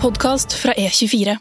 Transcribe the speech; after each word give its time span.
podkast 0.00 0.56
fra 0.56 0.72
E24. 0.80 1.36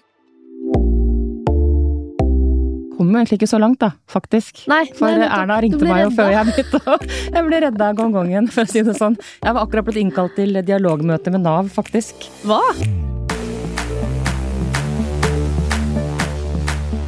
kom 2.99 3.15
egentlig 3.15 3.37
ikke 3.39 3.47
så 3.47 3.57
langt, 3.61 3.79
da, 3.79 3.93
faktisk. 4.11 4.65
Nei, 4.67 4.83
For 4.97 5.15
nei. 5.15 5.29
Erna 5.31 5.61
ringte 5.63 5.87
meg 5.87 6.03
jo 6.03 6.09
før 6.17 6.33
jeg 6.33 6.49
begynte 6.51 6.97
Jeg 7.31 7.45
ble 7.47 7.61
redda 7.63 7.87
av 7.93 7.97
gongongen, 7.97 8.49
for 8.51 8.67
å 8.67 8.69
si 8.69 8.83
det 8.83 8.97
sånn. 8.99 9.15
Jeg 9.39 9.55
var 9.55 9.63
akkurat 9.63 9.87
blitt 9.87 10.01
innkalt 10.03 10.35
til 10.35 10.59
dialogmøte 10.59 11.31
med 11.31 11.47
Nav, 11.47 11.71
faktisk. 11.71 12.27
Hva? 12.43 12.59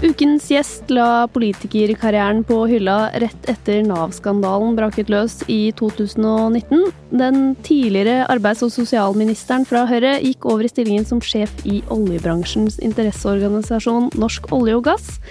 Ukens 0.01 0.47
gjest 0.49 0.89
la 0.89 1.27
politikerkarrieren 1.29 2.39
på 2.49 2.63
hylla 2.65 3.11
rett 3.21 3.49
etter 3.51 3.83
Nav-skandalen 3.85 4.73
braket 4.73 5.11
løs 5.13 5.35
i 5.45 5.69
2019. 5.77 6.87
Den 7.13 7.53
tidligere 7.61 8.25
arbeids- 8.33 8.63
og 8.65 8.73
sosialministeren 8.73 9.67
fra 9.69 9.83
Høyre 9.85 10.15
gikk 10.23 10.49
over 10.49 10.65
i 10.65 10.73
stillingen 10.73 11.05
som 11.05 11.21
sjef 11.21 11.53
i 11.69 11.83
oljebransjens 11.93 12.79
interesseorganisasjon 12.81 14.09
Norsk 14.17 14.49
olje 14.57 14.79
og 14.81 14.87
gass. 14.89 15.21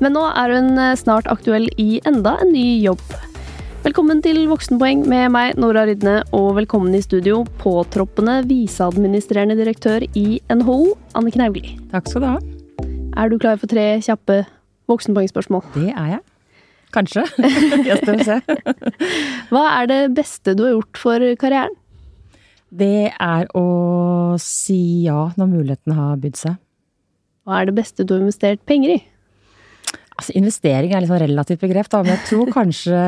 Men 0.00 0.16
nå 0.16 0.24
er 0.32 0.56
hun 0.56 0.80
eh, 0.80 0.96
snart 0.96 1.28
aktuell 1.28 1.68
i 1.76 2.00
enda 2.08 2.38
en 2.40 2.56
ny 2.56 2.66
jobb. 2.86 3.04
Velkommen 3.84 4.24
til 4.24 4.46
Voksenpoeng 4.48 5.04
med 5.04 5.28
meg, 5.36 5.60
Nora 5.60 5.84
Rydne, 5.84 6.22
og 6.32 6.54
velkommen 6.56 6.96
i 6.96 7.04
studio, 7.04 7.44
påtroppende 7.60 8.40
viseadministrerende 8.48 9.60
direktør 9.60 10.08
i 10.16 10.40
NHO, 10.48 10.94
Anne 11.12 11.36
Hauglie. 11.36 11.76
Takk 11.92 12.08
skal 12.08 12.24
du 12.24 12.32
ha. 12.32 12.55
Er 13.16 13.30
du 13.32 13.38
klar 13.40 13.56
for 13.56 13.70
tre 13.70 13.84
kjappe 14.04 14.42
voksenpoengspørsmål? 14.90 15.64
Det 15.72 15.88
er 15.88 16.10
jeg. 16.16 16.22
Kanskje. 16.92 17.24
Jeg 17.88 17.96
skal 18.02 18.20
se. 18.24 18.36
Hva 19.50 19.64
er 19.80 19.88
det 19.90 20.00
beste 20.16 20.54
du 20.56 20.62
har 20.66 20.76
gjort 20.76 21.00
for 21.00 21.24
karrieren? 21.40 21.74
Det 22.76 23.08
er 23.10 23.48
å 23.56 23.64
si 24.42 25.06
ja 25.06 25.30
når 25.38 25.50
mulighetene 25.50 25.96
har 25.96 26.20
bydd 26.20 26.38
seg. 26.38 26.56
Hva 27.46 27.60
er 27.60 27.70
det 27.70 27.76
beste 27.78 28.04
du 28.04 28.14
har 28.16 28.24
investert 28.24 28.62
penger 28.68 28.96
i? 28.96 29.00
Altså, 30.16 30.32
investering 30.38 30.94
er 30.94 31.02
litt 31.04 31.10
sånn 31.10 31.20
relativt 31.20 31.60
begrep, 31.60 31.88
da, 31.92 32.00
men 32.04 32.14
jeg 32.14 32.24
tror 32.30 32.52
kanskje 32.54 33.00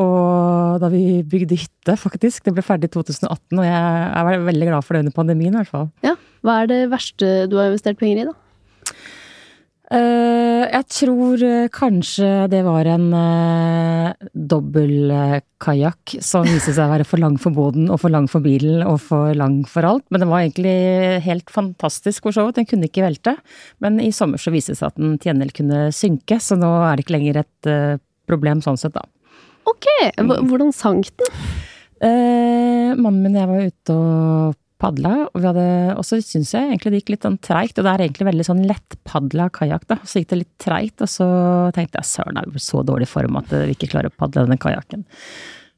og 0.00 0.80
da 0.80 0.88
vi 0.92 1.20
bygde 1.28 1.58
hytte, 1.60 1.98
faktisk. 2.00 2.46
Det 2.46 2.54
ble 2.56 2.64
ferdig 2.64 2.88
i 2.88 2.94
2018, 2.96 3.60
og 3.60 3.66
jeg 3.66 3.76
er 3.76 4.48
veldig 4.48 4.68
glad 4.70 4.86
for 4.86 4.96
det 4.96 5.04
under 5.04 5.16
pandemien, 5.16 5.52
i 5.52 5.60
hvert 5.60 5.72
fall. 5.72 5.90
Ja, 6.06 6.16
Hva 6.44 6.62
er 6.62 6.72
det 6.72 6.80
verste 6.92 7.44
du 7.52 7.58
har 7.60 7.68
investert 7.68 8.00
penger 8.00 8.22
i, 8.22 8.28
da? 8.30 8.36
Eh, 9.86 10.64
jeg 10.66 10.86
tror 10.90 11.42
eh, 11.46 11.68
kanskje 11.70 12.28
det 12.50 12.64
var 12.66 12.88
en 12.90 13.04
uh, 13.14 14.26
dobbeltkajakk 14.34 16.16
som 16.26 16.42
viste 16.48 16.74
seg 16.74 16.88
å 16.88 16.90
være 16.90 17.06
for 17.06 17.22
lang 17.22 17.36
for 17.38 17.54
boden 17.54 17.86
og 17.94 18.00
for 18.02 18.10
lang 18.10 18.26
for 18.30 18.42
bilen 18.42 18.82
og 18.82 18.98
for 19.04 19.30
lang 19.38 19.60
for 19.70 19.86
alt. 19.86 20.02
Men 20.10 20.24
den 20.24 20.32
var 20.32 20.42
egentlig 20.42 20.74
helt 21.26 21.54
fantastisk 21.54 22.26
for 22.26 22.34
så 22.34 22.48
vidt. 22.48 22.58
Den 22.58 22.70
kunne 22.70 22.90
ikke 22.90 23.06
velte. 23.06 23.36
Men 23.84 24.00
i 24.02 24.10
sommer 24.14 24.42
så 24.42 24.50
viste 24.54 24.74
det 24.74 24.80
seg 24.82 24.90
at 24.90 24.98
den 24.98 25.14
til 25.20 25.30
gjengjeld 25.30 25.54
kunne 25.60 25.86
synke, 25.94 26.40
så 26.42 26.58
nå 26.58 26.72
er 26.88 26.96
det 26.96 27.06
ikke 27.06 27.18
lenger 27.20 27.42
et 27.44 27.70
eh, 27.70 28.02
problem 28.26 28.64
sånn 28.64 28.80
sett, 28.80 28.96
da. 28.96 29.06
Ok, 29.70 29.86
hvordan 30.18 30.74
sank 30.74 31.14
den? 31.20 31.42
Eh, 32.02 32.90
mannen 32.98 33.22
min 33.22 33.36
og 33.36 33.40
jeg 33.40 33.50
var 33.52 33.70
ute 33.70 33.94
og 33.96 34.62
padla, 34.82 35.14
og 35.30 35.40
vi 35.40 35.48
hadde, 35.48 35.66
også, 35.96 36.18
syns 36.24 36.52
jeg 36.54 36.68
egentlig 36.68 36.92
det 36.92 37.00
gikk 37.00 37.14
litt 37.14 37.26
sånn 37.26 37.38
treigt. 37.44 37.78
Og 37.78 37.86
det 37.86 37.92
er 37.92 38.04
egentlig 38.06 38.28
veldig 38.28 38.46
sånn 38.48 38.64
lettpadla 38.68 39.48
kajakk, 39.56 39.86
da. 39.92 39.98
Så 40.04 40.20
gikk 40.20 40.32
det 40.32 40.40
litt 40.42 40.54
treigt, 40.62 41.04
og 41.04 41.10
så 41.10 41.28
tenkte 41.76 42.02
jeg 42.02 42.10
søren, 42.10 42.40
er 42.40 42.50
vi 42.52 42.62
så 42.62 42.82
dårlig 42.86 43.08
form 43.10 43.40
at 43.40 43.52
vi 43.54 43.76
ikke 43.76 43.90
klarer 43.94 44.12
å 44.12 44.18
padle 44.18 44.44
denne 44.44 44.60
kajakken. 44.60 45.06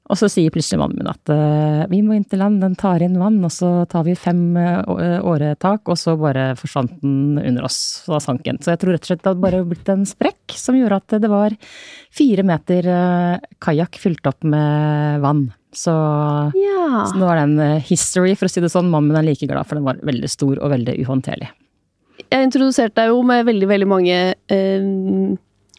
Og 0.08 0.16
så 0.16 0.28
sier 0.32 0.52
plutselig 0.52 0.78
mannen 0.80 1.02
min 1.02 1.10
at 1.10 1.30
uh, 1.32 1.82
vi 1.90 2.00
må 2.04 2.14
inn 2.16 2.24
til 2.28 2.40
land, 2.40 2.62
den 2.62 2.76
tar 2.80 3.02
inn 3.04 3.18
vann, 3.20 3.36
og 3.44 3.52
så 3.52 3.84
tar 3.92 4.06
vi 4.06 4.14
fem 4.16 4.56
uh, 4.56 5.20
åretak, 5.20 5.84
og 5.84 6.00
så 6.00 6.14
bare 6.20 6.54
forsvant 6.56 6.94
den 7.02 7.36
under 7.42 7.66
oss, 7.68 7.76
Så 8.06 8.14
da 8.14 8.22
sank 8.24 8.46
den. 8.46 8.60
Så 8.64 8.72
jeg 8.72 8.80
tror 8.80 8.96
rett 8.96 9.04
og 9.04 9.10
slett 9.12 9.22
det 9.22 9.30
hadde 9.34 9.44
bare 9.44 9.62
blitt 9.68 9.92
en 9.92 10.08
sprekk 10.08 10.56
som 10.56 10.78
gjorde 10.78 11.02
at 11.02 11.18
det 11.20 11.32
var 11.32 11.56
fire 12.14 12.46
meter 12.48 12.88
uh, 12.88 13.52
kajakk 13.60 14.00
fylt 14.00 14.32
opp 14.32 14.48
med 14.48 15.20
vann. 15.24 15.48
Så, 15.76 15.92
Ja. 16.56 17.04
så 17.04 17.20
nå 17.20 17.28
er 17.28 17.42
det 17.42 17.46
en 17.50 17.80
history, 17.84 18.32
for 18.32 18.48
å 18.48 18.52
si 18.52 18.64
det 18.64 18.72
sånn. 18.72 18.88
Mannen 18.88 19.12
min 19.12 19.20
er 19.20 19.28
like 19.28 19.44
glad, 19.44 19.68
for 19.68 19.76
den 19.76 19.84
var 19.84 20.00
veldig 20.08 20.30
stor 20.32 20.56
og 20.56 20.72
veldig 20.72 20.96
uhåndterlig. 21.04 21.52
Jeg 22.28 22.48
introduserte 22.48 22.96
deg 22.96 23.12
jo 23.12 23.20
med 23.28 23.44
veldig, 23.44 23.68
veldig 23.68 23.88
mange 23.92 24.16
uh, 24.32 25.36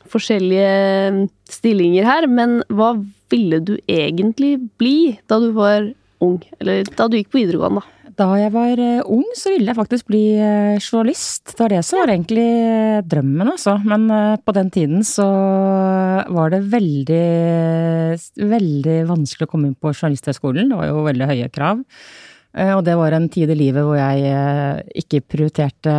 forskjellige 0.10 1.30
stillinger 1.50 2.06
her, 2.06 2.30
men 2.30 2.62
hva 2.70 2.94
ville 3.32 3.62
du 3.64 3.78
egentlig 3.88 4.58
bli 4.80 5.18
da 5.30 5.40
du 5.42 5.52
var 5.56 5.92
ung? 6.24 6.42
Eller 6.60 6.84
da 6.98 7.08
du 7.08 7.18
gikk 7.20 7.32
på 7.34 7.42
videregående, 7.42 7.84
da? 7.84 7.96
Da 8.20 8.28
jeg 8.36 8.52
var 8.52 8.80
eh, 8.84 9.00
ung, 9.08 9.28
så 9.38 9.54
ville 9.54 9.70
jeg 9.70 9.78
faktisk 9.78 10.10
bli 10.10 10.24
eh, 10.36 10.80
journalist. 10.82 11.54
Det 11.54 11.62
var 11.62 11.72
det 11.72 11.84
som 11.88 12.02
var 12.02 12.12
egentlig 12.12 12.48
eh, 12.66 13.04
drømmen, 13.08 13.52
altså. 13.54 13.78
Men 13.88 14.10
på 14.44 14.56
den 14.58 14.72
tiden 14.76 15.06
så 15.08 15.28
var 16.28 16.52
det 16.52 16.66
veldig, 16.74 17.22
veldig 18.56 18.98
vanskelig 19.08 19.48
å 19.48 19.52
komme 19.54 19.70
inn 19.70 19.78
på 19.80 19.94
Journalisthøgskolen. 19.94 20.68
Det 20.72 20.82
var 20.82 20.92
jo 20.92 21.06
veldig 21.08 21.30
høye 21.32 21.54
krav. 21.54 21.86
Og 22.60 22.80
det 22.82 22.96
var 22.98 23.14
en 23.14 23.28
tid 23.30 23.52
i 23.54 23.56
livet 23.56 23.86
hvor 23.86 23.94
jeg 23.94 24.30
ikke 24.98 25.22
prioriterte 25.22 25.92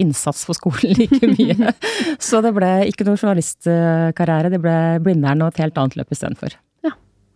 innsats 0.00 0.44
for 0.48 0.56
skolen 0.56 0.96
like 0.98 1.32
mye. 1.34 1.74
Så 2.28 2.40
det 2.44 2.54
ble 2.56 2.72
ikke 2.90 3.06
noe 3.08 3.18
journalistkarriere, 3.20 4.52
det 4.54 4.62
ble 4.62 4.78
Blindern 5.04 5.44
og 5.44 5.52
et 5.52 5.62
helt 5.64 5.78
annet 5.80 5.98
løp 6.00 6.14
istedenfor. 6.14 6.56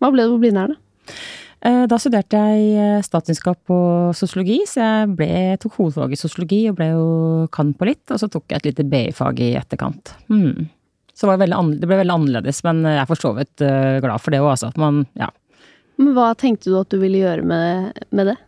Hva 0.02 0.10
ble 0.10 0.24
det 0.24 0.32
på 0.34 0.42
Blindern, 0.42 0.74
da? 0.74 1.10
Eh, 1.62 1.84
Da 1.86 1.98
studerte 2.02 2.38
jeg 2.38 2.70
eh, 2.74 3.02
statsvitenskap 3.06 3.70
og 3.70 4.16
sosiologi, 4.18 4.58
så 4.66 4.82
jeg 4.82 5.10
ble, 5.18 5.28
tok 5.62 5.76
hovedfag 5.78 6.14
i 6.16 6.18
sosiologi 6.18 6.62
og 6.70 6.78
ble 6.80 6.88
jo 6.90 7.04
kan 7.54 7.70
på 7.78 7.86
litt, 7.86 8.02
og 8.10 8.18
så 8.18 8.26
tok 8.32 8.50
jeg 8.50 8.58
et 8.62 8.70
lite 8.72 8.86
BI-fag 8.90 9.44
i 9.46 9.52
etterkant. 9.60 10.16
Hmm. 10.26 10.66
Så 11.14 11.28
det, 11.38 11.46
det 11.46 11.86
ble 11.86 12.00
veldig 12.00 12.16
annerledes, 12.16 12.64
men 12.66 12.82
jeg 12.88 12.98
er 13.04 13.10
for 13.10 13.20
så 13.20 13.34
vidt 13.36 13.62
eh, 13.62 14.00
glad 14.02 14.24
for 14.24 14.34
det 14.34 14.42
òg, 14.42 14.50
altså. 14.56 14.72
Man, 14.80 15.04
ja. 15.20 15.30
Men 16.00 16.16
hva 16.16 16.32
tenkte 16.34 16.72
du 16.72 16.80
at 16.80 16.90
du 16.90 16.98
ville 16.98 17.22
gjøre 17.22 17.46
med, 17.46 18.02
med 18.10 18.32
det? 18.32 18.38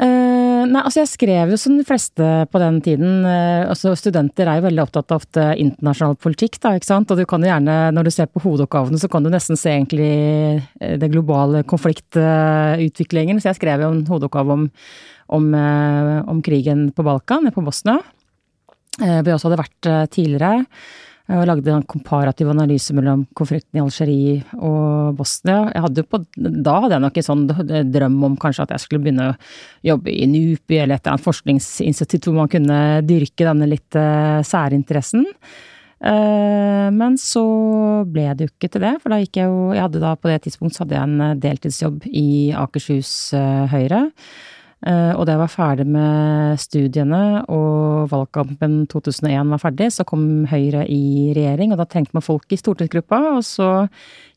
Eh, 0.00 0.62
nei, 0.70 0.80
altså 0.80 1.02
jeg 1.02 1.10
skrev 1.10 1.50
jo 1.52 1.58
som 1.60 1.74
de 1.76 1.84
fleste 1.84 2.28
på 2.48 2.60
den 2.62 2.78
tiden. 2.84 3.26
Uh, 3.26 3.68
altså 3.68 3.92
Studenter 3.98 4.48
er 4.48 4.60
jo 4.60 4.66
veldig 4.66 4.84
opptatt 4.86 5.12
av 5.12 5.20
ofte 5.20 5.44
internasjonal 5.60 6.16
politikk, 6.22 6.56
da, 6.62 6.74
ikke 6.78 6.88
sant. 6.88 7.12
Og 7.12 7.20
du 7.20 7.26
kan 7.28 7.44
jo 7.44 7.50
gjerne, 7.50 7.76
når 7.92 8.08
du 8.08 8.12
ser 8.14 8.30
på 8.30 8.42
hovedoppgavene, 8.44 9.00
så 9.00 9.10
kan 9.12 9.26
du 9.26 9.30
nesten 9.32 9.60
se 9.60 9.74
egentlig 9.74 10.08
eh, 10.08 10.96
det 11.00 11.12
globale 11.12 11.64
konfliktutviklingen. 11.68 13.42
Så 13.42 13.52
jeg 13.52 13.60
skrev 13.60 13.84
jo 13.84 13.92
en 13.92 14.04
hovedoppgave 14.08 14.58
om, 14.58 14.66
om, 15.38 15.54
om 16.32 16.42
krigen 16.44 16.88
på 16.96 17.04
Balkan, 17.06 17.52
på 17.52 17.64
Bosnia. 17.64 18.00
Hvor 18.98 19.24
jeg 19.26 19.34
også 19.34 19.48
hadde 19.48 19.62
vært 19.62 19.86
tidligere. 20.12 20.66
Eh, 21.28 21.38
Og 21.38 21.46
lagde 21.48 21.72
en 21.72 21.86
komparativ 21.88 22.50
analyse 22.52 22.94
mellom 22.96 23.24
konflikten 23.38 23.78
i 23.78 23.82
Algerie 23.82 24.36
og 24.58 25.16
Bosnia. 25.18 25.70
Hadde 25.84 26.04
på, 26.06 26.22
da 26.36 26.76
hadde 26.84 26.96
jeg 26.96 27.04
nok 27.06 27.20
en 27.20 27.28
sånn 27.28 27.44
drøm 27.92 28.20
om 28.30 28.38
kanskje 28.40 28.66
at 28.66 28.76
jeg 28.76 28.84
skulle 28.84 29.04
begynne 29.06 29.32
å 29.32 29.36
jobbe 29.92 30.12
i 30.12 30.28
NUPI 30.30 30.80
eller 30.82 30.96
et 30.96 31.04
eller 31.04 31.16
annet 31.16 31.26
forskningsinstitutt 31.26 32.28
hvor 32.28 32.40
man 32.42 32.52
kunne 32.52 32.80
dyrke 33.06 33.46
denne 33.48 33.70
litt 33.70 33.98
eh, 33.98 34.40
særinteressen. 34.46 35.26
Eh, 36.02 36.88
Men 36.90 37.18
så 37.20 37.44
ble 38.10 38.30
det 38.34 38.48
jo 38.48 38.52
ikke 38.54 38.72
til 38.74 38.82
det, 38.82 38.96
for 39.02 39.14
da 39.14 39.20
gikk 39.22 39.38
jeg 39.38 39.46
jo 39.46 39.68
Jeg 39.72 39.84
hadde 39.84 40.00
da 40.02 40.16
på 40.18 40.32
det 40.32 40.40
tidspunkt 40.46 40.74
så 40.74 40.82
hadde 40.82 40.98
jeg 40.98 41.10
en 41.10 41.42
deltidsjobb 41.42 42.08
i 42.10 42.30
Akershus 42.58 43.12
Høyre. 43.70 44.08
Eh, 44.82 45.12
Og 45.14 45.26
da 45.26 45.36
jeg 45.36 45.42
var 45.42 45.52
ferdig 45.52 45.86
med 45.86 46.58
studiene 46.58 47.44
og 47.52 48.10
valgkampen 48.10 48.80
2001 48.90 49.52
var 49.54 49.60
ferdig, 49.62 49.88
så 49.94 50.06
kom 50.08 50.24
Høyre 50.50 50.82
i 50.90 51.30
regjering, 51.36 51.70
og 51.72 51.78
da 51.78 51.86
trengte 51.86 52.16
man 52.16 52.24
folk 52.26 52.50
i 52.50 52.58
stortingsgruppa. 52.58 53.20
Og 53.36 53.44
så 53.46 53.68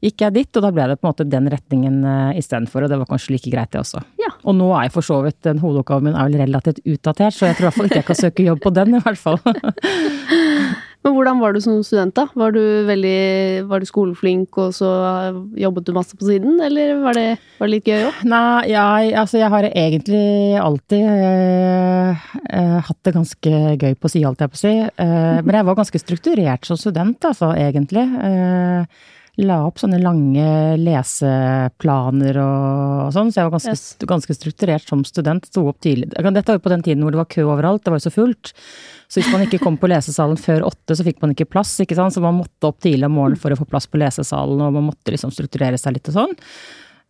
gikk 0.06 0.22
jeg 0.22 0.36
dit, 0.36 0.52
og 0.54 0.62
da 0.68 0.72
ble 0.76 0.86
det 0.92 1.00
på 1.00 1.08
en 1.08 1.12
måte 1.14 1.26
den 1.26 1.50
retningen 1.50 1.98
uh, 2.06 2.38
istedenfor, 2.38 2.86
og 2.86 2.94
det 2.94 3.00
var 3.02 3.10
kanskje 3.10 3.34
like 3.34 3.50
greit, 3.50 3.72
det 3.74 3.82
også. 3.82 4.04
Ja. 4.22 4.30
Og 4.46 4.54
nå 4.60 4.70
er 4.76 4.86
jeg 4.86 4.94
for 4.94 5.08
så 5.08 5.18
vidt 5.26 5.42
den 5.48 5.64
hovedoppgaven 5.64 6.12
min 6.12 6.20
er 6.20 6.30
vel 6.30 6.44
relativt 6.44 6.84
utdatert, 6.86 7.34
så 7.34 7.50
jeg 7.50 7.58
tror 7.58 7.66
i 7.66 7.70
hvert 7.72 7.80
fall 7.80 7.90
ikke 7.90 8.02
jeg 8.04 8.10
kan 8.12 8.22
søke 8.22 8.46
jobb 8.46 8.62
på 8.62 8.76
den, 8.76 9.00
i 9.00 9.02
hvert 9.02 9.18
fall. 9.18 9.42
Men 11.06 11.14
hvordan 11.14 11.38
var 11.38 11.54
du 11.54 11.60
som 11.62 11.84
student, 11.86 12.16
da? 12.18 12.26
Var 12.34 12.56
du 12.56 12.62
veldig 12.88 13.68
Var 13.70 13.82
du 13.82 13.86
skoleflink, 13.86 14.58
og 14.58 14.74
så 14.74 14.90
jobbet 15.62 15.86
du 15.86 15.94
masse 15.94 16.18
på 16.18 16.26
siden, 16.26 16.58
eller 16.66 16.98
var 17.04 17.14
det, 17.14 17.28
var 17.60 17.70
det 17.70 17.74
litt 17.76 17.90
gøy 17.92 18.08
òg? 18.08 18.24
Nei, 18.32 18.72
jeg, 18.72 19.12
altså 19.22 19.38
jeg 19.38 19.52
har 19.54 19.68
egentlig 19.70 20.24
alltid 20.58 21.06
eh, 21.06 22.26
eh, 22.50 22.78
hatt 22.90 23.02
det 23.06 23.14
ganske 23.20 23.54
gøy 23.78 23.94
på 24.02 24.12
si, 24.12 24.24
alt 24.26 24.42
jeg 24.42 24.54
på 24.56 24.58
å 24.58 24.64
si. 24.64 24.74
Eh, 24.82 25.38
men 25.46 25.60
jeg 25.60 25.70
var 25.70 25.78
ganske 25.78 26.02
strukturert 26.02 26.66
som 26.66 26.80
student, 26.82 27.30
altså, 27.30 27.52
egentlig. 27.54 28.08
Eh, 28.26 29.06
la 29.42 29.58
opp 29.68 29.82
sånne 29.82 29.98
lange 30.00 30.46
leseplaner 30.80 32.38
og, 32.40 33.10
sånn, 33.16 33.32
så 33.34 33.42
jeg 33.42 33.48
var 33.50 33.56
ganske, 33.58 33.74
Yes. 33.76 33.98
ganske 34.08 34.36
strukturert 34.38 34.88
som 34.88 35.04
student. 35.04 35.46
Sto 35.50 35.66
opp 35.68 35.82
tidlig. 35.84 36.08
Dette 36.14 36.48
var 36.48 36.60
jo 36.60 36.64
på 36.64 36.72
den 36.72 36.84
tiden 36.86 37.04
hvor 37.04 37.12
det 37.12 37.20
var 37.20 37.32
kø 37.34 37.44
overalt, 37.44 37.84
det 37.84 37.92
var 37.92 38.00
jo 38.00 38.08
så 38.10 38.14
fullt. 38.16 38.54
Så 39.10 39.20
hvis 39.20 39.32
man 39.34 39.44
ikke 39.46 39.60
kom 39.62 39.78
på 39.78 39.90
lesesalen 39.92 40.40
før 40.40 40.66
åtte, 40.70 40.96
så 40.96 41.04
fikk 41.06 41.22
man 41.22 41.36
ikke 41.36 41.50
plass, 41.52 41.76
ikke 41.84 41.98
sant. 41.98 42.16
Så 42.16 42.24
man 42.24 42.40
måtte 42.40 42.70
opp 42.72 42.80
tidlig 42.80 43.06
om 43.06 43.18
morgenen 43.20 43.42
for 43.42 43.52
å 43.52 43.60
få 43.60 43.68
plass 43.70 43.88
på 43.92 44.00
lesesalen, 44.02 44.62
og 44.62 44.74
man 44.74 44.88
måtte 44.90 45.12
liksom 45.14 45.34
strukturere 45.36 45.78
seg 45.78 45.94
litt 46.00 46.10
og 46.10 46.18
sånn. 46.18 46.36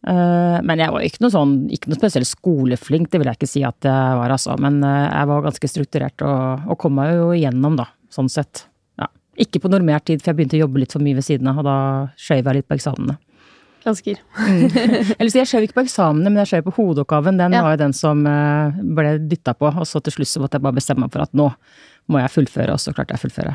Eh, 0.06 0.57
men 0.62 0.81
jeg 0.81 0.92
var 0.94 1.01
ikke 1.06 1.24
noe 1.24 1.33
sånn, 1.33 1.56
ikke 1.74 1.89
noe 1.89 1.98
spesielt 1.98 2.30
skoleflink, 2.30 3.10
det 3.10 3.22
vil 3.22 3.30
jeg 3.31 3.39
ikke 3.39 3.50
si 3.54 3.63
at 3.66 3.88
jeg 3.88 4.19
var, 4.19 4.33
altså. 4.36 4.57
Men 4.62 4.81
eh, 4.83 5.10
jeg 5.10 5.30
var 5.31 5.45
ganske 5.48 5.72
strukturert 5.72 6.25
og, 6.27 6.68
og 6.69 6.77
kom 6.81 6.98
meg 7.00 7.13
jo 7.16 7.31
igjennom, 7.38 7.77
da, 7.80 7.88
sånn 8.13 8.30
sett. 8.30 8.66
Ikke 9.41 9.59
på 9.63 9.71
normert 9.71 10.05
tid, 10.07 10.21
for 10.21 10.31
jeg 10.31 10.39
begynte 10.39 10.57
å 10.59 10.63
jobbe 10.63 10.81
litt 10.81 10.95
for 10.95 11.03
mye 11.03 11.17
ved 11.17 11.25
siden 11.27 11.49
av, 11.51 11.59
og 11.61 11.67
da 11.67 11.77
skjøv 12.19 12.41
jeg 12.41 12.59
litt 12.59 12.69
på 12.69 12.77
eksamene. 12.77 13.17
Klassiker. 13.85 14.21
mm. 14.39 14.63
Eller 15.19 15.29
så 15.29 15.41
jeg 15.43 15.51
skjøv 15.51 15.67
ikke 15.67 15.77
på 15.77 15.85
eksamene, 15.85 16.31
men 16.31 16.41
jeg 16.41 16.53
skjøv 16.53 16.69
på 16.69 16.75
hovedoppgaven. 16.79 17.37
Den 17.41 17.53
ja. 17.53 17.61
var 17.65 17.75
jo 17.75 17.83
den 17.83 17.93
som 17.93 18.23
eh, 18.29 18.81
ble 18.97 19.11
dytta 19.29 19.53
på, 19.57 19.69
og 19.69 19.85
så 19.85 20.01
til 20.01 20.17
slutt 20.17 20.31
så 20.31 20.41
måtte 20.41 20.57
jeg 20.57 20.65
bare 20.65 20.79
bestemme 20.79 21.05
meg 21.05 21.13
for 21.13 21.25
at 21.25 21.35
nå 21.37 21.51
må 22.09 22.21
jeg 22.21 22.33
fullføre, 22.33 22.73
og 22.73 22.81
så 22.81 22.95
klarte 22.95 23.13
jeg 23.13 23.21
å 23.21 23.25
fullføre. 23.27 23.53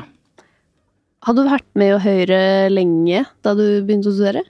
Hadde 1.27 1.43
du 1.43 1.51
vært 1.51 1.67
med 1.77 1.93
i 1.93 2.01
Høyre 2.01 2.41
lenge 2.71 3.25
da 3.45 3.53
du 3.57 3.65
begynte 3.85 4.09
å 4.09 4.15
studere? 4.15 4.45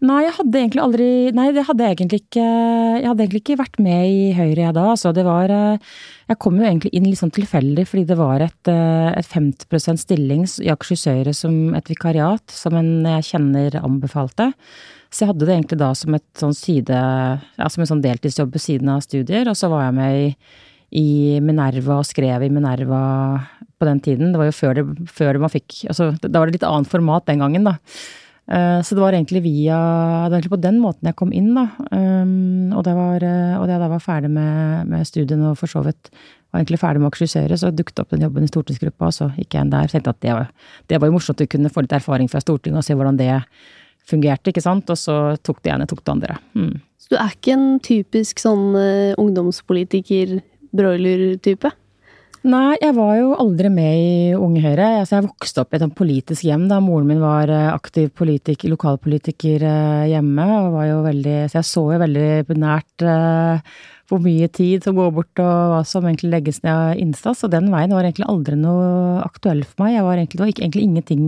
Nei, 0.00 0.22
jeg 0.24 0.32
hadde 0.38 0.56
egentlig 0.56 0.80
aldri 0.80 1.06
Nei, 1.36 1.50
det 1.52 1.66
hadde 1.66 1.84
jeg 1.84 1.96
egentlig 1.98 2.20
ikke 2.22 2.44
Jeg 2.44 3.04
hadde 3.04 3.24
egentlig 3.26 3.40
ikke 3.42 3.56
vært 3.60 3.74
med 3.84 4.06
i 4.08 4.22
Høyre 4.32 4.62
jeg 4.62 4.76
da. 4.76 4.84
Altså, 4.94 5.12
det 5.16 5.24
var 5.26 5.52
eh, 5.52 5.90
Jeg 6.30 6.38
kom 6.38 6.60
jo 6.60 6.66
egentlig 6.66 6.92
inn 6.94 7.08
litt 7.08 7.18
sånn 7.18 7.32
tilfeldig 7.34 7.84
fordi 7.90 8.04
det 8.06 8.16
var 8.20 8.44
et, 8.44 8.68
eh, 8.70 9.10
et 9.18 9.26
50 9.26 9.98
stilling 9.98 10.44
i 10.62 10.70
Akershus 10.70 11.08
Høyre 11.10 11.34
som 11.34 11.74
et 11.74 11.90
vikariat, 11.90 12.44
som 12.54 12.76
en 12.78 13.02
jeg 13.02 13.26
kjenner 13.32 13.80
anbefalte. 13.80 14.52
Så 15.10 15.24
jeg 15.24 15.32
hadde 15.32 15.46
det 15.48 15.56
egentlig 15.56 15.80
da 15.80 15.90
som 15.98 16.14
et 16.14 16.28
sånn 16.38 16.54
side 16.54 16.94
Ja, 16.94 17.68
som 17.68 17.82
en 17.82 17.90
sånn 17.90 18.04
deltidsjobb 18.04 18.52
ved 18.54 18.62
siden 18.62 18.92
av 18.92 19.02
studier. 19.02 19.48
Og 19.50 19.58
så 19.58 19.68
var 19.72 19.88
jeg 19.88 19.96
med 19.98 20.14
i, 20.20 20.28
i 21.02 21.40
Minerva 21.42 21.98
og 21.98 22.06
skrev 22.06 22.46
i 22.46 22.52
Minerva 22.52 23.02
på 23.80 23.88
den 23.88 24.00
tiden. 24.00 24.30
Det 24.30 24.38
var 24.38 24.52
jo 24.52 24.54
før 24.54 24.78
det, 24.78 24.86
før 25.10 25.40
man 25.42 25.50
fikk 25.50 25.80
Altså, 25.90 26.12
da 26.22 26.38
var 26.38 26.46
det 26.46 26.60
litt 26.60 26.68
annet 26.68 26.92
format 26.92 27.26
den 27.26 27.42
gangen, 27.42 27.66
da. 27.66 27.78
Eh, 28.50 28.80
så 28.82 28.96
det 28.96 29.02
var 29.02 29.14
egentlig 29.14 29.44
via 29.44 29.76
Det 30.24 30.30
var 30.32 30.38
egentlig 30.40 30.56
på 30.56 30.64
den 30.64 30.80
måten 30.82 31.06
jeg 31.06 31.16
kom 31.18 31.32
inn, 31.32 31.52
da. 31.54 31.68
Um, 31.94 32.72
og, 32.74 32.82
da 32.86 32.94
eh, 33.14 33.62
da 33.62 33.76
jeg 33.76 33.92
var 33.92 34.02
ferdig 34.02 34.30
med, 34.34 34.90
med 34.90 35.06
studiene 35.06 35.52
og 35.52 35.58
for 35.60 35.70
så 35.70 35.84
vidt 35.86 36.10
var 36.50 36.62
egentlig 36.64 36.80
ferdig 36.82 36.98
med 36.98 37.06
å 37.06 37.12
aksjusere, 37.12 37.58
så 37.60 37.70
dukket 37.70 38.02
opp 38.02 38.10
den 38.10 38.24
jobben 38.26 38.42
i 38.42 38.50
stortingsgruppa, 38.50 39.06
og 39.06 39.14
så 39.14 39.28
gikk 39.36 39.54
jeg 39.54 39.66
inn 39.66 39.70
der. 39.70 39.90
Tenkte 39.92 40.14
at 40.16 40.22
det 40.24 40.32
var, 40.34 40.48
det 40.90 40.98
var 40.98 41.06
jo 41.06 41.14
morsomt 41.14 41.44
å 41.44 41.46
kunne 41.46 41.70
få 41.70 41.84
litt 41.84 41.94
erfaring 41.94 42.30
fra 42.32 42.42
Stortinget 42.42 42.82
og 42.82 42.86
se 42.88 42.96
hvordan 42.98 43.20
det 43.20 43.36
fungerte, 44.10 44.50
ikke 44.50 44.64
sant. 44.64 44.90
Og 44.90 44.98
så 44.98 45.18
tok 45.46 45.60
det 45.62 45.70
ene, 45.76 45.86
tok 45.86 46.02
det 46.02 46.14
andre. 46.16 46.38
Mm. 46.58 46.80
Så 46.98 47.12
du 47.12 47.20
er 47.20 47.36
ikke 47.36 47.54
en 47.54 47.68
typisk 47.86 48.42
sånn 48.42 48.74
uh, 48.74 49.14
ungdomspolitiker, 49.22 50.40
broiler-type? 50.74 51.70
Nei, 52.40 52.78
jeg 52.80 52.94
var 52.96 53.18
jo 53.18 53.34
aldri 53.36 53.68
med 53.68 53.96
i 54.00 54.12
Unge 54.32 54.62
Høyre. 54.64 54.86
Altså, 55.02 55.18
jeg 55.18 55.26
vokste 55.26 55.60
opp 55.60 55.74
i 55.76 55.76
et 55.76 55.92
politisk 55.92 56.46
hjem 56.46 56.70
da 56.70 56.78
moren 56.80 57.10
min 57.10 57.20
var 57.20 57.50
eh, 57.52 57.66
aktiv 57.68 58.08
politiker, 58.16 58.72
lokalpolitiker 58.72 59.64
eh, 59.68 60.06
hjemme. 60.14 60.46
veldig, 61.04 61.34
Så 61.52 61.58
jeg 61.58 61.68
så 61.68 61.82
jo 61.92 61.98
veldig 62.00 62.56
nært 62.56 63.04
uh, 63.04 63.60
hvor 64.08 64.22
mye 64.24 64.48
tid 64.48 64.88
som 64.88 64.96
går 64.96 65.12
bort 65.18 65.42
og 65.44 65.74
hva 65.74 65.82
som 65.84 66.08
egentlig 66.08 66.32
legges 66.32 66.62
ned 66.64 66.72
av 66.72 67.02
innsats. 67.02 67.44
Og 67.44 67.52
den 67.52 67.68
veien 67.74 67.92
var 67.92 68.08
egentlig 68.08 68.30
aldri 68.32 68.56
noe 68.56 69.20
aktuell 69.20 69.60
for 69.66 69.84
meg. 69.84 69.98
Jeg 69.98 70.08
var 70.08 70.16
egentlig, 70.16 70.40
det 70.40 70.46
var 70.46 70.64
egentlig 70.64 70.86
ingenting 70.88 71.26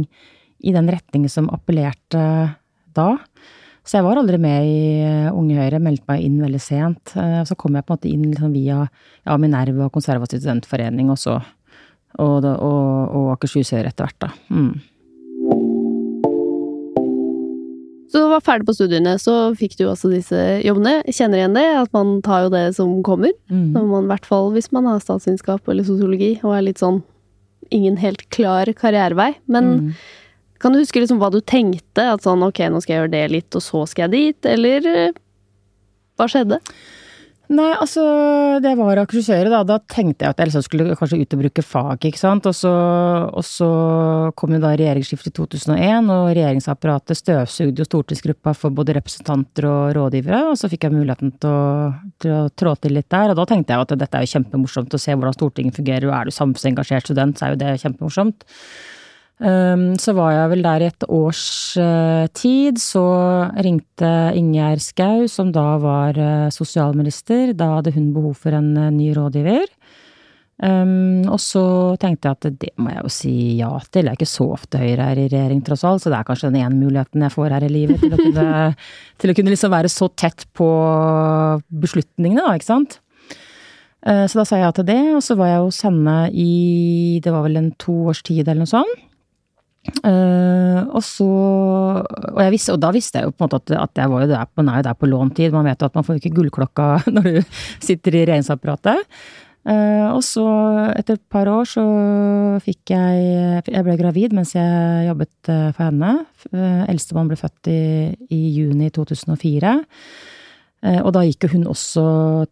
i 0.64 0.72
den 0.72 0.88
retningen 0.96 1.28
som 1.28 1.52
appellerte 1.52 2.24
da. 2.96 3.10
Så 3.82 3.98
jeg 3.98 4.06
var 4.06 4.20
aldri 4.20 4.38
med 4.38 4.66
i 4.68 4.82
eh, 5.02 5.32
Unge 5.34 5.58
Høyre, 5.58 5.80
meldte 5.82 6.06
meg 6.06 6.22
inn 6.22 6.38
veldig 6.42 6.60
sent. 6.62 7.14
Eh, 7.18 7.40
så 7.48 7.56
kom 7.58 7.74
jeg 7.74 7.86
på 7.86 7.92
en 7.92 7.98
måte 7.98 8.10
inn 8.12 8.28
liksom 8.28 8.54
via 8.54 8.84
ja, 8.86 9.36
Minerva 9.42 9.88
og 9.88 9.96
Konservativ 9.96 10.42
studentforening 10.42 11.10
og 11.10 11.18
så 11.18 11.40
og, 12.20 12.44
og, 12.44 13.14
og 13.16 13.30
Akershus 13.32 13.72
Høyre 13.72 13.90
etter 13.90 14.04
hvert, 14.04 14.18
da. 14.20 14.30
Mm. 14.52 14.74
Så 18.12 18.20
du 18.20 18.28
var 18.28 18.42
ferdig 18.44 18.68
på 18.68 18.74
studiene, 18.76 19.14
så 19.16 19.34
fikk 19.56 19.78
du 19.78 19.86
også 19.88 20.10
disse 20.12 20.38
jobbene. 20.60 20.98
Kjenner 21.08 21.40
igjen 21.40 21.56
det, 21.56 21.64
at 21.80 21.94
man 21.96 22.18
tar 22.24 22.44
jo 22.44 22.50
det 22.52 22.66
som 22.76 22.98
kommer. 23.06 23.32
Mm. 23.48 23.70
Man, 23.72 24.04
I 24.04 24.10
hvert 24.10 24.28
fall 24.28 24.50
hvis 24.52 24.68
man 24.76 24.84
har 24.90 25.00
statsvitenskap 25.00 25.70
eller 25.72 25.86
sosiologi 25.88 26.34
og 26.42 26.58
er 26.58 26.66
litt 26.66 26.82
sånn 26.82 27.00
ingen 27.72 27.96
helt 27.96 28.26
klar 28.34 28.68
karrierevei. 28.76 29.30
Men 29.48 29.70
mm. 29.72 29.88
Kan 30.62 30.74
du 30.74 30.78
huske 30.78 31.02
liksom 31.02 31.18
hva 31.18 31.32
du 31.34 31.40
tenkte? 31.42 32.06
At 32.14 32.24
sånn 32.24 32.44
ok, 32.46 32.64
nå 32.70 32.82
skal 32.82 32.94
jeg 32.94 33.02
gjøre 33.02 33.14
det 33.16 33.26
litt, 33.34 33.58
og 33.58 33.64
så 33.64 33.84
skal 33.90 34.06
jeg 34.06 34.14
dit? 34.14 34.50
Eller 34.54 34.88
eh, 34.88 35.22
hva 36.20 36.28
skjedde? 36.30 36.62
Nei, 37.52 37.72
altså 37.74 38.02
det 38.64 38.70
var 38.78 38.96
akrusører, 39.02 39.50
da. 39.52 39.60
Da 39.66 39.76
tenkte 39.90 40.24
jeg 40.24 40.32
at 40.32 40.38
jeg 40.40 40.48
liksom 40.48 40.62
skulle 40.64 40.94
kanskje 40.96 41.18
ut 41.20 41.34
og 41.36 41.42
bruke 41.42 41.64
fag, 41.66 42.06
ikke 42.08 42.20
sant. 42.20 42.46
Og 42.48 42.54
så, 42.56 42.70
og 43.28 43.44
så 43.44 43.68
kom 44.38 44.54
jo 44.56 44.60
da 44.62 44.70
regjeringsskiftet 44.78 45.34
i 45.34 45.36
2001, 45.36 46.08
og 46.14 46.30
regjeringsapparatet 46.30 47.18
støvsugde 47.18 47.84
jo 47.84 47.88
stortingsgruppa 47.88 48.54
for 48.56 48.72
både 48.72 48.96
representanter 48.96 49.68
og 49.68 49.92
rådgivere. 49.98 50.40
Og 50.52 50.56
så 50.60 50.70
fikk 50.72 50.88
jeg 50.88 50.96
muligheten 50.96 51.34
til 51.42 51.52
å, 51.52 51.92
til 52.22 52.36
å 52.38 52.40
trå 52.56 52.74
til 52.80 52.96
litt 52.96 53.10
der. 53.12 53.34
Og 53.34 53.40
da 53.42 53.48
tenkte 53.50 53.76
jeg 53.76 53.84
at 53.84 53.94
dette 54.00 54.22
er 54.22 54.24
jo 54.24 54.32
kjempemorsomt 54.38 54.96
å 54.96 55.04
se 55.04 55.18
hvordan 55.18 55.36
Stortinget 55.36 55.82
fungerer. 55.82 56.08
Og 56.08 56.16
er 56.16 56.30
du 56.30 56.38
samfunnsengasjert 56.38 57.10
student, 57.10 57.36
så 57.36 57.50
er 57.50 57.56
jo 57.56 57.62
det 57.66 57.76
kjempemorsomt. 57.84 58.48
Um, 59.42 59.96
så 59.98 60.12
var 60.14 60.36
jeg 60.36 60.50
vel 60.52 60.60
der 60.62 60.84
i 60.84 60.88
et 60.92 61.04
års 61.10 61.74
uh, 61.80 62.28
tid. 62.36 62.78
Så 62.78 63.02
ringte 63.64 64.10
Ingjerd 64.38 64.84
Schou, 64.84 65.26
som 65.30 65.50
da 65.54 65.74
var 65.82 66.18
uh, 66.18 66.52
sosialminister. 66.54 67.50
Da 67.58 67.72
hadde 67.78 67.94
hun 67.96 68.12
behov 68.14 68.38
for 68.44 68.54
en 68.54 68.70
uh, 68.78 68.90
ny 68.94 69.10
rådgiver. 69.16 69.66
Um, 70.62 71.24
og 71.26 71.40
så 71.42 71.64
tenkte 71.98 72.28
jeg 72.28 72.38
at 72.38 72.60
det 72.62 72.70
må 72.78 72.92
jeg 72.92 73.02
jo 73.02 73.10
si 73.10 73.34
ja 73.58 73.72
til. 73.88 74.06
Det 74.06 74.12
er 74.12 74.20
ikke 74.20 74.30
så 74.30 74.46
ofte 74.54 74.78
Høyre 74.78 75.10
er 75.10 75.24
i 75.24 75.26
regjering, 75.26 75.62
tross 75.66 75.82
alt, 75.88 76.04
så 76.04 76.12
det 76.12 76.20
er 76.20 76.28
kanskje 76.28 76.52
den 76.52 76.62
ene 76.62 76.78
muligheten 76.78 77.24
jeg 77.26 77.34
får 77.34 77.56
her 77.56 77.66
i 77.66 77.72
livet 77.72 77.98
til 78.04 78.14
å 78.14 78.20
kunne, 78.20 78.50
til 79.24 79.32
å 79.32 79.36
kunne 79.38 79.54
liksom 79.56 79.74
være 79.74 79.90
så 79.90 80.06
tett 80.14 80.46
på 80.54 80.68
beslutningene, 81.82 82.44
da, 82.44 82.54
ikke 82.54 82.68
sant. 82.68 83.00
Så 84.02 84.34
da 84.34 84.44
sa 84.46 84.58
jeg 84.58 84.64
ja 84.66 84.70
til 84.74 84.86
det, 84.86 85.02
og 85.14 85.20
så 85.22 85.34
var 85.38 85.50
jeg 85.50 85.62
hos 85.62 85.76
henne 85.86 86.14
i 86.34 86.52
det 87.22 87.30
var 87.30 87.44
vel 87.46 87.58
en 87.60 87.68
to 87.82 87.94
års 88.10 88.22
tid 88.26 88.42
eller 88.44 88.64
noe 88.64 88.70
sånt. 88.70 89.02
Uh, 89.82 90.86
og 90.94 91.02
så 91.02 91.26
og, 91.26 92.38
visste, 92.54 92.70
og, 92.70 92.78
da 92.82 92.92
visste 92.94 93.18
jeg 93.18 93.26
jo 93.26 93.32
på 93.34 93.42
en 93.42 93.48
måte 93.48 93.58
at, 93.58 93.72
at 93.88 94.00
jeg 94.04 94.10
var 94.12 94.22
jo 94.22 94.28
der 94.30 94.46
på, 94.46 94.62
er 94.62 94.84
der 94.86 94.98
på 94.98 95.08
låntid. 95.10 95.54
Man 95.54 95.66
vet 95.66 95.82
jo 95.82 95.88
at 95.90 95.96
man 95.98 96.06
får 96.06 96.20
ikke 96.20 96.34
gullklokka 96.36 96.90
når 97.14 97.26
du 97.26 97.40
sitter 97.82 98.14
i 98.14 98.22
regjeringsapparatet. 98.22 99.08
Uh, 99.62 100.10
og 100.10 100.22
så, 100.26 100.44
etter 100.98 101.18
et 101.18 101.24
par 101.30 101.46
år, 101.46 101.68
så 101.70 101.82
fikk 102.64 102.90
jeg 102.90 103.60
Jeg 103.70 103.84
ble 103.86 103.94
gravid 103.98 104.32
mens 104.34 104.56
jeg 104.56 105.06
jobbet 105.06 105.50
uh, 105.50 105.70
for 105.74 105.86
henne. 105.86 106.14
Uh, 106.50 106.82
Eldstemann 106.90 107.30
ble 107.30 107.38
født 107.38 107.70
i, 107.70 107.82
i 108.34 108.40
juni 108.58 108.90
2004. 108.90 109.76
og 110.82 111.12
da 111.14 111.20
gikk 111.22 111.44
jo 111.46 111.52
hun 111.52 111.68
også 111.70 112.02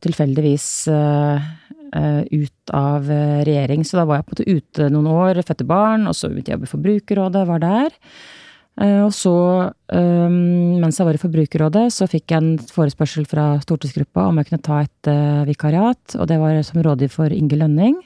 tilfeldigvis 0.07 0.67
Eh, 0.87 1.51
ut 1.93 2.75
av 2.77 3.11
eh, 3.11 3.41
regjering. 3.47 3.85
Så 3.85 3.99
da 3.99 4.07
var 4.09 4.21
jeg 4.21 4.27
på 4.27 4.33
en 4.33 4.37
måte 4.37 4.59
ute 4.59 4.91
noen 4.95 5.09
år, 5.11 5.43
fødte 5.47 5.67
barn, 5.69 6.07
og 6.11 6.17
så 6.17 6.31
begynte 6.31 6.55
jeg 6.55 6.63
i 6.63 6.71
Forbrukerrådet, 6.71 7.47
var 7.49 7.63
der. 7.65 7.97
Eh, 8.81 9.01
og 9.05 9.13
så, 9.17 9.37
mens 9.91 11.01
jeg 11.01 11.09
var 11.09 11.19
i 11.19 11.23
Forbrukerrådet, 11.23 11.87
så 11.95 12.09
fikk 12.11 12.31
jeg 12.31 12.43
en 12.43 12.53
forespørsel 12.71 13.27
fra 13.29 13.53
stortingsgruppa 13.65 14.29
om 14.31 14.39
jeg 14.41 14.51
kunne 14.51 14.67
ta 14.67 14.83
et 14.87 15.15
vikariat, 15.49 16.19
og 16.19 16.29
det 16.31 16.39
var 16.41 16.61
som 16.67 16.83
rådgiver 16.85 17.17
for 17.17 17.35
Inge 17.35 17.59
Lønning. 17.59 17.99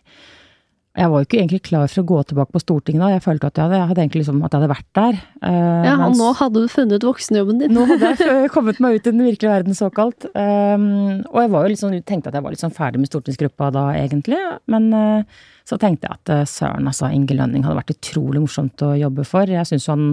Jeg 0.94 1.10
var 1.10 1.22
jo 1.22 1.26
ikke 1.26 1.38
egentlig 1.40 1.58
klar 1.66 1.88
for 1.90 2.04
å 2.04 2.06
gå 2.06 2.16
tilbake 2.30 2.54
på 2.54 2.60
Stortinget 2.62 3.02
da. 3.02 3.08
Jeg 3.16 3.22
følte 3.24 3.48
at 3.48 3.56
jeg 3.58 3.66
hadde, 3.66 3.78
jeg 3.80 3.90
hadde 3.90 4.02
egentlig 4.04 4.20
liksom, 4.20 4.42
at 4.46 4.52
jeg 4.52 4.60
hadde 4.60 4.70
vært 4.70 4.90
der. 4.94 5.16
Uh, 5.42 5.86
ja, 5.88 5.94
og 6.04 6.12
nå 6.20 6.28
hadde 6.38 6.60
du 6.62 6.68
funnet 6.70 7.06
voksenjobben 7.08 7.64
din. 7.64 7.74
nå 7.74 7.86
hadde 7.90 8.12
jeg 8.14 8.50
kommet 8.54 8.78
meg 8.84 9.00
ut 9.00 9.08
i 9.08 9.10
den 9.10 9.24
virkelige 9.26 9.50
verden, 9.50 9.74
såkalt. 9.74 10.28
Um, 10.38 10.84
og 11.32 11.40
jeg 11.42 11.50
var 11.56 11.66
jo 11.66 11.80
sånn, 11.80 11.96
tenkte 12.06 12.30
at 12.30 12.38
jeg 12.38 12.46
var 12.46 12.54
litt 12.54 12.62
sånn 12.62 12.76
ferdig 12.76 13.02
med 13.02 13.10
stortingsgruppa 13.10 13.72
da, 13.74 13.88
egentlig. 13.98 14.38
Men 14.70 14.86
uh, 14.94 15.42
så 15.66 15.80
tenkte 15.82 16.06
jeg 16.06 16.20
at 16.20 16.34
uh, 16.36 16.44
søren, 16.46 16.86
altså, 16.92 17.10
Inge 17.10 17.40
Lønning 17.40 17.66
hadde 17.66 17.80
vært 17.80 17.96
utrolig 17.96 18.44
morsomt 18.46 18.86
å 18.86 18.92
jobbe 19.00 19.26
for. 19.26 19.50
Jeg 19.50 19.66
syns 19.72 19.90
han 19.90 20.06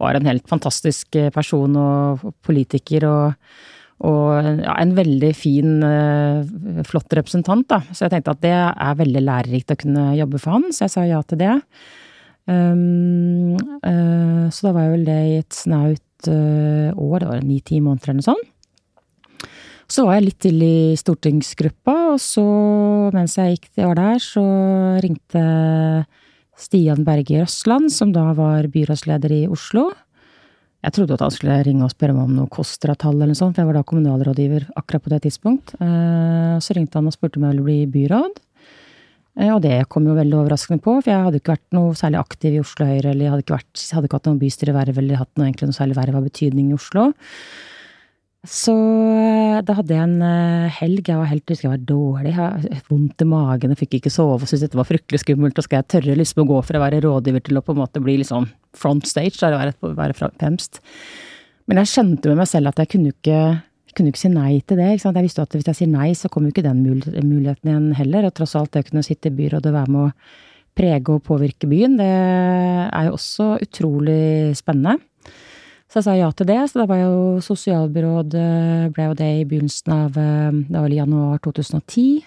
var 0.00 0.16
en 0.16 0.32
helt 0.32 0.48
fantastisk 0.48 1.20
person 1.36 1.76
og 1.76 2.24
politiker. 2.48 3.04
og 3.04 3.52
og 4.02 4.62
ja, 4.64 4.74
en 4.82 4.94
veldig 4.96 5.32
fin, 5.38 5.74
uh, 5.82 6.82
flott 6.88 7.14
representant, 7.14 7.66
da. 7.70 7.80
Så 7.94 8.06
jeg 8.06 8.16
tenkte 8.16 8.34
at 8.34 8.42
det 8.42 8.54
er 8.54 8.96
veldig 8.98 9.22
lærerikt 9.22 9.74
å 9.74 9.78
kunne 9.78 10.06
jobbe 10.18 10.40
for 10.42 10.56
han, 10.58 10.70
så 10.74 10.86
jeg 10.86 10.94
sa 10.96 11.04
ja 11.06 11.20
til 11.22 11.42
det. 11.44 11.52
Um, 12.50 13.54
uh, 13.86 14.48
så 14.50 14.66
da 14.66 14.72
var 14.74 14.88
jeg 14.88 14.94
vel 14.96 15.04
det 15.06 15.20
i 15.28 15.36
et 15.44 15.54
snaut 15.54 16.30
uh, 16.32 16.88
år, 16.98 17.22
det 17.22 17.30
var 17.30 17.46
ni-ti 17.46 17.78
måneder 17.78 18.10
eller 18.10 18.22
noe 18.22 18.30
sånt. 18.32 18.48
Så 19.92 20.06
var 20.06 20.16
jeg 20.16 20.24
litt 20.24 20.40
til 20.40 20.62
i 20.64 20.76
stortingsgruppa, 20.96 21.94
og 22.14 22.20
så, 22.22 22.44
mens 23.12 23.36
jeg 23.36 23.58
gikk 23.58 23.66
det 23.76 23.86
var 23.86 23.98
der, 23.98 24.22
så 24.24 24.44
ringte 25.04 25.42
Stian 26.58 27.04
Berge 27.04 27.42
Røsland, 27.42 27.92
som 27.92 28.14
da 28.14 28.30
var 28.36 28.70
byrådsleder 28.72 29.34
i 29.36 29.42
Oslo. 29.52 29.90
Jeg 30.82 30.94
trodde 30.96 31.14
at 31.14 31.22
han 31.22 31.30
skulle 31.30 31.60
ringe 31.62 31.86
og 31.86 31.92
spørre 31.92 32.14
meg 32.16 32.26
om 32.26 32.38
noe 32.40 32.50
KOSTRA-tall 32.50 33.14
eller 33.14 33.30
noe 33.30 33.38
sånt, 33.38 33.54
for 33.54 33.62
jeg 33.62 33.68
var 33.68 33.78
da 33.78 33.84
kommunalrådgiver 33.86 34.64
akkurat 34.80 35.04
på 35.04 35.12
det 35.12 35.20
tidspunkt. 35.28 35.76
Eh, 35.78 36.56
så 36.58 36.74
ringte 36.74 36.98
han 36.98 37.06
og 37.06 37.14
spurte 37.14 37.38
om 37.38 37.46
jeg 37.46 37.54
ville 37.54 37.66
bli 37.68 37.76
byråd. 37.92 38.40
Eh, 39.38 39.52
og 39.54 39.60
det 39.62 39.76
kom 39.92 40.08
jo 40.10 40.16
veldig 40.18 40.40
overraskende 40.40 40.82
på, 40.82 40.96
for 40.98 41.12
jeg 41.12 41.26
hadde 41.28 41.38
ikke 41.38 41.54
vært 41.54 41.76
noe 41.78 41.94
særlig 41.98 42.18
aktiv 42.20 42.56
i 42.56 42.62
Oslo 42.64 42.88
Høyre, 42.88 43.12
eller 43.12 43.24
jeg 43.24 43.34
hadde 43.34 43.46
ikke, 43.46 43.60
vært, 43.60 43.84
hadde 43.94 44.10
ikke 44.10 44.18
hatt 44.18 44.30
noe 44.32 44.42
bystyreverv 44.42 44.98
eller 45.04 45.22
hatt 45.22 45.40
noe, 45.40 45.52
noe 45.62 45.78
særlig 45.78 45.98
verv 46.00 46.18
av 46.18 46.26
betydning 46.26 46.72
i 46.72 46.76
Oslo. 46.80 47.12
Så 48.42 48.72
da 49.62 49.74
hadde 49.78 49.94
jeg 49.94 50.02
en 50.02 50.22
eh, 50.26 50.78
helg. 50.80 51.06
Jeg 51.06 51.18
var 51.20 51.28
helt 51.30 51.52
husker 51.52 51.68
jeg 51.68 51.74
var 51.76 51.84
dårlig. 51.86 52.32
Jeg 52.34 52.80
vondt 52.88 53.22
i 53.22 53.26
magen 53.30 53.74
og 53.74 53.78
fikk 53.78 54.00
ikke 54.00 54.10
sove 54.10 54.40
og 54.40 54.48
syntes 54.50 54.64
dette 54.64 54.80
var 54.80 54.88
fryktelig 54.88 55.20
skummelt. 55.22 55.60
Og 55.60 55.66
skal 55.68 55.78
jeg 55.78 55.90
tørre 55.94 56.16
liksom 56.18 56.42
å 56.42 56.48
gå 56.48 56.56
fra 56.66 56.80
å 56.80 56.82
være 56.82 57.04
rådgiver 57.04 57.44
til 57.46 57.60
å 57.60 57.62
på 57.62 57.76
en 57.76 57.82
måte 57.84 58.02
bli 58.02 58.16
liksom 58.18 58.48
front 58.74 59.06
stage, 59.06 59.38
da, 59.38 59.52
være, 59.54 59.76
være 59.94 60.16
fremst. 60.18 60.82
Men 61.70 61.78
jeg 61.84 61.92
skjønte 61.92 62.32
med 62.32 62.42
meg 62.42 62.50
selv 62.50 62.72
at 62.72 62.82
jeg 62.82 62.90
kunne 62.96 63.12
ikke, 63.14 63.38
kunne 63.94 64.10
ikke 64.10 64.24
si 64.24 64.32
nei 64.32 64.56
til 64.66 64.82
det. 64.82 64.90
Jeg 64.96 65.14
visste 65.22 65.46
at 65.46 65.54
hvis 65.54 65.70
jeg 65.70 65.78
sier 65.84 65.92
nei, 65.94 66.10
så 66.18 66.32
kommer 66.32 66.50
jo 66.50 66.56
ikke 66.56 66.66
den 66.66 66.82
muligheten 66.82 67.70
igjen 67.70 67.88
heller. 68.00 68.26
Og 68.26 68.34
tross 68.34 68.56
alt 68.58 68.74
det 68.74 68.82
å 68.82 68.90
kunne 68.90 69.06
sitte 69.06 69.30
i 69.30 69.38
byrådet 69.38 69.70
og 69.70 69.78
være 69.78 69.94
med 69.94 70.08
å 70.08 70.12
prege 70.82 71.14
og 71.14 71.22
påvirke 71.28 71.68
byen, 71.70 71.94
det 72.00 72.10
er 72.10 73.06
jo 73.06 73.14
også 73.14 73.52
utrolig 73.62 74.56
spennende. 74.58 74.98
Så 75.92 76.00
jeg 76.00 76.06
sa 76.06 76.12
ja 76.16 76.30
til 76.32 76.48
det. 76.48 76.60
Så 76.70 76.80
da 76.80 76.86
var 76.88 77.02
jo 77.02 77.16
sosialbyråd, 77.44 78.34
eh, 78.40 78.84
ble 78.96 79.10
jo 79.10 79.16
det 79.18 79.32
i 79.42 79.44
begynnelsen 79.44 79.92
av 79.92 80.16
eh, 80.16 80.54
Det 80.64 80.80
var 80.80 80.88
januar 80.88 81.42
2010. 81.44 82.22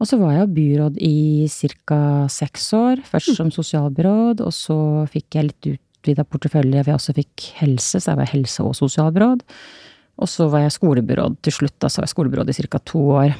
Og 0.00 0.06
så 0.08 0.16
var 0.16 0.32
jeg 0.32 0.54
byråd 0.56 0.96
i 0.96 1.44
ca. 1.84 2.00
seks 2.32 2.72
år. 2.72 3.02
Først 3.04 3.36
som 3.36 3.50
sosialbyråd, 3.52 4.40
og 4.40 4.54
så 4.54 5.04
fikk 5.10 5.36
jeg 5.36 5.50
litt 5.50 5.68
utvida 5.74 6.24
portefølje 6.24 6.86
vi 6.86 6.94
også 6.94 7.12
fikk 7.12 7.50
helse, 7.58 8.00
så 8.00 8.14
jeg 8.14 8.20
var 8.22 8.32
helse- 8.32 8.64
og 8.64 8.76
sosialbyråd. 8.78 9.42
Og 10.18 10.28
så 10.30 10.48
var 10.48 10.64
jeg 10.64 10.76
skolebyråd 10.78 11.36
til 11.42 11.52
slutt, 11.52 11.76
da 11.82 11.90
så 11.90 12.00
var 12.00 12.08
jeg 12.08 12.14
skolebyråd 12.14 12.48
i 12.48 12.56
ca. 12.56 12.78
to 12.78 12.98
år. 13.20 13.36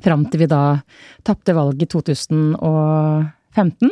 Fram 0.00 0.24
til 0.30 0.40
vi 0.40 0.46
da 0.46 0.80
tapte 1.22 1.52
valget 1.52 1.82
i 1.82 1.92
2015. 1.92 3.90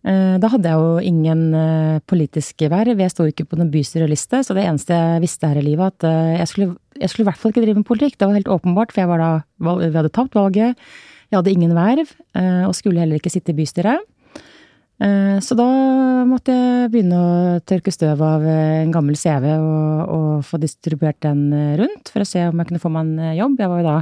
Eh, 0.00 0.36
da 0.40 0.48
hadde 0.48 0.70
jeg 0.70 0.80
jo 0.80 0.92
ingen 1.04 1.40
eh, 1.52 1.98
politiske 2.08 2.70
verv, 2.72 3.02
jeg 3.02 3.12
sto 3.12 3.26
ikke 3.28 3.44
på 3.50 3.58
noen 3.60 3.72
bystyreliste, 3.72 4.40
så 4.46 4.56
det 4.56 4.64
eneste 4.64 4.96
jeg 4.96 5.24
visste 5.26 5.50
her 5.50 5.60
i 5.60 5.64
livet, 5.66 5.92
at 5.92 6.06
eh, 6.08 6.38
jeg 6.38 6.48
skulle, 6.48 6.68
jeg 6.96 7.12
skulle 7.12 7.26
i 7.26 7.28
hvert 7.28 7.40
fall 7.42 7.52
ikke 7.52 7.64
drive 7.66 7.82
med 7.82 7.88
politikk. 7.88 8.16
Det 8.16 8.28
var 8.28 8.38
helt 8.38 8.48
åpenbart, 8.54 8.94
for 8.96 9.20
da, 9.20 9.32
vi 9.60 9.90
hadde 9.98 10.12
tapt 10.16 10.38
valget, 10.38 10.88
jeg 11.30 11.36
hadde 11.36 11.52
ingen 11.52 11.76
verv, 11.76 12.08
og 12.66 12.72
skulle 12.74 12.98
heller 12.98 13.20
ikke 13.20 13.30
sitte 13.30 13.52
i 13.52 13.54
bystyret. 13.54 14.02
Så 15.46 15.54
da 15.54 15.66
måtte 16.26 16.50
jeg 16.50 16.88
begynne 16.90 17.20
å 17.22 17.60
tørke 17.62 17.92
støv 17.94 18.18
av 18.26 18.42
en 18.50 18.90
gammel 18.90 19.14
CV 19.14 19.46
og, 19.52 20.10
og 20.10 20.32
få 20.48 20.58
distribuert 20.58 21.20
den 21.22 21.44
rundt, 21.78 22.10
for 22.10 22.24
å 22.24 22.26
se 22.26 22.42
om 22.48 22.58
jeg 22.58 22.72
kunne 22.72 22.82
få 22.82 22.90
meg 22.90 23.12
en 23.12 23.38
jobb. 23.38 23.62
Jeg 23.62 23.70
var 23.70 23.78
jo 23.78 23.86
da 23.86 23.94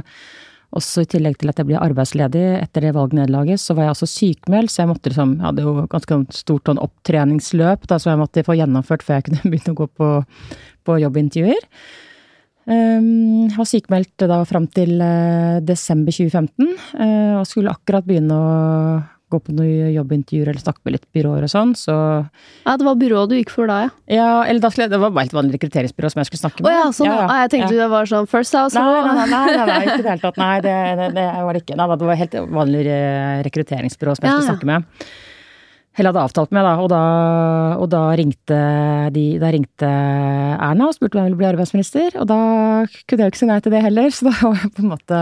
også 0.75 1.03
i 1.03 1.09
tillegg 1.09 1.39
til 1.41 1.49
at 1.49 1.59
jeg 1.61 1.69
ble 1.69 1.79
arbeidsledig 1.81 2.43
etter 2.59 2.85
det 2.85 2.95
valgnederlaget, 2.97 3.61
så 3.61 3.73
var 3.73 3.87
jeg 3.87 3.95
også 3.95 4.09
sykemeldt, 4.11 4.73
så 4.73 4.83
jeg 4.83 4.91
måtte 4.91 5.09
liksom 5.09 5.31
Jeg 5.39 5.45
hadde 5.47 5.65
jo 5.65 5.73
ganske 5.89 6.19
stort 6.35 6.69
sånn 6.69 6.81
opptreningsløp 6.83 7.87
da, 7.89 7.97
så 7.97 8.11
jeg 8.11 8.21
måtte 8.21 8.45
få 8.45 8.57
gjennomført 8.59 9.05
før 9.05 9.19
jeg 9.19 9.29
kunne 9.29 9.49
begynne 9.53 9.73
å 9.73 9.79
gå 9.79 9.89
på, 9.97 10.11
på 10.85 10.99
jobbintervjuer. 11.05 11.65
Um, 12.69 13.47
var 13.55 13.65
sykemeldt 13.65 14.27
da 14.29 14.43
fram 14.45 14.67
til 14.69 14.99
uh, 15.01 15.57
desember 15.65 16.13
2015, 16.13 16.67
uh, 16.69 17.01
eh, 17.01 17.31
og 17.39 17.47
skulle 17.49 17.73
akkurat 17.73 18.05
begynne 18.05 18.35
å 18.37 18.51
gå 19.29 19.39
på 19.45 19.53
noen 19.55 19.91
jobbintervjuer 19.93 20.51
eller 20.51 20.61
snakke 20.61 20.81
med 20.85 20.95
litt 20.97 21.05
byråer 21.15 21.45
og 21.47 21.51
sånn, 21.51 21.75
så 21.77 21.95
Ja, 22.65 22.75
det 22.79 22.87
var 22.87 22.97
byrået 22.99 23.31
du 23.31 23.37
gikk 23.37 23.53
for 23.53 23.69
da, 23.69 23.79
ja? 23.85 23.93
Ja, 24.19 24.29
eller 24.43 24.63
da 24.63 24.71
skulle 24.73 24.89
det 24.91 25.01
var 25.01 25.13
bare 25.15 25.27
helt 25.27 25.37
vanlig 25.37 25.59
rekrutteringsbyrå 25.59 26.11
som 26.13 26.21
jeg 26.23 26.31
skulle 26.31 26.43
snakke 26.43 26.65
med. 26.65 26.69
Å 26.69 26.75
ja, 26.75 26.91
sånn, 26.95 27.09
ja, 27.09 27.21
ja. 27.21 27.39
jeg 27.45 27.53
tenkte 27.55 27.73
ja. 27.75 27.81
det 27.83 27.89
var 27.93 28.11
sånn 28.11 28.29
First 28.29 28.57
House? 28.57 28.77
Nei, 28.77 28.99
nei, 29.05 29.15
nei, 29.15 29.25
nei, 29.31 29.41
nei, 29.55 29.65
nei, 29.69 29.79
ikke 29.87 29.97
i 29.99 30.05
det 30.05 30.13
hele 30.13 30.23
tatt. 30.25 30.39
Nei, 30.41 30.53
det, 30.65 30.77
det, 30.99 31.09
det, 31.17 31.25
var 31.47 31.57
det 31.57 31.63
ikke. 31.65 31.79
Nei, 31.79 31.89
det 31.95 32.11
var 32.11 32.21
helt 32.23 32.39
vanlig 32.59 32.85
rekrutteringsbyrå 33.49 34.15
som 34.17 34.25
jeg 34.25 34.37
skulle 34.37 34.53
snakke 34.53 34.71
med. 34.73 35.09
Eller 35.99 36.13
hadde 36.13 36.23
avtalt 36.29 36.53
med, 36.55 36.63
da. 36.63 36.73
Og 36.79 36.87
da, 36.91 37.01
og 37.81 37.89
da 37.91 38.03
ringte 38.15 38.59
de, 39.15 39.25
da 39.41 39.51
ringte 39.51 39.89
Erna 39.89 40.87
og 40.87 40.95
spurte 40.95 41.17
om 41.17 41.25
jeg 41.25 41.31
ville 41.31 41.41
bli 41.41 41.49
arbeidsminister. 41.49 42.15
Og 42.21 42.29
da 42.29 42.39
kunne 43.03 43.25
jeg 43.25 43.27
jo 43.27 43.33
ikke 43.33 43.41
si 43.41 43.49
nei 43.49 43.59
til 43.65 43.75
det 43.75 43.83
heller, 43.83 44.13
så 44.15 44.29
da 44.29 44.35
var 44.45 44.63
jeg 44.63 44.73
på 44.77 44.85
en 44.85 44.93
måte 44.93 45.21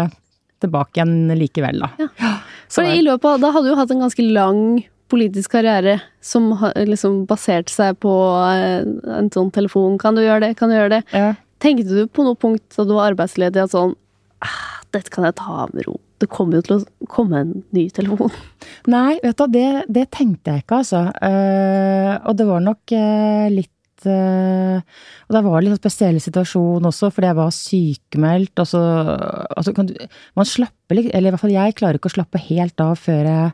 tilbake 0.64 1.00
igjen 1.00 1.34
likevel, 1.38 1.84
da. 1.86 1.90
Ja. 2.02 2.32
For 2.74 2.88
i 2.88 3.02
løpet 3.06 3.28
av 3.30 3.44
Da 3.44 3.52
hadde 3.56 3.72
du 3.72 3.80
hatt 3.80 3.92
en 3.94 4.04
ganske 4.04 4.24
lang 4.28 4.62
politisk 5.08 5.54
karriere 5.56 6.02
som 6.20 6.50
liksom 6.76 7.22
baserte 7.30 7.72
seg 7.72 8.00
på 8.04 8.12
eh, 8.52 8.84
en 9.18 9.30
sånn 9.32 9.54
telefon. 9.56 9.96
Kan 10.02 10.18
du 10.18 10.24
gjøre 10.26 10.50
det? 10.50 10.58
Kan 10.60 10.72
du 10.72 10.76
gjøre 10.76 10.98
det? 10.98 11.04
Ja. 11.16 11.30
Tenkte 11.64 11.88
du 11.88 12.10
på 12.12 12.26
noe 12.28 12.36
punkt 12.36 12.76
da 12.76 12.84
du 12.84 12.92
var 12.98 13.14
arbeidsledig 13.14 13.64
at 13.64 13.74
sånn 13.74 13.96
ah, 14.44 14.60
Dette 14.92 15.12
kan 15.14 15.26
jeg 15.28 15.38
ta 15.40 15.66
med 15.72 15.88
ro. 15.88 15.96
Det 16.18 16.30
kommer 16.34 16.58
jo 16.58 16.66
til 16.66 16.76
å 16.78 17.08
komme 17.12 17.42
en 17.44 17.50
ny 17.76 17.88
telefon. 17.94 18.34
Nei, 18.90 19.20
vet 19.22 19.38
du, 19.38 19.48
det, 19.54 19.68
det 19.92 20.08
tenkte 20.16 20.56
jeg 20.56 20.64
ikke, 20.64 20.80
altså. 20.82 21.02
Uh, 21.22 22.14
og 22.26 22.38
det 22.40 22.48
var 22.48 22.64
nok 22.66 22.94
uh, 22.96 23.48
litt 23.54 23.72
uh, 24.06 24.78
Og 25.28 25.36
det 25.36 25.42
var 25.46 25.64
litt 25.64 25.74
sånn 25.74 25.82
spesiell 25.82 26.20
situasjon 26.22 26.90
også, 26.90 27.10
fordi 27.14 27.30
jeg 27.32 27.38
var 27.40 27.54
sykemeldt, 27.56 28.62
og 28.62 28.70
så 28.70 28.82
altså, 29.58 29.74
du, 29.90 29.94
Man 30.38 30.50
slapper 30.50 31.00
litt 31.00 31.12
Eller 31.14 31.32
i 31.32 31.36
hvert 31.36 31.44
fall 31.46 31.56
jeg 31.56 31.78
klarer 31.80 32.00
ikke 32.00 32.12
å 32.12 32.18
slappe 32.18 32.44
helt 32.50 32.84
av 32.84 32.96
før 33.02 33.32
jeg 33.32 33.54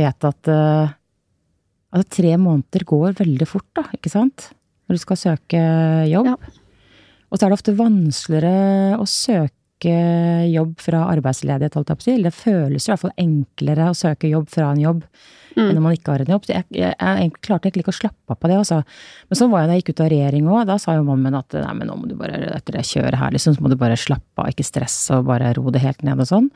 vet 0.00 0.28
at 0.30 0.52
uh, 0.52 0.94
Altså, 1.94 2.10
tre 2.16 2.32
måneder 2.42 2.82
går 2.90 3.12
veldig 3.20 3.46
fort, 3.46 3.68
da, 3.78 3.84
ikke 3.94 4.10
sant? 4.10 4.48
Når 4.88 4.96
du 4.96 5.00
skal 5.04 5.18
søke 5.20 5.60
jobb. 6.10 6.26
Ja. 6.26 6.54
Og 7.30 7.38
så 7.38 7.46
er 7.46 7.52
det 7.52 7.58
ofte 7.60 7.74
vanskeligere 7.78 8.98
å 8.98 9.06
søke 9.06 9.63
jobb 9.92 10.74
fra 10.80 11.04
arbeidsledighet, 11.12 11.76
holdt 11.76 11.92
jeg 11.92 11.98
på 12.00 12.04
å 12.04 12.06
si. 12.08 12.16
Det 12.24 12.34
føles 12.34 12.86
i 12.86 12.92
hvert 12.92 13.02
fall 13.02 13.16
enklere 13.20 13.88
å 13.90 13.96
søke 13.98 14.30
jobb 14.30 14.48
fra 14.52 14.70
en 14.72 14.82
jobb 14.82 15.02
mm. 15.56 15.70
når 15.70 15.82
man 15.82 15.96
ikke 15.96 16.14
har 16.14 16.24
en 16.24 16.32
jobb. 16.34 16.46
Så 16.46 16.54
jeg, 16.54 16.66
jeg, 16.78 16.94
jeg, 16.98 17.34
klarte 17.44 17.68
egentlig 17.68 17.84
ikke 17.84 17.94
å 17.94 17.98
slappe 17.98 18.34
av 18.34 18.40
på 18.40 18.50
det, 18.50 18.58
altså. 18.62 18.80
Men 19.28 19.40
sånn 19.40 19.52
var 19.52 19.64
jeg 19.64 19.70
da 19.70 19.76
jeg 19.76 19.84
gikk 19.84 19.92
ut 19.92 20.04
av 20.04 20.10
regjering 20.14 20.50
òg. 20.50 20.62
Da 20.70 20.78
sa 20.82 20.96
jo 20.98 21.06
mammaen 21.08 21.38
at 21.40 21.58
nei, 21.58 21.76
men 21.80 21.90
nå 21.90 21.98
må 22.00 22.10
du 22.10 22.16
bare, 22.18 22.40
etter 22.56 22.78
det 22.78 22.86
kjøret 22.90 23.20
her, 23.20 23.36
liksom, 23.36 23.56
så 23.56 23.64
må 23.64 23.72
du 23.72 23.78
bare 23.80 24.00
slappe 24.00 24.44
av, 24.44 24.50
ikke 24.52 24.66
stresse 24.66 25.20
og 25.20 25.30
bare 25.30 25.54
ro 25.58 25.74
det 25.74 25.84
helt 25.84 26.04
ned 26.06 26.24
og 26.24 26.30
sånn. 26.30 26.50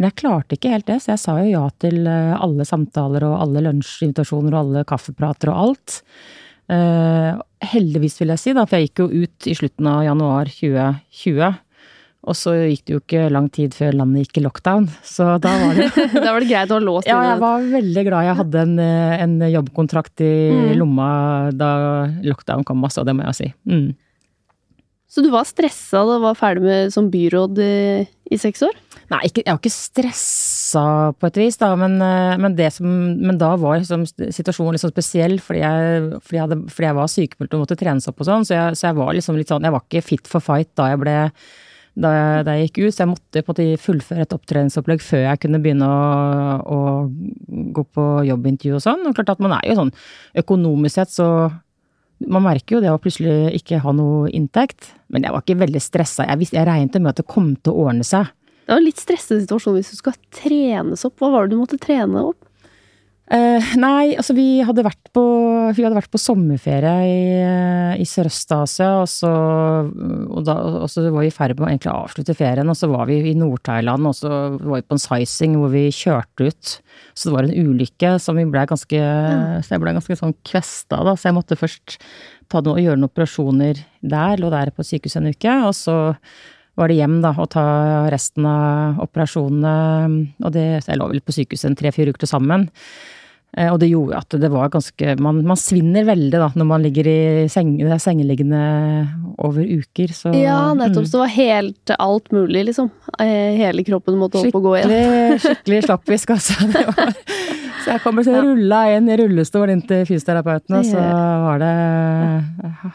Men 0.00 0.08
jeg 0.08 0.20
klarte 0.22 0.56
ikke 0.56 0.72
helt 0.72 0.88
det, 0.88 1.00
så 1.04 1.12
jeg 1.12 1.20
sa 1.20 1.36
jo 1.42 1.48
ja 1.50 1.64
til 1.82 2.06
eh, 2.08 2.36
alle 2.40 2.64
samtaler 2.64 3.26
og 3.28 3.40
alle 3.42 3.66
lunsjinvitasjoner 3.66 4.54
og 4.54 4.60
alle 4.62 4.84
kaffeprater 4.88 5.52
og 5.52 5.66
alt. 5.66 5.98
Uh, 6.70 7.34
heldigvis, 7.66 8.14
vil 8.20 8.30
jeg 8.30 8.38
si, 8.38 8.52
da, 8.54 8.62
for 8.62 8.78
jeg 8.78 8.88
gikk 8.88 9.00
jo 9.02 9.24
ut 9.24 9.48
i 9.50 9.56
slutten 9.58 9.88
av 9.90 10.04
januar 10.06 10.48
2020. 10.54 11.58
Og 12.28 12.36
så 12.36 12.52
gikk 12.68 12.82
det 12.84 12.92
jo 12.92 13.00
ikke 13.00 13.28
lang 13.32 13.46
tid 13.48 13.72
før 13.72 13.94
landet 13.96 14.26
gikk 14.26 14.42
i 14.42 14.44
lockdown, 14.44 14.90
så 15.06 15.38
da 15.40 15.54
var 15.62 15.78
det 15.78 15.88
Da 16.24 16.34
var 16.34 16.42
det 16.42 16.50
greit 16.50 16.74
å 16.74 16.76
ha 16.76 16.84
låst 16.84 17.08
inne. 17.08 17.16
Ja, 17.16 17.32
jeg 17.32 17.40
var 17.40 17.64
veldig 17.72 18.04
glad 18.10 18.28
jeg 18.28 18.38
hadde 18.42 18.66
en, 18.66 18.76
en 19.24 19.40
jobbkontrakt 19.54 20.24
i 20.26 20.34
mm. 20.52 20.68
lomma 20.82 21.10
da 21.56 21.72
lockdown 22.26 22.66
kom, 22.68 22.84
altså. 22.84 23.06
Det 23.08 23.16
må 23.16 23.24
jeg 23.30 23.38
si. 23.40 23.50
Mm. 23.70 23.90
Så 25.10 25.24
du 25.24 25.30
var 25.32 25.48
stressa 25.48 26.04
da 26.06 26.18
du 26.20 26.22
var 26.22 26.36
ferdig 26.38 26.62
med 26.62 26.92
som 26.94 27.08
byråd 27.10 27.58
i, 27.64 27.74
i 28.30 28.38
seks 28.38 28.62
år? 28.62 28.76
Nei, 29.10 29.24
ikke, 29.26 29.42
jeg 29.42 29.50
var 29.50 29.58
ikke 29.58 29.72
stressa 29.74 30.84
på 31.18 31.26
et 31.26 31.40
vis, 31.40 31.56
da, 31.58 31.72
men, 31.80 31.96
men, 32.38 32.54
som, 32.70 32.92
men 33.18 33.40
da 33.40 33.48
var 33.58 33.80
liksom, 33.80 34.04
situasjonen 34.06 34.76
litt 34.76 34.84
sånn 34.84 34.92
spesiell 34.94 35.34
fordi 35.42 35.64
jeg, 35.64 36.04
fordi 36.20 36.38
jeg, 36.38 36.44
hadde, 36.44 36.60
fordi 36.70 36.86
jeg 36.86 36.98
var 37.00 37.10
sykemeldt 37.10 37.56
og 37.56 37.64
måtte 37.64 37.78
trenes 37.80 38.06
opp 38.12 38.22
og 38.22 38.28
sånn, 38.28 38.46
så, 38.46 38.54
jeg, 38.54 38.78
så 38.78 38.86
jeg 38.86 38.98
var 39.00 39.10
liksom 39.18 39.40
litt 39.40 39.50
sånn 39.50 39.66
Jeg 39.66 39.74
var 39.74 39.82
ikke 39.88 40.06
fit 40.12 40.30
for 40.30 40.46
fight 40.46 40.70
da 40.78 40.92
jeg 40.92 41.02
ble 41.02 41.16
da 42.00 42.10
jeg, 42.14 42.44
da 42.46 42.56
jeg, 42.56 42.68
gikk 42.68 42.78
ut. 42.80 42.94
Så 42.94 43.02
jeg 43.04 43.10
måtte 43.12 43.42
på 43.46 43.56
fullføre 43.84 44.26
et 44.26 44.36
opptreningsopplegg 44.36 45.02
før 45.04 45.24
jeg 45.26 45.42
kunne 45.44 45.60
begynne 45.62 45.88
å, 45.88 46.60
å, 46.60 46.78
gå 47.76 47.84
på 47.96 48.06
jobbintervju 48.28 48.78
og 48.78 48.84
sånn. 48.84 49.06
Og 49.08 49.16
klart 49.18 49.34
at 49.34 49.42
man 49.44 49.56
er 49.58 49.66
jo 49.70 49.78
sånn 49.82 49.94
økonomisk 50.44 51.00
sett 51.00 51.12
så 51.16 51.28
Man 52.20 52.44
merker 52.44 52.74
jo 52.74 52.80
det 52.84 52.90
å 52.92 52.98
plutselig 53.00 53.54
ikke 53.56 53.78
ha 53.80 53.94
noe 53.96 54.28
inntekt. 54.36 54.90
Men 55.08 55.24
jeg 55.24 55.32
var 55.32 55.40
ikke 55.40 55.62
veldig 55.62 55.80
stressa. 55.80 56.26
Jeg, 56.28 56.50
jeg 56.52 56.66
regnet 56.68 56.98
med 57.00 57.14
at 57.14 57.22
det 57.22 57.30
kom 57.32 57.54
til 57.56 57.72
å 57.72 57.86
ordne 57.86 58.04
seg. 58.04 58.28
Det 58.66 58.74
var 58.74 58.82
en 58.82 58.84
litt 58.84 59.00
stressende 59.00 59.46
situasjon 59.46 59.78
hvis 59.78 59.94
du 59.94 59.96
skal 60.02 60.18
trenes 60.36 61.06
opp. 61.08 61.16
Hva 61.16 61.30
var 61.32 61.48
det 61.48 61.56
du 61.56 61.62
måtte 61.62 61.80
trene 61.80 62.26
opp? 62.28 62.39
Uh, 63.30 63.62
nei, 63.78 64.16
altså 64.18 64.34
vi 64.34 64.58
hadde 64.66 64.82
vært 64.82 65.12
på, 65.14 65.22
vi 65.76 65.84
hadde 65.84 65.94
vært 65.94 66.10
på 66.10 66.18
sommerferie 66.18 66.94
i, 67.06 68.00
i 68.02 68.06
Sørøst-Asia, 68.08 68.88
og 69.04 69.06
så, 69.06 69.30
og, 69.86 70.40
da, 70.48 70.56
og 70.80 70.88
så 70.90 71.04
var 71.06 71.22
vi 71.22 71.28
i 71.28 71.34
ferd 71.34 71.54
med 71.62 71.86
å 71.86 71.94
avslutte 72.08 72.34
ferien, 72.34 72.66
og 72.66 72.74
så 72.74 72.88
var 72.90 73.06
vi 73.06 73.20
i 73.30 73.36
Nord-Thailand, 73.38 74.08
og 74.10 74.16
så 74.18 74.32
var 74.56 74.80
vi 74.80 74.82
på 74.82 74.98
en 74.98 75.02
sizing 75.04 75.54
hvor 75.60 75.70
vi 75.70 75.84
kjørte 75.94 76.48
ut. 76.50 76.72
Så 77.14 77.28
det 77.28 77.36
var 77.36 77.46
en 77.46 77.70
ulykke 77.70 78.16
som 78.18 78.40
vi 78.40 78.48
ble 78.50 78.64
ganske 78.66 78.98
mm. 78.98 79.62
Så 79.62 79.76
jeg 79.76 79.82
ble 79.82 79.94
ganske 79.94 80.16
sånn 80.18 80.34
kvesta, 80.50 80.98
da, 80.98 81.14
så 81.14 81.30
jeg 81.30 81.38
måtte 81.38 81.60
først 81.60 82.00
ta 82.50 82.64
noe, 82.66 82.82
gjøre 82.82 82.98
noen 82.98 83.12
operasjoner 83.12 83.78
der, 84.00 84.42
lå 84.42 84.50
der 84.50 84.74
på 84.74 84.88
sykehuset 84.90 85.22
en 85.22 85.30
uke, 85.30 85.54
og 85.68 85.76
så 85.78 86.00
var 86.80 86.90
det 86.90 86.98
hjem 86.98 87.20
da, 87.22 87.30
og 87.38 87.52
ta 87.54 87.64
resten 88.10 88.50
av 88.50 88.98
operasjonene, 89.06 90.18
og 90.42 90.58
det, 90.58 90.66
jeg 90.82 90.98
lå 90.98 91.10
vel 91.14 91.22
på 91.22 91.38
sykehuset 91.38 91.78
tre-fire 91.78 92.10
uker 92.10 92.24
til 92.26 92.34
sammen. 92.34 92.66
Eh, 93.56 93.66
og 93.72 93.80
det 93.82 93.88
gjorde 93.90 94.20
at 94.20 94.36
det 94.38 94.50
var 94.52 94.68
ganske 94.70 95.16
Man, 95.18 95.40
man 95.46 95.58
svinner 95.58 96.04
veldig 96.06 96.38
da 96.38 96.50
når 96.54 96.68
man 96.68 96.84
ligger 96.84 97.08
i 97.10 97.48
seng, 97.50 97.72
sengeliggende 97.98 98.60
over 99.42 99.64
uker, 99.66 100.12
så 100.14 100.34
Ja, 100.36 100.70
nettopp. 100.74 101.02
Mm. 101.02 101.08
Så 101.10 101.16
det 101.16 101.22
var 101.24 101.34
helt 101.34 101.94
alt 101.96 102.30
mulig, 102.34 102.64
liksom. 102.70 102.90
Eh, 103.18 103.58
hele 103.58 103.84
kroppen 103.86 104.20
måtte 104.20 104.42
opp 104.42 104.60
og 104.60 104.68
gå 104.68 104.76
igjen. 104.78 105.40
Skikkelig, 105.42 105.82
slappfisk, 105.88 106.36
altså. 106.36 106.70
Var, 106.70 107.14
så 107.80 107.84
Så 107.84 107.94
jeg 107.94 108.02
kommer 108.04 108.26
til 108.26 108.36
å 108.36 108.42
rulle 108.44 108.80
inn 108.94 109.08
i 109.08 109.16
rullestol 109.16 109.70
inn 109.72 109.80
til 109.88 110.04
fysioterapeuten, 110.04 110.76
og 110.76 110.84
så 110.84 111.00
var 111.00 111.62
det 111.62 111.70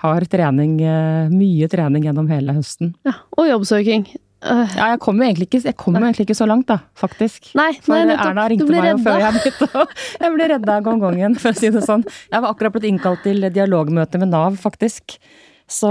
hard 0.04 0.28
trening, 0.30 0.78
eh, 0.86 1.32
mye 1.34 1.70
trening 1.72 2.06
gjennom 2.06 2.30
hele 2.30 2.54
høsten. 2.56 2.94
Ja, 3.08 3.18
Og 3.36 3.50
jobbsøking. 3.50 4.06
Ja, 4.46 4.92
jeg 4.92 5.00
kom 5.02 5.18
jo 5.22 5.26
egentlig 5.26 5.48
ikke, 5.50 5.74
kom 5.80 5.96
jo 5.98 6.04
egentlig 6.04 6.28
ikke 6.28 6.38
så 6.38 6.46
langt, 6.50 6.68
da, 6.70 6.80
faktisk. 7.00 7.50
Nei, 7.58 7.72
For 7.82 7.98
nei. 7.98 8.18
Erna 8.20 8.46
ringte 8.52 8.68
meg 8.70 8.92
jo 8.92 9.00
før 9.06 9.24
jeg 9.24 9.38
begynte 9.40 9.70
å 9.72 9.86
Jeg 10.26 10.36
ble 10.36 10.50
redda 10.52 10.76
gongongen, 10.86 11.40
for 11.42 11.56
å 11.56 11.58
si 11.58 11.72
det 11.74 11.82
sånn. 11.88 12.04
Jeg 12.30 12.44
var 12.44 12.52
akkurat 12.52 12.76
blitt 12.76 12.90
innkalt 12.92 13.24
til 13.26 13.48
dialogmøte 13.56 14.22
med 14.22 14.34
Nav, 14.36 14.60
faktisk. 14.62 15.18
Så 15.66 15.90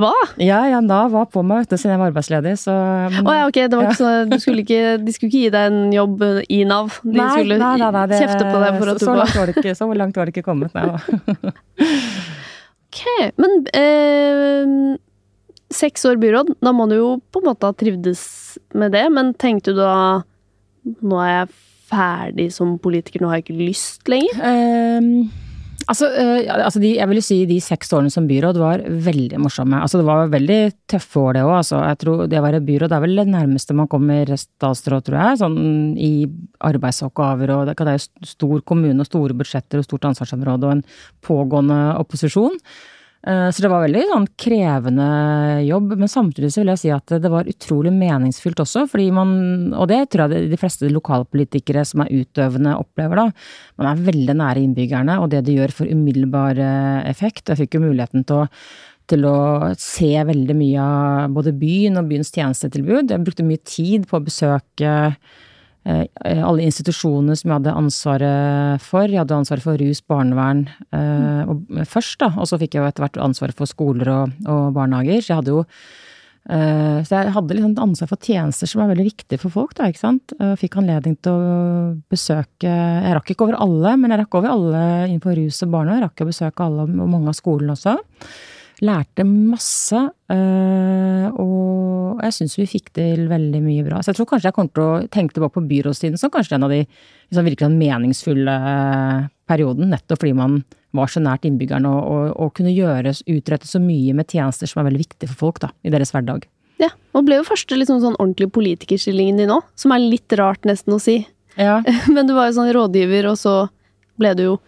Hva? 0.00 0.14
Ja, 0.40 0.62
ja, 0.70 0.78
Nav 0.80 1.10
var 1.12 1.26
på 1.28 1.42
meg 1.44 1.66
vet 1.66 1.74
du, 1.74 1.76
siden 1.76 1.92
jeg 1.92 2.00
var 2.00 2.08
arbeidsledig, 2.08 2.54
så 2.62 2.72
Å 2.72 3.20
oh, 3.20 3.34
ja, 3.36 3.42
ok, 3.50 3.58
det 3.68 3.76
var 3.76 3.90
ikke 3.90 3.98
så, 3.98 4.12
du 4.30 4.36
skulle 4.40 4.64
ikke, 4.64 4.94
de 5.02 5.12
skulle 5.12 5.28
ikke 5.28 5.42
gi 5.42 5.50
deg 5.52 5.74
en 5.74 5.92
jobb 5.92 6.24
i 6.48 6.62
Nav. 6.70 6.96
De 7.04 7.18
Nei, 7.18 7.28
skulle 7.34 7.58
nei, 7.60 7.74
nei, 7.82 7.90
nei, 7.98 8.06
det- 8.08 8.22
kjefte 8.22 8.46
på 8.48 8.62
deg 8.64 8.78
for 8.78 8.94
at 8.94 9.04
så, 9.04 9.18
du 9.18 9.36
var 9.42 9.52
ikke, 9.52 9.76
Så 9.76 9.90
langt 9.92 10.16
var 10.16 10.30
det 10.30 10.36
ikke 10.38 10.46
kommet, 10.48 10.72
nei 10.72 10.88
da. 10.88 11.52
Ok, 12.90 13.04
men 13.38 13.52
eh, 13.76 14.96
seks 15.70 16.04
år 16.08 16.18
byråd, 16.20 16.54
da 16.62 16.72
må 16.74 16.88
du 16.90 16.96
jo 16.98 17.10
på 17.30 17.42
en 17.42 17.50
måte 17.52 17.68
ha 17.68 17.76
trivdes 17.76 18.22
med 18.74 18.94
det, 18.96 19.06
men 19.14 19.34
tenkte 19.38 19.74
du 19.74 19.82
da 19.82 20.22
nå 20.84 21.20
er 21.22 21.34
jeg 21.34 21.52
ferdig 21.90 22.48
som 22.54 22.74
politiker, 22.82 23.22
nå 23.22 23.30
har 23.30 23.40
jeg 23.40 23.48
ikke 23.48 23.60
lyst 23.60 24.10
lenger? 24.10 24.42
Um, 24.42 25.30
altså, 25.90 26.08
eh, 26.10 26.50
altså 26.54 26.82
de, 26.82 26.92
jeg 26.98 27.10
vil 27.10 27.22
si 27.24 27.38
de 27.50 27.58
seks 27.62 27.90
årene 27.96 28.12
som 28.12 28.28
byråd 28.30 28.60
var 28.60 28.84
veldig 29.06 29.40
morsomme. 29.42 29.80
Altså 29.82 30.00
det 30.00 30.06
var 30.08 30.30
veldig 30.32 30.60
tøffe 30.90 31.22
år 31.22 31.38
det 31.38 31.42
òg. 31.46 31.54
Altså, 31.58 31.80
jeg 31.86 32.00
tror 32.02 32.22
det 32.30 32.38
å 32.40 32.44
være 32.46 32.62
byråd 32.66 32.94
er 32.94 33.04
vel 33.04 33.18
det 33.22 33.26
nærmeste 33.30 33.76
man 33.76 33.90
kommer 33.90 34.30
statsråd, 34.30 35.06
tror 35.06 35.18
jeg. 35.20 35.40
Sånn 35.42 35.58
i 35.98 36.12
arbeidsoppgaver 36.70 37.54
og 37.56 37.66
det 37.72 37.76
er 37.80 37.98
jo 37.98 38.30
stor 38.36 38.64
kommune 38.66 39.02
og 39.02 39.10
store 39.10 39.36
budsjetter 39.42 39.82
og 39.82 39.88
stort 39.88 40.10
ansvarsområde 40.12 40.68
og 40.68 40.78
en 40.78 40.86
pågående 41.26 41.82
opposisjon. 42.00 42.58
Eh, 43.26 43.50
Så 43.52 43.60
det 43.62 43.68
var 43.68 43.84
veldig 43.84 44.04
sånn 44.08 44.26
krevende 44.40 45.06
jobb, 45.66 45.92
men 46.00 46.08
samtidig 46.08 46.52
så 46.54 46.62
vil 46.62 46.72
jeg 46.72 46.80
si 46.80 46.92
at 46.94 47.12
det 47.20 47.30
var 47.32 47.48
utrolig 47.50 47.92
meningsfylt 47.92 48.62
også, 48.64 48.86
fordi 48.88 49.10
man, 49.12 49.32
og 49.76 49.90
det 49.90 50.06
tror 50.08 50.32
jeg 50.32 50.48
de 50.48 50.60
fleste 50.60 50.88
lokalpolitikere 50.88 51.84
som 51.84 52.04
er 52.04 52.14
utøvende 52.22 52.78
opplever 52.80 53.20
da, 53.20 53.26
man 53.80 53.90
er 53.90 54.06
veldig 54.08 54.38
nære 54.40 54.62
innbyggerne, 54.64 55.18
og 55.20 55.28
det 55.34 55.44
de 55.44 55.58
gjør 55.58 55.74
for 55.82 55.90
umiddelbar 55.90 56.62
eh, 56.64 57.10
effekt. 57.10 57.50
Jeg 57.52 57.66
fikk 57.66 57.76
jo 57.76 57.84
muligheten 57.90 58.24
til 58.24 58.44
å 58.44 58.46
til 59.10 59.24
å 59.26 59.72
se 59.74 60.12
veldig 60.22 60.54
mye 60.54 60.78
av 60.78 61.32
både 61.34 61.50
byen 61.58 61.98
og 61.98 62.06
byens 62.12 62.28
tjenestetilbud. 62.30 63.10
Jeg 63.10 63.24
brukte 63.26 63.42
mye 63.42 63.58
tid 63.66 64.04
på 64.06 64.20
å 64.20 64.22
besøke 64.22 64.92
alle 65.84 66.66
institusjonene 66.66 67.36
som 67.38 67.48
jeg 67.48 67.56
hadde 67.56 67.78
ansvaret 67.78 68.84
for. 68.84 69.08
Jeg 69.08 69.22
hadde 69.22 69.38
ansvaret 69.38 69.64
for 69.64 69.80
rus, 69.80 70.02
barnevern 70.04 70.66
eh, 70.92 71.48
og, 71.48 71.64
først, 71.88 72.18
da. 72.20 72.34
Og 72.36 72.50
så 72.50 72.60
fikk 72.60 72.76
jeg 72.76 72.84
jo 72.84 72.90
etter 72.90 73.06
hvert 73.06 73.18
ansvaret 73.24 73.56
for 73.56 73.70
skoler 73.70 74.12
og, 74.12 74.36
og 74.44 74.70
barnehager. 74.76 75.24
Så 75.24 75.32
jeg 75.32 75.40
hadde 75.40 75.54
jo 75.54 75.64
eh, 75.64 77.00
så 77.06 77.16
jeg 77.16 77.34
hadde 77.36 77.56
liksom 77.56 77.74
ansvar 77.86 78.12
for 78.12 78.28
tjenester 78.28 78.68
som 78.68 78.84
er 78.84 78.92
veldig 78.92 79.08
viktige 79.08 79.40
for 79.40 79.56
folk, 79.56 79.74
da, 79.78 79.88
ikke 79.88 80.04
sant. 80.04 80.36
Jeg 80.36 80.60
fikk 80.66 80.78
anledning 80.82 81.16
til 81.24 81.32
å 81.32 81.58
besøke 82.12 82.68
Jeg 82.68 83.16
rakk 83.16 83.32
ikke 83.32 83.48
over 83.48 83.60
alle, 83.64 83.96
men 83.96 84.12
jeg 84.12 84.24
rakk 84.24 84.40
over 84.42 84.52
alle 84.52 84.86
innenfor 85.08 85.38
rus 85.40 85.64
og 85.64 85.74
barnevern. 85.78 86.02
Jeg 86.02 86.10
rakk 86.10 86.26
å 86.26 86.30
besøke 86.34 86.68
alle 86.68 86.88
og 86.90 87.12
mange 87.16 87.32
av 87.32 87.40
skolene 87.40 87.78
også. 87.78 87.96
Lærte 88.80 89.26
masse, 89.28 89.98
øh, 90.32 91.26
og 91.36 92.22
jeg 92.24 92.36
syns 92.36 92.56
vi 92.56 92.68
fikk 92.68 92.92
til 92.96 93.26
veldig 93.28 93.60
mye 93.60 93.84
bra. 93.84 93.98
Så 94.00 94.12
jeg 94.12 94.20
tror 94.20 94.28
kanskje 94.30 94.48
jeg 94.48 94.56
kommer 94.56 94.72
til 94.72 94.84
å 94.86 95.08
tenke 95.12 95.36
tilbake 95.36 95.58
på 95.58 95.66
byrådstiden 95.68 96.20
som 96.20 96.32
kanskje 96.32 96.56
en 96.56 96.64
av 96.64 96.72
de 96.72 96.80
liksom, 96.86 97.44
virkelig 97.44 97.66
sånn 97.66 97.80
meningsfulle 97.80 98.54
perioden, 99.50 99.90
nettopp 99.92 100.22
fordi 100.22 100.32
man 100.38 100.62
var 100.96 101.10
så 101.12 101.22
nært 101.22 101.44
innbyggerne 101.46 101.90
og, 101.90 102.00
og, 102.08 102.24
og 102.40 102.54
kunne 102.56 102.72
gjøre, 102.74 103.12
utrette 103.30 103.68
så 103.68 103.82
mye 103.82 104.14
med 104.16 104.32
tjenester 104.32 104.70
som 104.70 104.82
er 104.82 104.88
veldig 104.88 105.04
viktige 105.04 105.30
for 105.30 105.44
folk 105.44 105.60
da, 105.62 105.70
i 105.84 105.92
deres 105.92 106.14
hverdag. 106.14 106.48
Ja, 106.80 106.88
og 107.12 107.26
ble 107.28 107.38
jo 107.40 107.46
første 107.46 107.76
liksom 107.76 108.00
sånn 108.02 108.16
ordentlige 108.16 108.54
politikerstillingen 108.56 109.42
din 109.42 109.52
òg, 109.54 109.66
som 109.78 109.92
er 109.94 110.02
litt 110.02 110.32
rart 110.40 110.64
nesten 110.68 110.96
å 110.96 111.02
si. 111.02 111.20
Ja, 111.60 111.82
Men 112.14 112.28
du 112.30 112.34
var 112.36 112.48
jo 112.48 112.56
sånn 112.56 112.72
rådgiver, 112.74 113.28
og 113.30 113.38
så 113.40 113.54
ble 114.20 114.32
du 114.38 114.46
jo 114.46 114.58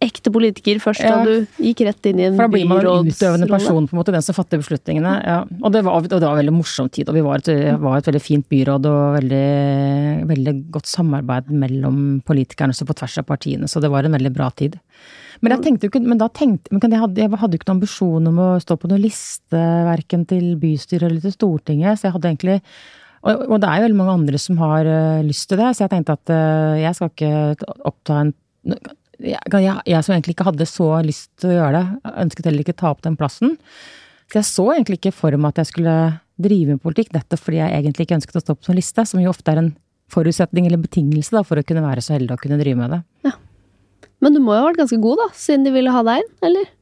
ekte 0.00 0.32
politiker 0.32 0.80
først 0.80 1.04
Ja. 1.04 1.18
da 1.18 1.24
du 1.24 1.46
gikk 1.60 1.82
rett 1.84 2.06
inn 2.08 2.20
i 2.20 2.24
en 2.24 2.36
For 2.36 2.48
da 2.48 2.52
blir 2.54 2.66
man 2.66 2.80
en 2.80 3.06
utøvende 3.06 3.48
person, 3.48 3.86
på 3.86 3.92
en 3.92 4.00
måte, 4.00 4.12
den 4.12 4.24
som 4.24 4.34
fatter 4.34 4.60
beslutningene. 4.62 5.12
Ja. 5.26 5.44
Og, 5.62 5.72
det 5.72 5.84
var, 5.84 5.98
og 5.98 6.08
det 6.08 6.20
var 6.20 6.32
en 6.32 6.40
veldig 6.40 6.56
morsom 6.56 6.88
tid, 6.88 7.08
og 7.08 7.14
vi 7.14 7.24
var 7.24 7.42
et, 7.42 7.80
var 7.80 7.98
et 7.98 8.08
veldig 8.08 8.22
fint 8.22 8.46
byråd 8.48 8.88
og 8.88 9.16
veldig, 9.20 10.26
veldig 10.30 10.54
godt 10.72 10.88
samarbeid 10.88 11.50
mellom 11.52 12.22
politikerne 12.24 12.72
også 12.72 12.88
på 12.88 12.96
tvers 12.96 13.18
av 13.20 13.26
partiene, 13.28 13.68
så 13.68 13.82
det 13.82 13.90
var 13.92 14.08
en 14.08 14.16
veldig 14.16 14.32
bra 14.32 14.48
tid. 14.50 14.78
Men 15.40 15.54
jeg 15.56 15.64
tenkte 15.64 15.86
jo 15.86 15.92
ikke, 15.92 16.04
men 16.04 16.20
da 16.20 16.28
tenkte, 16.28 16.72
men 16.72 16.80
jeg, 16.84 17.00
hadde, 17.00 17.20
jeg 17.20 17.32
hadde 17.32 17.56
jo 17.56 17.60
ikke 17.60 17.68
noen 17.70 17.78
ambisjon 17.78 18.30
om 18.30 18.40
å 18.40 18.48
stå 18.60 18.76
på 18.80 18.88
noen 18.90 19.04
liste, 19.04 19.60
verken 19.88 20.24
til 20.28 20.56
bystyret 20.60 21.08
eller 21.08 21.20
til 21.24 21.36
Stortinget, 21.36 22.00
så 22.00 22.08
jeg 22.08 22.16
hadde 22.16 22.32
egentlig 22.32 22.58
og, 23.20 23.58
det 23.60 23.68
er 23.68 23.76
jo 23.76 23.84
veldig 23.84 23.98
mange 23.98 24.12
andre 24.16 24.38
som 24.40 24.56
har 24.62 24.86
øh, 24.88 25.18
lyst 25.26 25.50
til 25.50 25.58
det, 25.60 25.74
så 25.76 25.84
jeg 25.84 25.90
tenkte 25.92 26.14
at 26.16 26.30
øh, 26.32 26.78
jeg 26.80 26.96
skal 26.96 27.10
ikke 27.12 27.72
oppta 27.84 28.22
en 28.24 28.30
jeg, 29.24 29.40
jeg, 29.52 30.02
som 30.06 30.14
egentlig 30.14 30.36
ikke 30.36 30.48
hadde 30.48 30.66
så 30.68 30.88
lyst 31.04 31.30
til 31.40 31.52
å 31.52 31.56
gjøre 31.58 31.78
det, 31.78 32.12
ønsket 32.24 32.48
heller 32.48 32.64
ikke 32.64 32.78
ta 32.80 32.90
opp 32.92 33.04
den 33.06 33.18
plassen. 33.20 33.56
Så 34.30 34.40
jeg 34.40 34.48
så 34.48 34.66
egentlig 34.72 35.00
ikke 35.00 35.14
for 35.16 35.36
meg 35.36 35.52
at 35.52 35.62
jeg 35.62 35.72
skulle 35.72 35.94
drive 36.40 36.74
med 36.76 36.82
politikk, 36.82 37.12
nettopp 37.14 37.42
fordi 37.42 37.60
jeg 37.60 37.76
egentlig 37.76 38.06
ikke 38.06 38.18
ønsket 38.20 38.40
å 38.40 38.44
stå 38.44 38.56
på 38.56 38.68
sånn 38.68 38.78
liste, 38.78 39.04
som 39.08 39.20
jo 39.20 39.32
ofte 39.32 39.52
er 39.52 39.60
en 39.60 39.72
forutsetning 40.10 40.66
eller 40.66 40.80
betingelse 40.82 41.34
da, 41.34 41.44
for 41.46 41.60
å 41.60 41.66
kunne 41.66 41.84
være 41.84 42.02
så 42.04 42.16
heldig 42.16 42.34
å 42.34 42.40
kunne 42.40 42.58
drive 42.60 42.80
med 42.80 42.94
det. 42.96 43.00
Men 44.20 44.36
du 44.36 44.40
må 44.44 44.54
jo 44.54 44.60
ha 44.60 44.68
vært 44.68 44.82
ganske 44.82 45.00
god, 45.00 45.22
da, 45.22 45.26
siden 45.36 45.66
de 45.66 45.72
ville 45.74 45.92
ha 45.94 46.04
deg 46.06 46.22
inn, 46.22 46.30
eller? 46.48 46.72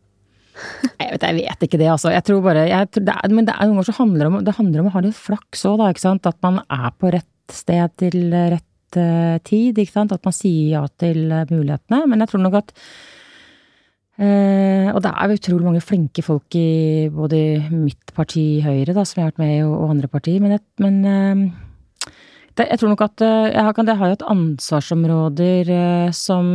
Jeg 0.99 1.11
vet, 1.13 1.23
jeg 1.23 1.37
vet 1.37 1.67
ikke 1.69 1.79
det, 1.79 1.91
altså. 1.93 2.11
Jeg 2.11 2.25
tror 2.27 2.41
bare, 2.43 2.65
jeg 2.67 2.91
tror 2.91 3.05
det 3.07 3.15
er, 3.15 3.35
men 3.35 3.47
det 3.47 3.55
er 3.55 3.69
noen 3.69 3.79
ganger 3.79 3.87
så 3.87 3.99
handler 4.01 4.25
det 4.25 4.31
om, 4.31 4.39
det 4.47 4.55
handler 4.57 4.83
om 4.83 4.89
å 4.91 4.95
ha 4.97 5.03
litt 5.05 5.19
flaks 5.19 5.63
òg, 5.71 5.77
da, 5.79 5.91
ikke 5.95 6.03
sant. 6.03 6.27
At 6.27 6.39
man 6.45 6.59
er 6.65 6.89
på 6.99 7.13
rett 7.15 7.55
sted 7.55 7.95
til 8.03 8.35
rett 8.35 8.68
tid, 8.97 9.79
ikke 9.79 9.95
sant. 9.95 10.13
At 10.15 10.25
man 10.25 10.37
sier 10.37 10.79
ja 10.79 10.83
til 11.01 11.31
eh, 11.31 11.47
mulighetene. 11.53 12.03
Men 12.09 12.25
jeg 12.25 12.33
tror 12.33 12.45
nok 12.47 12.61
at 12.65 12.77
Uh, 14.19 14.91
Og 14.97 14.97
det 15.05 15.13
er 15.15 15.31
jo 15.31 15.35
utrolig 15.39 15.63
mange 15.63 15.81
flinke 15.81 16.25
folk 16.27 16.51
i 16.59 17.07
både 17.07 17.39
mitt 17.71 18.11
parti, 18.17 18.59
Høyre, 18.65 18.91
da, 18.91 19.05
som 19.07 19.21
jeg 19.21 19.29
har 19.29 19.31
vært 19.31 19.39
med 19.39 19.53
i, 19.53 19.63
og, 19.63 19.93
andre 19.93 20.09
partier. 20.11 20.41
Men, 20.43 20.57
jeg, 20.57 20.65
men 20.83 20.97
uh, 21.07 21.69
jeg 22.67 22.81
tror 22.81 22.93
nok 22.93 23.05
at 23.07 23.23
eh, 23.23 23.53
jeg 23.53 23.65
har, 23.65 23.79
jeg 23.87 23.99
har 24.01 24.11
jo 24.11 24.17
et 24.17 24.29
ansvarsområder 24.33 25.71
eh, 25.71 26.11
som 26.17 26.47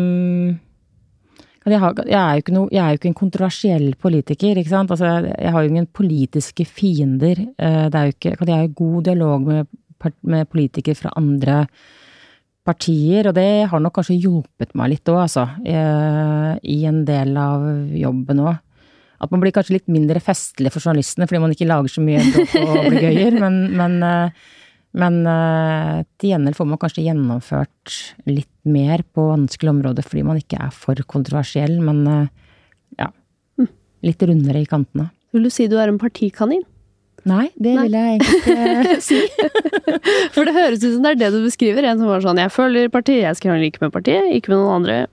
jeg, 1.64 1.80
har, 1.80 1.96
jeg, 2.04 2.20
er 2.20 2.34
jo 2.34 2.44
ikke 2.44 2.56
no, 2.58 2.66
jeg 2.72 2.84
er 2.84 2.90
jo 2.92 3.00
ikke 3.00 3.12
en 3.14 3.22
kontroversiell 3.22 3.86
politiker, 3.96 4.60
ikke 4.60 4.74
sant. 4.74 4.92
Altså, 4.92 5.14
jeg, 5.32 5.52
har 5.56 5.64
jo 5.64 5.72
ingen 5.72 5.88
politiske 5.88 6.66
fiender. 6.68 7.40
Eh, 7.56 7.86
Det 7.88 7.96
er 7.96 8.10
jo 8.10 8.16
ikke, 8.18 8.36
jeg 8.36 8.56
har 8.56 8.66
jo 8.68 8.80
god 8.82 9.04
dialog 9.08 9.48
med, 9.48 9.78
med 10.22 10.50
politikere 10.52 11.00
fra 11.00 11.14
andre 11.16 11.62
partier, 11.64 12.02
og 13.28 13.34
det 13.36 13.68
har 13.68 13.82
nok 13.84 13.94
kanskje 13.98 14.20
hjulpet 14.24 14.72
meg 14.80 14.94
litt 14.94 15.10
òg, 15.12 15.26
altså. 15.26 15.44
eh, 15.68 16.54
I 16.64 16.86
en 16.88 17.04
del 17.06 17.36
av 17.38 17.66
jobben 17.92 18.40
òg. 18.40 18.56
At 19.20 19.32
man 19.32 19.40
blir 19.44 19.52
kanskje 19.56 19.78
litt 19.78 19.88
mindre 19.92 20.20
festlig 20.20 20.72
for 20.72 20.84
journalistene 20.84 21.28
fordi 21.28 21.42
man 21.44 21.52
ikke 21.56 21.68
lager 21.68 21.92
så 21.92 22.04
mye 22.04 22.24
bråk 22.24 22.56
og 22.88 22.98
gøyer, 23.04 23.38
men, 23.40 23.60
men, 23.76 23.98
eh, 24.04 24.32
men 25.00 25.20
eh, 25.28 26.04
til 26.20 26.34
gjengjeld 26.34 26.56
får 26.60 26.70
man 26.72 26.82
kanskje 26.82 27.06
gjennomført 27.08 28.00
litt 28.32 28.52
mer 28.64 29.04
på 29.12 29.28
vanskelige 29.34 29.76
områder 29.76 30.08
fordi 30.08 30.24
man 30.28 30.40
ikke 30.40 30.60
er 30.64 30.72
for 30.76 30.96
kontroversiell, 31.08 31.80
men 31.84 32.06
ja. 33.00 33.10
Litt 34.04 34.24
rundere 34.24 34.64
i 34.64 34.68
kantene. 34.68 35.12
Vil 35.36 35.48
du 35.48 35.52
si 35.52 35.68
du 35.72 35.78
er 35.80 35.92
en 35.92 36.00
partikanin? 36.00 36.64
Nei, 37.30 37.48
det 37.56 37.74
Nei. 37.78 37.84
vil 37.88 37.98
jeg 37.98 38.20
egentlig 38.20 38.84
ikke 38.84 39.02
si. 39.10 39.20
For 40.36 40.48
det 40.48 40.56
høres 40.58 40.84
ut 40.84 40.90
som 40.90 41.06
det 41.06 41.14
er 41.14 41.20
det 41.22 41.34
du 41.36 41.42
beskriver. 41.46 41.88
En 41.88 42.02
som 42.02 42.12
var 42.12 42.24
sånn 42.26 42.42
'jeg 42.42 42.52
følger 42.52 42.92
partiet, 42.92 43.24
jeg 43.24 43.40
skal 43.40 43.64
ikke 43.64 43.86
med 43.86 43.94
partiet, 43.96 44.32
ikke 44.36 44.52
med 44.52 44.60
noen 44.60 44.78
andre'. 44.82 45.04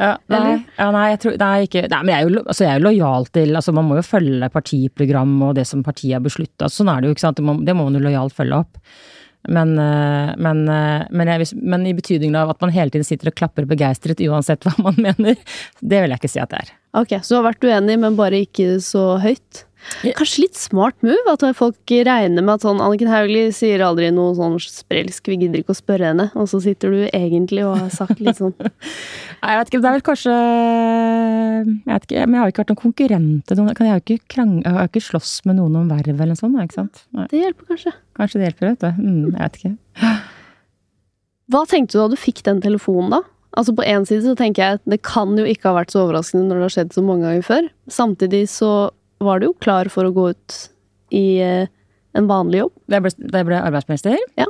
Ja, 0.00 0.14
nei, 0.32 0.64
ja, 0.78 0.86
nei, 0.94 1.06
jeg 1.10 1.18
tror, 1.20 1.34
nei, 1.36 1.54
ikke, 1.66 1.82
nei, 1.90 1.98
men 2.06 2.12
jeg 2.14 2.22
er, 2.22 2.28
jo, 2.30 2.42
altså 2.46 2.64
jeg 2.64 2.70
er 2.72 2.78
jo 2.78 2.84
lojal 2.86 3.26
til 3.34 3.58
altså 3.58 3.72
Man 3.76 3.84
må 3.84 3.98
jo 3.98 4.04
følge 4.06 4.48
partiprogram 4.48 5.34
og 5.44 5.56
det 5.58 5.66
som 5.68 5.82
partiet 5.84 6.14
har 6.16 6.22
beslutta. 6.24 6.70
Sånn 6.72 6.88
er 6.88 7.02
det 7.02 7.10
jo, 7.10 7.16
ikke 7.16 7.26
sant. 7.26 7.36
Det 7.36 7.44
må, 7.44 7.58
det 7.66 7.74
må 7.76 7.84
man 7.88 7.98
jo 7.98 8.04
lojalt 8.06 8.36
følge 8.36 8.62
opp. 8.62 8.78
Men, 9.48 9.78
eh, 9.78 10.32
men, 10.36 10.62
eh, 10.68 11.06
men, 11.10 11.28
jeg, 11.32 11.50
men 11.56 11.86
i 11.88 11.94
betydningen 11.96 12.36
av 12.36 12.52
at 12.52 12.60
man 12.60 12.72
hele 12.74 12.92
tiden 12.92 13.08
sitter 13.08 13.30
og 13.30 13.38
klapper 13.40 13.68
begeistret 13.68 14.20
uansett 14.24 14.64
hva 14.64 14.74
man 14.84 14.98
mener, 15.06 15.36
det 15.80 16.02
vil 16.02 16.12
jeg 16.12 16.20
ikke 16.22 16.32
si 16.32 16.42
at 16.42 16.52
det 16.52 16.62
er. 16.64 16.72
Ok, 17.00 17.16
så 17.20 17.34
du 17.34 17.40
har 17.40 17.50
vært 17.50 17.68
uenig, 17.68 17.98
men 18.02 18.18
bare 18.20 18.42
ikke 18.44 18.74
så 18.84 19.14
høyt. 19.22 19.64
Kanskje 20.16 20.44
litt 20.44 20.58
smart 20.58 20.96
move, 21.04 21.18
at 21.32 21.42
folk 21.56 21.92
regner 22.06 22.44
med 22.44 22.52
at 22.54 22.64
sånn 22.64 22.80
Anniken 22.84 23.08
Hauglie 23.10 23.50
sier 23.54 23.82
aldri 23.84 24.10
noe 24.14 24.34
sånn 24.36 24.58
sprelsk, 24.60 25.30
vi 25.32 25.38
gidder 25.40 25.62
ikke 25.62 25.74
å 25.74 25.78
spørre 25.78 26.10
henne, 26.12 26.28
og 26.36 26.48
så 26.50 26.60
sitter 26.62 26.92
du 26.94 27.00
egentlig 27.08 27.64
og 27.66 27.78
har 27.78 27.90
sagt 27.94 28.20
litt 28.20 28.38
sånn 28.40 28.54
Nei, 29.40 29.54
jeg 29.54 29.58
vet 29.60 29.70
ikke, 29.70 29.80
det 29.80 29.88
er 29.88 29.94
vel 29.96 30.04
kanskje 30.04 30.34
Jeg 30.36 31.94
vet 31.94 32.06
ikke, 32.06 32.24
men 32.26 32.36
jeg 32.36 32.42
har 32.42 32.48
jo 32.50 32.52
ikke 32.54 32.62
vært 32.62 32.72
noen 32.72 32.82
konkurrent 32.82 33.46
til 33.48 33.60
noen. 33.60 33.70
Jeg 33.72 33.88
har 33.88 34.00
jo 34.00 34.04
ikke, 34.04 34.28
krang, 34.34 34.52
jeg 34.60 34.76
har 34.76 34.90
ikke 34.90 35.04
slåss 35.06 35.32
med 35.48 35.56
noen 35.60 35.78
om 35.80 35.88
verv 35.90 36.12
eller 36.12 36.34
noe 36.34 36.40
sånt, 36.40 36.60
ikke 36.60 36.76
sant. 36.76 37.02
Nei, 37.16 37.26
Det 37.32 37.40
hjelper 37.40 37.70
kanskje. 37.72 37.94
kanskje 38.20 38.40
det 38.40 38.48
hjelper, 38.50 38.70
vet 38.74 38.84
du. 38.84 39.00
Mm, 39.00 39.24
jeg 39.30 39.40
vet 39.40 39.60
ikke. 39.60 39.74
Hva 41.50 41.64
tenkte 41.66 41.96
du 41.96 42.02
da 42.02 42.08
du 42.12 42.18
fikk 42.20 42.44
den 42.46 42.60
telefonen, 42.62 43.16
da? 43.16 43.22
Altså 43.58 43.74
På 43.74 43.82
én 43.82 44.04
side 44.06 44.22
så 44.22 44.36
tenker 44.38 44.62
jeg 44.62 44.78
at 44.78 44.84
det 44.86 45.00
kan 45.02 45.32
jo 45.38 45.44
ikke 45.48 45.72
ha 45.72 45.80
vært 45.80 45.90
så 45.94 46.04
overraskende 46.04 46.46
når 46.46 46.60
det 46.60 46.66
har 46.68 46.74
skjedd 46.76 46.92
så 46.94 47.02
mange 47.02 47.26
ganger 47.26 47.46
før. 47.48 47.70
Samtidig 47.90 48.44
så 48.52 48.70
var 49.24 49.40
du 49.40 49.50
jo 49.50 49.56
klar 49.60 49.90
for 49.92 50.08
å 50.08 50.14
gå 50.14 50.30
ut 50.32 50.60
i 51.16 51.26
eh, 51.44 51.66
en 52.16 52.30
vanlig 52.30 52.64
jobb. 52.64 52.78
Da 52.86 52.98
jeg 52.98 53.06
ble, 53.06 53.16
da 53.30 53.42
jeg 53.42 53.50
ble 53.50 53.60
arbeidsminister? 53.60 54.16
Ja. 54.40 54.48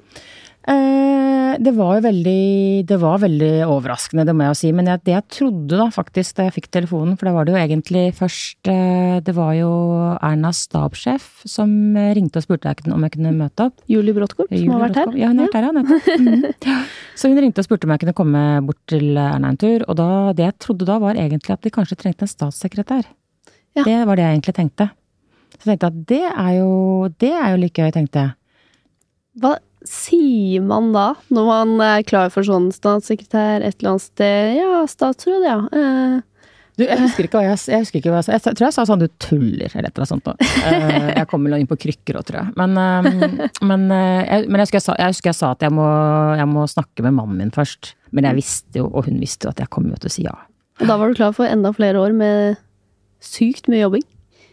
Eh, 0.69 1.55
det 1.57 1.73
var 1.73 1.95
jo 1.97 2.03
veldig 2.05 2.85
Det 2.85 2.99
var 3.01 3.23
veldig 3.23 3.65
overraskende, 3.65 4.27
det 4.29 4.35
må 4.37 4.45
jeg 4.45 4.53
jo 4.53 4.59
si. 4.61 4.73
Men 4.77 4.91
jeg, 4.91 5.01
det 5.09 5.15
jeg 5.15 5.27
trodde 5.37 5.79
da 5.81 5.87
faktisk 5.95 6.37
da 6.37 6.47
jeg 6.47 6.57
fikk 6.59 6.69
telefonen, 6.77 7.17
for 7.19 7.29
da 7.29 7.33
var 7.35 7.49
det 7.49 7.55
jo 7.55 7.61
egentlig 7.63 8.03
først 8.19 8.71
eh, 8.71 9.17
Det 9.25 9.35
var 9.37 9.55
jo 9.57 9.71
Ernas 10.21 10.65
stabssjef 10.69 11.47
som 11.49 11.73
ringte 11.97 12.43
og 12.43 12.47
spurte 12.47 12.75
om 12.93 13.07
jeg 13.07 13.15
kunne 13.17 13.33
møte 13.35 13.71
opp. 13.71 13.81
Julie 13.91 14.15
Bråttkorp, 14.17 14.53
som 14.53 14.75
har 14.77 14.85
vært 14.85 15.01
her. 15.01 15.15
Ja, 15.19 15.33
hun 15.33 15.43
har 15.43 15.49
vært 15.49 15.59
her, 15.59 15.71
ja. 15.71 15.75
nettopp. 15.81 16.09
Mm. 16.21 16.85
Så 17.17 17.29
hun 17.31 17.39
ringte 17.41 17.63
og 17.63 17.67
spurte 17.67 17.87
om 17.87 17.93
jeg 17.95 18.03
kunne 18.03 18.15
komme 18.17 18.41
bort 18.65 18.79
til 18.91 19.17
Erna 19.19 19.51
en 19.53 19.59
tur. 19.61 19.83
Og 19.89 19.97
da, 19.99 20.09
det 20.37 20.45
jeg 20.45 20.57
trodde 20.63 20.87
da, 20.89 20.99
var 21.03 21.19
egentlig 21.19 21.55
at 21.55 21.65
de 21.65 21.73
kanskje 21.73 21.97
trengte 22.01 22.27
en 22.27 22.31
statssekretær. 22.31 23.09
Ja. 23.79 23.85
Det 23.87 23.99
var 24.09 24.17
det 24.19 24.25
jeg 24.27 24.37
egentlig 24.39 24.55
tenkte. 24.57 24.89
Så 25.61 25.65
jeg 25.69 25.79
tenkte 25.79 25.91
at 25.91 25.99
det 26.11 26.23
er 26.31 26.53
jo, 26.59 26.71
det 27.23 27.33
er 27.37 27.51
jo 27.55 27.61
like 27.63 27.83
gøy, 27.85 27.93
tenkte 27.95 28.25
jeg. 28.25 28.33
Hva 29.41 29.53
sier 29.87 30.65
man 30.67 30.91
da, 30.93 31.15
når 31.33 31.47
man 31.49 31.77
er 31.85 32.03
klar 32.09 32.33
for 32.33 32.45
sånn 32.45 32.69
statssekretær 32.75 33.63
et 33.65 33.79
eller 33.79 33.95
annet 33.95 34.05
sted? 34.05 34.57
Ja, 34.59 34.83
statsråd, 34.91 35.47
ja. 35.47 35.61
Eh, 35.73 36.19
Du, 36.81 36.87
jeg 36.87 36.97
husker 37.03 37.27
ikke 37.27 37.37
hva 37.43 37.45
jeg, 37.45 37.59
jeg 37.69 37.83
husker 37.83 37.99
ikke 38.01 38.13
hva 38.13 38.21
jeg 38.23 38.25
sa. 38.25 38.33
Jeg 38.39 38.57
tror 38.57 38.67
jeg 38.71 38.73
sa 38.73 38.85
sånn 38.89 39.01
'du 39.03 39.09
tuller', 39.21 39.73
eller 39.77 39.89
et 39.91 39.99
eller 39.99 40.07
annet 40.07 40.09
sånt. 40.09 40.29
Eh, 40.65 41.09
Jeg 41.19 41.27
kom 41.29 41.45
vel 41.45 41.59
inn 41.61 41.67
på 41.69 41.77
krykker 41.77 42.17
òg, 42.17 42.25
tror 42.25 42.39
jeg. 42.41 42.55
Men, 42.57 42.79
eh, 42.79 43.49
men, 43.71 43.83
eh, 43.93 44.23
jeg, 44.25 44.49
men 44.49 44.57
jeg, 44.61 44.65
husker 44.65 44.79
jeg, 44.79 44.87
sa, 44.87 44.95
jeg 44.97 45.13
husker 45.13 45.29
jeg 45.29 45.39
sa 45.41 45.51
at 45.53 45.61
jeg 45.67 45.73
må, 45.77 45.85
jeg 46.41 46.49
må 46.49 46.65
snakke 46.71 47.05
med 47.05 47.13
mannen 47.19 47.37
min 47.37 47.51
først. 47.53 47.95
Men 48.17 48.25
jeg 48.25 48.39
visste 48.41 48.81
jo, 48.81 48.87
og 48.89 49.05
hun 49.11 49.21
visste 49.21 49.45
jo, 49.45 49.51
at 49.53 49.61
jeg 49.61 49.69
kom 49.69 49.91
jo 49.93 49.97
til 50.01 50.09
å 50.09 50.15
si 50.15 50.25
ja. 50.25 50.33
og 50.81 50.87
da 50.89 50.97
var 50.97 51.09
du 51.09 51.15
klar 51.21 51.33
for 51.37 51.45
enda 51.45 51.73
flere 51.77 52.01
år 52.01 52.13
med 52.17 52.57
sykt 53.25 53.69
mye 53.71 53.85
jobbing? 53.85 54.07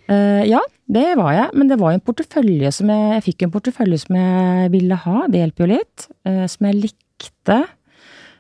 Uh, 0.08 0.44
ja, 0.48 0.62
det 0.88 1.08
var 1.20 1.34
jeg. 1.36 1.48
Men 1.60 1.72
det 1.72 1.80
var 1.82 1.96
en 1.96 2.04
portefølje 2.04 2.72
som 2.76 2.92
jeg 2.92 3.16
Jeg 3.18 3.26
fikk 3.26 3.46
en 3.46 3.56
portefølje 3.56 4.04
som 4.06 4.20
jeg 4.20 4.70
ville 4.76 5.00
ha, 5.06 5.24
det 5.28 5.42
hjelper 5.44 5.66
jo 5.66 5.72
litt. 5.76 6.10
Uh, 6.28 6.46
som 6.52 6.70
jeg 6.70 6.82
likte. 6.86 7.62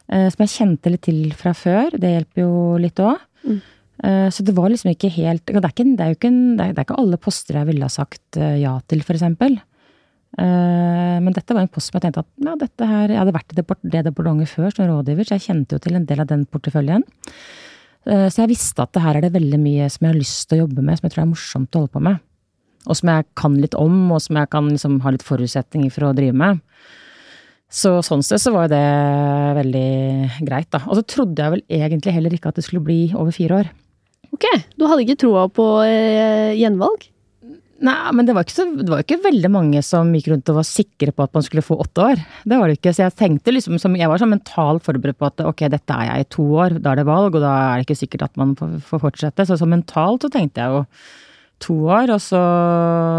Uh, 0.08 0.28
som 0.32 0.44
jeg 0.46 0.54
kjente 0.54 0.94
litt 0.94 1.06
til 1.08 1.24
fra 1.38 1.56
før. 1.58 1.98
Det 1.98 2.14
hjelper 2.14 2.46
jo 2.46 2.54
litt 2.84 3.04
òg. 3.04 3.24
Mm. 3.48 3.60
så 4.34 4.44
det 4.44 4.54
var 4.54 4.68
liksom 4.70 4.90
ikke 4.92 5.10
helt 5.10 5.46
Det 5.48 5.56
er, 5.56 5.72
ikke, 5.72 5.84
det 5.96 6.04
er 6.04 6.10
jo 6.12 6.16
ikke, 6.18 6.30
det 6.30 6.66
er, 6.66 6.74
det 6.76 6.82
er 6.82 6.86
ikke 6.86 6.98
alle 7.00 7.18
poster 7.22 7.56
jeg 7.58 7.68
ville 7.70 7.88
ha 7.88 7.90
sagt 7.90 8.38
ja 8.38 8.74
til. 8.86 9.02
Eh, 10.38 11.18
men 11.24 11.34
dette 11.34 11.56
var 11.56 11.64
en 11.64 11.72
post 11.72 11.90
som 11.90 11.98
jeg 11.98 12.04
tenkte 12.06 12.22
at 12.22 12.30
ja, 12.46 12.54
dette 12.62 12.86
her 12.86 13.10
Jeg 13.10 13.18
hadde 13.18 13.34
vært 13.34 13.54
i 13.54 13.56
det 13.58 14.04
departementet 14.06 14.52
før 14.52 14.74
som 14.76 14.90
rådgiver, 14.92 15.26
så 15.26 15.38
jeg 15.38 15.46
kjente 15.48 15.78
jo 15.78 15.82
til 15.82 15.98
en 15.98 16.06
del 16.10 16.22
av 16.22 16.28
den 16.30 16.44
porteføljen. 16.46 17.06
Eh, 18.08 18.28
Så 18.32 18.44
jeg 18.44 18.54
visste 18.56 18.84
at 18.84 18.94
det 18.96 19.04
her 19.04 19.18
er 19.18 19.28
det 19.28 19.34
veldig 19.36 19.60
mye 19.60 19.90
som 19.92 20.06
jeg 20.06 20.14
har 20.14 20.22
lyst 20.22 20.48
til 20.48 20.58
å 20.58 20.64
jobbe 20.66 20.84
med, 20.86 20.98
som 20.98 21.08
jeg 21.08 21.16
tror 21.16 21.24
er 21.26 21.34
morsomt 21.34 21.76
å 21.76 21.82
holde 21.84 21.96
på 21.96 22.04
med. 22.08 22.24
Og 22.88 22.96
som 22.96 23.12
jeg 23.12 23.28
kan 23.36 23.58
litt 23.60 23.76
om, 23.76 23.98
og 24.16 24.22
som 24.24 24.40
jeg 24.40 24.50
kan 24.54 24.70
liksom 24.72 25.02
ha 25.04 25.12
litt 25.12 25.26
forutsetninger 25.28 25.92
for 25.92 26.08
å 26.08 26.14
drive 26.16 26.38
med. 26.38 26.62
Så 27.68 27.98
sånn 28.06 28.24
sett 28.24 28.40
så 28.40 28.54
var 28.56 28.70
det 28.72 28.80
veldig 29.58 30.46
greit, 30.48 30.70
da. 30.72 30.80
Og 30.88 30.96
så 30.96 31.04
trodde 31.04 31.44
jeg 31.44 31.52
vel 31.52 31.64
egentlig 31.68 32.14
heller 32.16 32.32
ikke 32.32 32.54
at 32.54 32.56
det 32.56 32.64
skulle 32.64 32.86
bli 32.86 33.12
over 33.12 33.36
fire 33.36 33.60
år. 33.60 33.74
Ok, 34.32 34.46
du 34.80 34.86
hadde 34.88 35.04
ikke 35.04 35.20
troa 35.20 35.48
på 35.52 35.66
eh, 35.84 36.56
gjenvalg? 36.56 37.10
Nei, 37.78 37.94
men 38.18 38.26
det 38.26 38.34
var, 38.34 38.46
ikke 38.46 38.56
så, 38.56 38.64
det 38.74 38.90
var 38.90 39.04
ikke 39.04 39.20
veldig 39.22 39.50
mange 39.54 39.82
som 39.86 40.10
gikk 40.16 40.32
rundt 40.32 40.50
og 40.50 40.58
var 40.58 40.66
sikre 40.66 41.14
på 41.14 41.28
at 41.28 41.36
man 41.38 41.44
skulle 41.46 41.66
få 41.66 41.78
åtte 41.84 42.08
år. 42.08 42.24
Det 42.42 42.58
var 42.58 42.72
det 42.72 42.80
ikke. 42.80 42.94
Så 42.96 43.04
jeg 43.04 43.16
tenkte 43.20 43.54
liksom, 43.54 43.78
som, 43.82 43.94
jeg 44.00 44.10
var 44.10 44.22
sånn 44.22 44.34
mentalt 44.34 44.86
forberedt 44.88 45.20
på 45.22 45.30
at 45.30 45.44
ok, 45.46 45.68
dette 45.76 45.94
er 45.94 46.10
jeg 46.10 46.26
i 46.26 46.30
to 46.34 46.48
år, 46.58 46.80
da 46.82 46.96
er 46.96 47.02
det 47.02 47.06
valg, 47.10 47.38
og 47.38 47.44
da 47.44 47.54
er 47.68 47.78
det 47.78 47.86
ikke 47.86 48.00
sikkert 48.00 48.26
at 48.32 48.42
man 48.42 48.56
får, 48.58 49.04
fortsette. 49.06 49.46
Så, 49.46 49.60
så 49.62 49.70
mentalt 49.70 50.26
så 50.26 50.32
tenkte 50.34 50.64
jeg 50.64 50.74
jo 50.74 50.82
to 51.62 51.76
år, 51.90 52.14
og 52.14 52.22
så, 52.22 52.42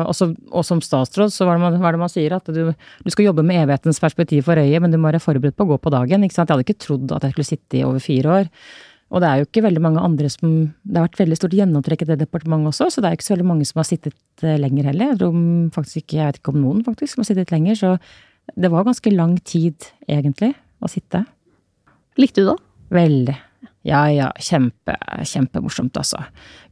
og, 0.03 0.13
så, 0.15 0.29
og 0.51 0.67
som 0.67 0.83
statsråd 0.83 1.33
så 1.35 1.47
hva 1.47 1.55
er 1.55 1.59
det 1.59 1.65
man, 1.65 1.79
det 1.79 2.03
man 2.03 2.13
sier, 2.13 2.35
at 2.37 2.51
du, 2.55 2.71
du 2.71 3.15
skal 3.15 3.31
jobbe 3.31 3.47
med 3.47 3.65
evighetens 3.65 4.03
perspektiv 4.03 4.45
for 4.47 4.59
øye, 4.59 4.83
men 4.83 4.95
du 4.95 4.99
må 4.99 5.11
være 5.11 5.23
forberedt 5.23 5.59
på 5.59 5.67
å 5.67 5.73
gå 5.73 5.81
på 5.83 5.95
dagen. 5.95 6.27
ikke 6.27 6.35
sant? 6.35 6.51
Jeg 6.51 6.59
hadde 6.59 6.67
ikke 6.67 6.83
trodd 6.87 7.15
at 7.15 7.27
jeg 7.27 7.37
skulle 7.37 7.51
sitte 7.51 7.79
i 7.79 7.87
over 7.87 8.03
fire 8.03 8.37
år. 8.41 8.53
Og 9.09 9.23
det 9.23 9.29
er 9.29 9.41
jo 9.41 9.47
ikke 9.49 9.65
veldig 9.65 9.81
mange 9.81 10.03
andre 10.05 10.29
som 10.29 10.51
Det 10.85 10.99
har 10.99 11.07
vært 11.07 11.23
veldig 11.23 11.39
stort 11.39 11.57
gjennomtrekk 11.57 12.05
i 12.05 12.09
det 12.11 12.19
departementet 12.21 12.75
også, 12.75 12.91
så 12.93 13.01
det 13.01 13.09
er 13.09 13.15
jo 13.15 13.21
ikke 13.21 13.29
så 13.29 13.35
veldig 13.35 13.51
mange 13.51 13.69
som 13.69 13.81
har 13.81 13.89
sittet 13.89 14.45
eh, 14.45 14.61
lenger 14.61 14.91
heller. 14.91 15.13
Jeg 15.13 15.21
tror 15.23 15.43
faktisk 15.79 16.03
ikke, 16.03 16.19
jeg 16.19 16.31
vet 16.31 16.41
ikke 16.43 16.55
om 16.55 16.63
noen 16.63 16.85
faktisk 16.87 17.15
som 17.15 17.25
har 17.25 17.31
sittet 17.31 17.53
lenger, 17.55 17.79
så 17.81 17.97
det 18.57 18.71
var 18.73 18.87
ganske 18.87 19.13
lang 19.13 19.37
tid, 19.45 19.91
egentlig, 20.09 20.55
å 20.81 20.89
sitte. 20.93 21.25
Likte 22.21 22.45
du 22.45 22.51
det? 22.53 22.59
Veldig. 22.97 23.37
Ja 23.87 24.03
ja, 24.13 24.29
kjempe, 24.43 24.97
kjempemorsomt, 25.25 25.97
altså. 26.01 26.21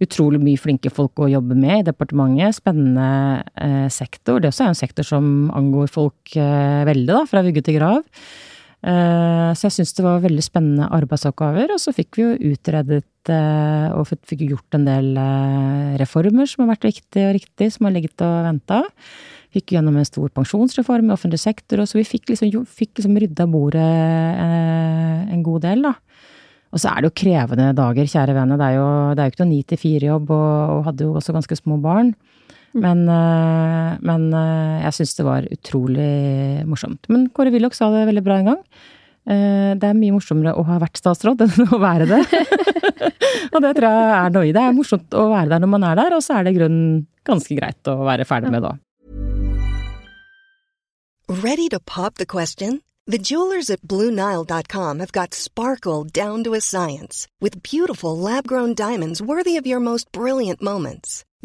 Utrolig 0.02 0.40
mye 0.42 0.60
flinke 0.60 0.90
folk 0.92 1.22
å 1.22 1.30
jobbe 1.30 1.56
med 1.56 1.80
i 1.80 1.86
departementet. 1.86 2.58
Spennende 2.58 3.44
eh, 3.54 3.86
sektor. 3.92 4.42
Det 4.42 4.50
også 4.50 4.66
er 4.66 4.72
en 4.72 4.78
sektor 4.78 5.06
som 5.06 5.30
angår 5.56 5.88
folk 5.92 6.36
eh, 6.36 6.82
veldig, 6.88 7.12
da, 7.12 7.22
fra 7.30 7.44
vugge 7.46 7.64
til 7.64 7.78
grav. 7.78 8.02
Eh, 8.84 9.50
så 9.56 9.66
jeg 9.66 9.74
syns 9.78 9.94
det 9.96 10.04
var 10.04 10.24
veldig 10.24 10.44
spennende 10.44 10.88
arbeidsoppgaver. 10.94 11.72
Og 11.74 11.82
så 11.82 11.94
fikk 11.96 12.18
vi 12.18 12.26
jo 12.26 12.52
utredet 12.52 13.32
eh, 13.32 13.88
og 13.96 14.10
fikk 14.12 14.44
gjort 14.46 14.78
en 14.78 14.86
del 14.86 15.12
eh, 15.20 15.96
reformer 16.02 16.50
som 16.50 16.64
har 16.64 16.74
vært 16.74 16.90
viktige 16.90 17.30
og 17.30 17.36
riktige, 17.38 17.72
som 17.74 17.88
har 17.88 17.96
ligget 17.96 18.26
og 18.26 18.36
venta. 18.46 18.82
Fikk 19.56 19.76
gjennom 19.76 19.96
en 19.96 20.08
stor 20.08 20.28
pensjonsreform 20.36 21.08
i 21.08 21.14
offentlig 21.14 21.40
sektor, 21.40 21.80
og 21.80 21.88
så 21.88 22.00
vi 22.00 22.06
fikk 22.06 22.28
liksom, 22.32 22.66
fikk 22.68 22.98
liksom 22.98 23.16
rydda 23.22 23.46
bordet 23.48 23.86
en 24.36 25.44
god 25.46 25.64
del, 25.64 25.86
da. 25.86 25.94
Og 26.74 26.82
så 26.82 26.90
er 26.90 27.00
det 27.00 27.08
jo 27.08 27.16
krevende 27.22 27.70
dager, 27.78 28.10
kjære 28.10 28.34
vene. 28.36 28.58
Det 28.60 28.66
er 28.66 28.74
jo, 28.76 28.88
det 29.14 29.22
er 29.22 29.30
jo 29.30 29.32
ikke 29.32 29.44
noe 29.46 29.52
ni 29.54 29.60
til 29.64 29.80
fire-jobb, 29.80 30.32
og, 30.34 30.74
og 30.74 30.82
hadde 30.90 31.06
jo 31.06 31.14
også 31.16 31.32
ganske 31.38 31.56
små 31.56 31.78
barn. 31.80 32.12
Men, 32.74 33.06
eh, 33.08 33.96
men 34.04 34.26
eh, 34.34 34.82
jeg 34.84 34.98
syns 34.98 35.14
det 35.16 35.26
var 35.26 35.46
utrolig 35.52 36.10
morsomt. 36.68 37.08
Men 37.12 37.28
Kåre 37.30 37.52
Willoch 37.54 37.76
sa 37.76 37.88
det 37.94 38.06
veldig 38.10 38.24
bra 38.26 38.38
en 38.40 38.50
gang. 38.52 38.62
Eh, 39.26 39.74
Det 39.74 39.88
er 39.88 39.98
mye 39.98 40.14
morsommere 40.14 40.54
å 40.54 40.64
ha 40.66 40.78
vært 40.82 41.00
statsråd 41.00 41.46
enn 41.46 41.70
å 41.72 41.80
være 41.82 42.06
det. 42.10 42.22
og 43.54 43.60
det 43.62 43.74
tror 43.76 43.88
jeg 43.88 44.16
er 44.16 44.34
noe 44.34 44.44
i 44.44 44.52
det. 44.52 44.58
Det 44.60 44.64
er 44.64 44.76
morsomt 44.76 45.14
å 45.16 45.28
være 45.32 45.50
der 45.54 45.62
når 45.64 45.72
man 45.76 45.86
er 45.88 45.96
der, 46.02 46.16
og 46.16 46.22
så 46.24 46.38
er 46.38 46.44
det 46.44 46.54
i 46.54 46.58
grunnen 46.58 47.06
ganske 47.26 47.56
greit 47.58 47.90
å 47.90 47.96
være 48.06 48.26
ferdig 48.28 48.52
med 48.54 48.62
da. 48.66 48.76
Ready 51.28 51.68
to 51.70 51.80
pop 51.80 52.14
the 52.14 52.26
question? 52.26 52.82
The 53.08 53.18
jewelers 53.18 53.70
at 53.70 53.82
BlueNile.com 53.82 54.98
have 54.98 55.12
got 55.12 55.34
sparkle 55.34 56.04
down 56.04 56.42
to 56.44 56.54
a 56.54 56.60
science 56.60 57.28
with 57.40 57.62
beautiful 57.62 58.18
lab 58.18 58.46
grown 58.46 58.74
diamonds 58.74 59.22
worthy 59.22 59.56
of 59.56 59.66
your 59.66 59.80
most 59.80 60.10
brilliant 60.12 60.60
moments. 60.60 61.24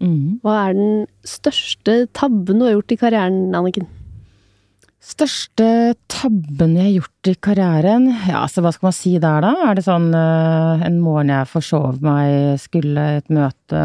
Mm. 0.00 0.40
Hva 0.44 0.58
er 0.66 0.76
den 0.78 0.92
største 1.28 2.02
tabben 2.16 2.60
du 2.60 2.66
har 2.66 2.78
gjort 2.78 2.94
i 2.94 3.00
karrieren, 3.00 3.40
Anniken? 3.56 3.88
Største 5.00 5.94
tabben 6.12 6.74
jeg 6.76 6.84
har 6.84 6.96
gjort 6.98 7.28
i 7.30 7.32
karrieren? 7.40 8.02
Ja, 8.28 8.42
så 8.52 8.60
hva 8.60 8.68
skal 8.74 8.90
man 8.90 8.94
si 8.98 9.14
der, 9.16 9.40
da? 9.40 9.52
Er 9.70 9.78
det 9.78 9.84
sånn 9.86 10.10
eh, 10.12 10.82
en 10.84 10.98
morgen 11.00 11.32
jeg 11.32 11.48
forsov 11.48 12.02
meg, 12.04 12.60
skulle 12.60 13.06
et 13.16 13.32
møte, 13.32 13.80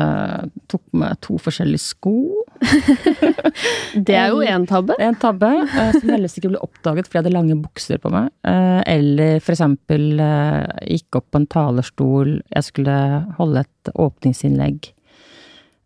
tok 0.71 0.83
med 0.91 1.21
to 1.23 1.37
forskjellige 1.39 1.85
sko? 1.85 2.15
Det 4.07 4.15
er 4.15 4.35
jo 4.35 4.43
én 4.43 4.67
tabbe. 4.67 4.99
En 5.07 5.15
tabbe 5.19 5.53
eh, 5.63 5.95
som 5.95 6.11
heller 6.11 6.27
ikke 6.27 6.51
ble 6.51 6.59
oppdaget 6.67 7.07
fordi 7.07 7.21
jeg 7.21 7.23
hadde 7.23 7.35
lange 7.37 7.57
bukser 7.63 8.03
på 8.03 8.11
meg. 8.11 8.27
Eh, 8.51 8.81
Eller 8.97 9.39
for 9.39 9.55
eksempel 9.55 10.19
gikk 10.19 11.21
opp 11.21 11.29
på 11.31 11.39
en 11.39 11.47
talerstol, 11.55 12.35
jeg 12.51 12.67
skulle 12.73 12.99
holde 13.39 13.63
et 13.63 13.95
åpningsinnlegg 13.95 14.91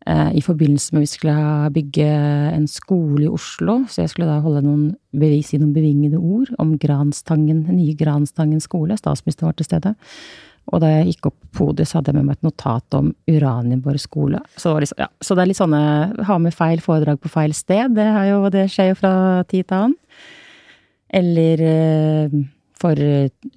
i 0.07 0.41
forbindelse 0.41 0.93
med 0.95 1.01
at 1.01 1.03
vi 1.03 1.11
skulle 1.11 1.71
bygge 1.75 2.05
en 2.55 2.67
skole 2.71 3.25
i 3.25 3.29
Oslo. 3.29 3.81
Så 3.91 4.01
jeg 4.01 4.09
skulle 4.13 4.29
da 4.29 4.39
holde 4.41 4.63
noen 4.63 4.85
bevis 5.11 5.51
i 5.53 5.59
noen 5.59 5.73
bevingede 5.75 6.17
ord 6.17 6.49
om 6.57 6.77
Granstangen, 6.81 7.65
nye 7.67 7.97
Granstangen 7.99 8.63
skole. 8.63 8.97
Statsministeren 8.97 9.51
var 9.51 9.57
til 9.59 9.67
stede. 9.67 9.93
Og 10.69 10.83
da 10.83 10.89
jeg 10.91 11.13
gikk 11.13 11.29
opp 11.31 11.37
på 11.39 11.49
podiet, 11.59 11.89
så 11.89 11.97
hadde 11.97 12.11
jeg 12.11 12.19
med 12.19 12.27
meg 12.27 12.37
et 12.37 12.45
notat 12.45 12.97
om 12.97 13.09
Uranienborg 13.29 14.01
skole. 14.01 14.41
Så, 14.59 14.75
liksom, 14.81 15.01
ja, 15.01 15.09
så 15.23 15.35
det 15.35 15.43
er 15.43 15.51
litt 15.51 15.59
sånne 15.59 15.81
ha 16.27 16.37
med 16.41 16.55
feil 16.55 16.83
foredrag 16.83 17.21
på 17.23 17.31
feil 17.33 17.55
sted. 17.57 17.95
Det, 17.97 18.05
jo, 18.29 18.43
det 18.53 18.67
skjer 18.71 18.91
jo 18.91 18.99
fra 18.99 19.13
tid 19.49 19.65
til 19.65 19.79
annen. 19.79 19.97
Eller 21.19 21.63
eh, 21.65 22.39
For, 22.79 22.99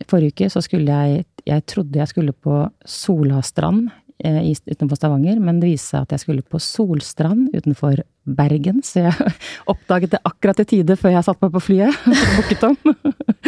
forrige 0.09 0.33
uke 0.33 0.47
så 0.49 0.63
skulle 0.65 0.89
jeg 0.89 1.27
Jeg 1.45 1.65
trodde 1.69 1.99
jeg 1.99 2.09
skulle 2.09 2.33
på 2.33 2.63
Solastrand 2.89 3.91
eh, 3.91 4.02
utenfor 4.23 4.99
Stavanger, 4.99 5.41
men 5.43 5.61
det 5.61 5.73
viste 5.73 5.93
seg 5.93 6.07
at 6.07 6.15
jeg 6.15 6.23
skulle 6.23 6.45
på 6.47 6.61
Solstrand 6.63 7.51
utenfor 7.55 8.03
Bergen, 8.23 8.83
så 8.87 9.09
jeg 9.09 9.33
oppdaget 9.73 10.15
det 10.15 10.23
akkurat 10.29 10.63
i 10.63 10.69
tide 10.75 10.97
før 10.99 11.17
jeg 11.17 11.27
satte 11.27 11.45
meg 11.45 11.55
på 11.55 11.65
flyet. 11.67 12.09
Booket 12.37 12.67
om. 12.69 12.77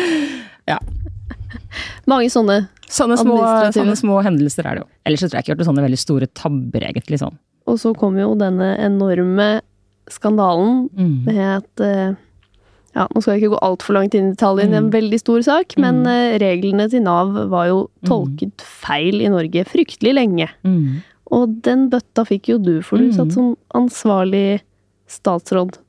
ja. 0.72 0.80
Mange 2.10 2.30
sånne 2.32 2.64
Sånne 2.94 3.16
små, 3.18 3.38
sånne 3.74 3.94
små, 3.98 4.18
hendelser 4.22 4.66
er 4.68 4.76
det 4.76 4.82
jo. 4.84 4.88
Ellers 5.08 5.22
så 5.24 5.26
tror 5.26 5.38
jeg 5.38 5.44
ikke 5.44 5.50
jeg 5.50 5.56
gjort 5.56 5.68
sånne 5.70 5.84
veldig 5.86 5.98
store 5.98 6.26
tabber, 6.36 6.84
egentlig. 6.84 7.18
sånn. 7.18 7.38
Og 7.66 7.78
så 7.80 7.94
kom 7.96 8.18
jo 8.20 8.34
denne 8.38 8.74
enorme 8.84 9.48
skandalen 10.12 10.84
mm. 10.92 11.14
med 11.24 11.40
at 11.48 11.82
eh, 11.82 12.12
ja, 12.94 13.08
Nå 13.10 13.22
skal 13.22 13.34
jeg 13.34 13.42
ikke 13.42 13.56
gå 13.56 13.62
altfor 13.66 13.96
langt 13.96 14.14
inn 14.14 14.28
i 14.28 14.34
detaljen 14.36 14.70
i 14.70 14.78
en 14.78 14.86
mm. 14.86 14.94
veldig 14.94 15.18
stor 15.18 15.42
sak, 15.46 15.74
men 15.82 16.04
mm. 16.04 16.10
Eh, 16.12 16.36
reglene 16.42 16.86
til 16.92 17.02
Nav 17.02 17.32
var 17.50 17.66
jo 17.66 17.80
mm. 17.88 18.06
tolket 18.06 18.62
feil 18.84 19.18
i 19.18 19.30
Norge 19.32 19.64
fryktelig 19.66 20.14
lenge. 20.14 20.46
Mm. 20.62 21.02
Og 21.34 21.56
den 21.66 21.88
bøtta 21.90 22.22
fikk 22.28 22.52
jo 22.52 22.60
du, 22.62 22.76
for 22.86 23.02
du 23.02 23.10
satt 23.10 23.32
mm. 23.32 23.34
som 23.34 23.50
ansvarlig 23.74 24.62
statsråd. 25.10 25.80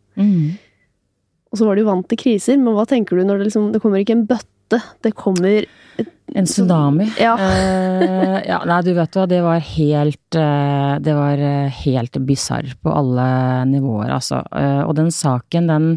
Og 1.56 1.60
så 1.60 1.68
var 1.68 1.78
du 1.78 1.86
vant 1.88 2.08
til 2.10 2.20
kriser, 2.20 2.58
men 2.60 2.74
hva 2.76 2.88
tenker 2.90 3.20
du 3.20 3.24
når 3.28 3.40
det 3.40 3.50
liksom 3.50 3.70
Det 3.76 3.82
kommer 3.84 4.02
ikke 4.02 4.16
en 4.16 4.26
bøtte, 4.28 4.80
det 5.06 5.12
kommer 5.16 5.68
et, 6.02 6.10
En 6.34 6.48
tsunami? 6.50 7.06
Ja. 7.22 7.36
uh, 7.38 8.40
ja. 8.50 8.58
Nei, 8.68 8.80
du 8.88 8.92
vet 8.98 9.16
hva, 9.16 9.28
det 9.30 9.44
var 9.46 9.62
helt 9.62 10.40
uh, 10.40 10.98
Det 11.04 11.16
var 11.16 11.46
helt 11.84 12.20
bisarr 12.26 12.74
på 12.82 12.92
alle 12.92 13.30
nivåer, 13.70 14.10
altså. 14.18 14.42
Uh, 14.50 14.84
og 14.88 14.96
den 14.98 15.14
saken, 15.14 15.70
den 15.72 15.90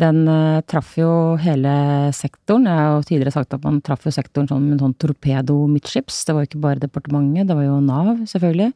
den 0.00 0.22
uh, 0.28 0.62
traff 0.64 0.94
jo 0.96 1.10
hele 1.42 1.72
sektoren. 2.16 2.64
Jeg 2.68 2.78
har 2.78 2.94
jo 2.94 3.04
tidligere 3.08 3.34
sagt 3.34 3.56
at 3.56 3.64
man 3.66 3.80
traff 3.84 4.06
jo 4.08 4.12
sektoren 4.14 4.48
som 4.48 4.64
en 4.64 4.80
sånn 4.80 4.96
torpedo 5.00 5.58
midtskips. 5.68 6.22
Det 6.24 6.36
var 6.36 6.44
jo 6.44 6.50
ikke 6.50 6.62
bare 6.64 6.84
departementet, 6.84 7.50
det 7.50 7.58
var 7.58 7.66
jo 7.66 7.80
Nav, 7.84 8.12
selvfølgelig. 8.30 8.70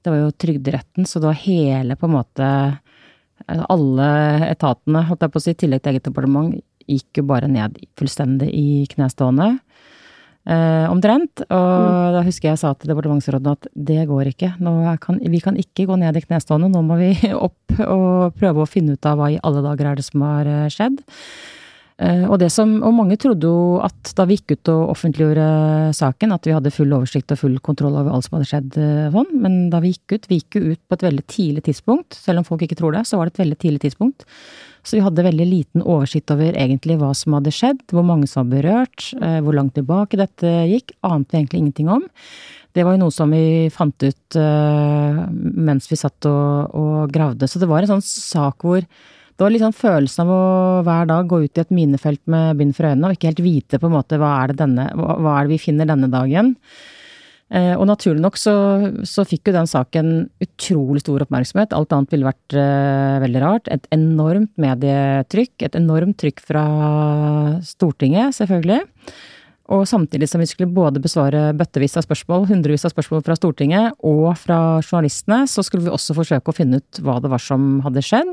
Det 0.00 0.12
var 0.12 0.22
jo 0.22 0.36
Trygderetten, 0.44 1.08
så 1.08 1.20
det 1.20 1.28
var 1.28 1.42
hele 1.42 1.96
på 1.98 2.08
en 2.08 2.14
måte 2.14 2.46
eh, 2.46 3.64
Alle 3.72 4.10
etatene, 4.48 5.02
holdt 5.08 5.26
jeg 5.26 5.34
på 5.34 5.42
å 5.42 5.44
si, 5.44 5.56
i 5.56 5.60
tillegg 5.64 5.82
til 5.82 5.96
eget 5.96 6.06
departement, 6.06 6.54
gikk 6.90 7.20
jo 7.20 7.26
bare 7.28 7.50
ned 7.50 7.76
fullstendig 7.98 8.48
i 8.54 8.86
knestående 8.94 9.52
eh, 10.48 10.86
omtrent. 10.90 11.44
Og 11.48 11.68
mm. 11.84 12.16
da 12.16 12.24
husker 12.26 12.50
jeg 12.50 12.62
sa 12.62 12.72
til 12.74 12.92
departementsråden 12.92 13.52
at 13.52 13.70
det 13.74 14.06
går 14.10 14.32
ikke. 14.32 14.54
Kan, 15.02 15.20
vi 15.20 15.42
kan 15.44 15.60
ikke 15.60 15.88
gå 15.90 16.00
ned 16.00 16.16
i 16.16 16.24
knestående, 16.24 16.70
nå 16.72 16.84
må 16.86 16.98
vi 17.00 17.12
opp 17.46 17.80
og 17.86 18.36
prøve 18.38 18.64
å 18.64 18.70
finne 18.70 18.96
ut 18.96 19.08
av 19.08 19.20
hva 19.20 19.32
i 19.32 19.40
alle 19.42 19.64
dager 19.66 19.90
er 19.92 20.00
det 20.00 20.06
som 20.06 20.26
har 20.26 20.48
eh, 20.48 20.68
skjedd. 20.72 21.02
Eh, 22.00 22.24
og, 22.24 22.38
det 22.40 22.48
som, 22.54 22.78
og 22.86 22.94
mange 22.96 23.18
trodde 23.20 23.48
jo 23.48 23.76
at 23.84 24.14
da 24.16 24.24
vi 24.28 24.38
gikk 24.38 24.56
ut 24.56 24.72
og 24.72 24.94
offentliggjorde 24.94 25.50
saken, 25.98 26.32
at 26.32 26.48
vi 26.48 26.54
hadde 26.56 26.72
full 26.72 26.94
oversikt 26.96 27.34
og 27.34 27.42
full 27.42 27.58
kontroll 27.64 27.98
over 28.00 28.14
alt 28.14 28.28
som 28.28 28.38
hadde 28.38 28.48
skjedd 28.48 28.80
sånn. 29.16 29.36
Men 29.44 29.60
da 29.72 29.82
vi 29.84 29.92
gikk 29.92 30.16
ut, 30.16 30.30
vi 30.30 30.40
gikk 30.40 30.56
jo 30.56 30.72
ut 30.72 30.82
på 30.88 30.96
et 30.96 31.06
veldig 31.10 31.26
tidlig 31.28 31.66
tidspunkt. 31.68 32.16
Selv 32.16 32.40
om 32.40 32.48
folk 32.48 32.64
ikke 32.64 32.80
tror 32.80 32.96
det, 32.96 33.04
så 33.08 33.20
var 33.20 33.28
det 33.28 33.36
et 33.36 33.44
veldig 33.44 33.60
tidlig 33.60 33.84
tidspunkt. 33.84 34.24
Så 34.82 34.96
vi 34.96 35.02
hadde 35.04 35.26
veldig 35.26 35.46
liten 35.46 35.84
oversikt 35.84 36.32
over 36.32 36.56
egentlig 36.56 36.96
hva 37.00 37.10
som 37.16 37.36
hadde 37.36 37.52
skjedd, 37.52 37.82
hvor 37.92 38.06
mange 38.06 38.28
som 38.30 38.46
var 38.46 38.60
berørt, 38.60 39.10
eh, 39.20 39.38
hvor 39.44 39.56
langt 39.56 39.76
tilbake 39.76 40.18
dette 40.20 40.54
gikk. 40.70 40.94
Ante 41.06 41.36
egentlig 41.36 41.60
ingenting 41.60 41.90
om. 41.92 42.06
Det 42.72 42.84
var 42.86 42.94
jo 42.94 43.02
noe 43.02 43.14
som 43.14 43.32
vi 43.34 43.66
fant 43.74 44.04
ut 44.04 44.36
uh, 44.38 45.24
mens 45.30 45.88
vi 45.90 45.98
satt 45.98 46.28
og, 46.30 46.76
og, 46.76 47.10
gravde. 47.10 47.48
Så 47.50 47.58
det 47.58 47.66
var 47.70 47.82
en 47.82 47.96
sånn 47.96 48.04
sak 48.04 48.62
hvor 48.62 48.84
det 48.84 49.42
var 49.42 49.50
litt 49.50 49.64
sånn 49.64 49.74
følelsen 49.74 50.22
av 50.22 50.30
å 50.30 50.44
hver 50.86 51.08
dag 51.10 51.26
gå 51.26 51.40
ut 51.42 51.58
i 51.58 51.64
et 51.64 51.74
minefelt 51.74 52.20
med 52.30 52.60
bind 52.60 52.76
for 52.76 52.90
øynene 52.90 53.08
og 53.08 53.16
ikke 53.16 53.32
helt 53.32 53.42
vite 53.42 53.80
på 53.80 53.88
en 53.88 53.96
måte 53.96 54.20
hva 54.20 54.34
er 54.42 54.52
det, 54.52 54.60
denne, 54.60 54.86
hva 54.94 55.34
er 55.34 55.48
det 55.48 55.54
vi 55.56 55.62
finner 55.64 55.88
denne 55.88 56.10
dagen. 56.12 56.54
Eh, 57.50 57.72
og 57.74 57.88
naturlig 57.90 58.22
nok 58.22 58.36
så, 58.38 58.52
så, 59.02 59.24
fikk 59.26 59.50
jo 59.50 59.56
den 59.56 59.66
saken 59.70 60.12
utrolig 60.44 61.02
stor 61.02 61.24
oppmerksomhet. 61.24 61.74
Alt 61.74 61.94
annet 61.96 62.14
ville 62.14 62.28
vært 62.28 62.54
uh, 62.54 63.18
veldig 63.24 63.42
rart. 63.42 63.70
Et 63.74 63.90
enormt 63.96 64.52
medietrykk. 64.60 65.66
Et 65.66 65.80
enormt 65.80 66.18
trykk 66.20 66.44
fra 66.46 66.64
Stortinget, 67.66 68.36
selvfølgelig. 68.38 68.84
Og 69.70 69.84
samtidig 69.86 70.26
som 70.26 70.42
vi 70.42 70.48
skulle 70.50 70.70
både 70.74 71.02
besvare 71.02 71.50
bøttevis 71.54 71.94
av 71.98 72.02
spørsmål, 72.02 72.48
hundrevis 72.48 72.86
av 72.86 72.94
spørsmål 72.94 73.22
fra 73.26 73.36
Stortinget 73.38 73.98
og 74.06 74.32
fra 74.38 74.58
journalistene, 74.82 75.44
så 75.50 75.62
skulle 75.66 75.86
vi 75.86 75.94
også 75.94 76.16
forsøke 76.16 76.50
å 76.50 76.56
finne 76.56 76.80
ut 76.82 77.02
hva 77.06 77.20
det 77.22 77.30
var 77.30 77.42
som 77.42 77.76
hadde 77.84 78.02
skjedd 78.02 78.32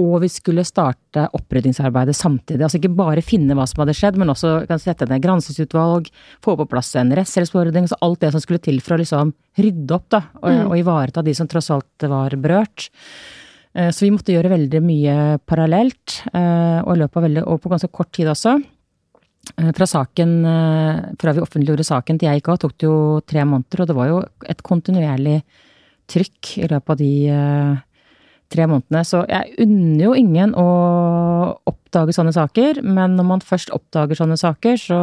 og 0.00 0.22
vi 0.24 0.30
skulle 0.32 0.64
starte 0.66 1.26
oppryddingsarbeidet 1.36 2.16
samtidig. 2.16 2.64
Altså 2.64 2.80
ikke 2.80 2.94
bare 2.98 3.24
finne 3.24 3.56
hva 3.58 3.66
som 3.68 3.82
hadde 3.84 3.96
skjedd, 3.98 4.18
men 4.20 4.32
også 4.32 4.54
kan 4.70 4.80
sette 4.82 5.08
ned 5.10 5.22
granskingsutvalg, 5.24 6.08
få 6.44 6.56
på 6.58 6.68
plass 6.70 6.94
en 7.00 7.12
rettshjelpsforordning, 7.16 7.90
så 7.90 8.00
alt 8.06 8.22
det 8.24 8.32
som 8.34 8.42
skulle 8.42 8.62
til 8.64 8.80
for 8.84 8.96
å 8.96 9.02
liksom 9.02 9.34
rydde 9.60 9.96
opp 9.96 10.08
da, 10.16 10.24
og, 10.40 10.48
mm. 10.48 10.64
og 10.70 10.80
ivareta 10.80 11.24
de 11.26 11.36
som 11.36 11.50
tross 11.50 11.70
alt 11.74 12.08
var 12.10 12.36
berørt. 12.40 12.90
Eh, 13.74 13.90
så 13.94 14.06
vi 14.06 14.12
måtte 14.14 14.34
gjøre 14.34 14.52
veldig 14.52 14.82
mye 14.82 15.16
parallelt, 15.48 16.20
eh, 16.32 16.80
og 16.82 16.94
i 16.94 17.00
løpet 17.02 17.20
av 17.20 17.26
veldig, 17.26 17.46
og 17.46 17.60
på 17.62 17.72
ganske 17.72 17.90
kort 17.94 18.12
tid 18.16 18.30
også. 18.32 18.56
Eh, 19.56 19.70
fra 19.76 19.86
saken, 19.88 20.34
fra 21.20 21.34
vi 21.36 21.44
offentliggjorde 21.44 21.86
saken 21.86 22.18
til 22.18 22.30
jeg 22.30 22.40
gikk 22.40 22.52
av, 22.52 22.62
tok 22.64 22.76
det 22.76 22.88
jo 22.88 22.96
tre 23.26 23.46
måneder, 23.46 23.82
og 23.82 23.90
det 23.90 23.98
var 23.98 24.10
jo 24.10 24.24
et 24.48 24.64
kontinuerlig 24.66 25.38
trykk 26.10 26.56
i 26.58 26.66
løpet 26.66 26.90
av 26.90 26.98
de 26.98 27.12
tre 28.50 28.66
månedene. 28.70 29.02
Så 29.06 29.22
jeg 29.30 29.54
unner 29.64 30.04
jo 30.04 30.14
ingen 30.18 30.54
å 30.58 30.68
oppdage 31.70 32.14
sånne 32.16 32.34
saker, 32.36 32.82
men 32.86 33.16
når 33.18 33.28
man 33.28 33.44
først 33.44 33.72
oppdager 33.74 34.18
sånne 34.18 34.38
saker, 34.40 34.80
så 34.80 35.00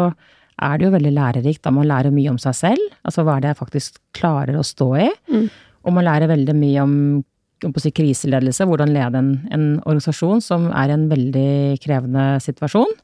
er 0.57 0.77
det 0.77 0.87
jo 0.87 0.93
veldig 0.95 1.13
lærerikt. 1.15 1.63
Da 1.65 1.73
man 1.73 1.87
lærer 1.89 2.13
mye 2.13 2.33
om 2.33 2.39
seg 2.41 2.57
selv, 2.57 2.91
altså 3.07 3.25
hva 3.25 3.37
er 3.37 3.45
det 3.45 3.53
jeg 3.53 3.61
faktisk 3.61 3.99
klarer 4.17 4.57
å 4.57 4.65
stå 4.65 4.91
i. 5.05 5.09
Mm. 5.31 5.49
Og 5.87 5.95
man 5.95 6.07
lærer 6.07 6.31
veldig 6.31 6.55
mye 6.57 6.83
om, 6.83 6.95
om 7.67 7.75
si, 7.81 7.91
kriseledelse, 7.95 8.67
hvordan 8.67 8.95
lede 8.95 9.21
en, 9.21 9.35
en, 9.53 9.67
organisasjon 9.85 10.41
som 10.43 10.71
er 10.71 10.91
i 10.91 10.97
en 10.97 11.05
veldig 11.11 11.51
krevende 11.83 12.31
situasjon. 12.43 12.97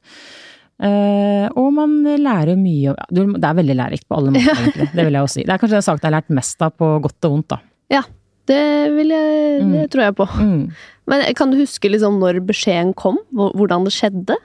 Uh, 0.83 1.45
og 1.59 1.67
man 1.75 1.91
lærer 2.17 2.57
mye 2.57 2.95
Det 3.13 3.21
er 3.21 3.55
veldig 3.59 3.75
lærerikt 3.77 4.07
på 4.09 4.17
alle 4.17 4.33
måter, 4.33 4.57
egentlig. 4.63 4.89
Det 4.91 5.05
vil 5.05 5.15
jeg 5.15 5.27
også 5.27 5.39
si. 5.39 5.45
Det 5.45 5.53
er 5.53 5.61
kanskje 5.61 5.77
den 5.77 5.85
saken 5.85 6.01
jeg 6.01 6.09
har 6.09 6.17
lært 6.17 6.35
mest 6.41 6.65
av 6.65 6.73
på 6.75 6.89
godt 7.05 7.29
og 7.29 7.35
vondt, 7.37 7.53
da. 7.53 7.59
Ja, 7.93 8.01
det 8.49 8.63
vil 8.95 9.13
jeg 9.13 9.61
mm. 9.63 9.71
Det 9.75 9.85
tror 9.93 10.03
jeg 10.03 10.15
på. 10.17 10.27
Mm. 10.39 10.63
Men 11.09 11.23
kan 11.37 11.51
du 11.51 11.59
huske 11.59 11.91
liksom 11.91 12.19
når 12.21 12.41
beskjeden 12.47 12.93
kom? 12.97 13.19
Hvordan 13.31 13.87
det 13.87 13.95
skjedde? 13.95 14.37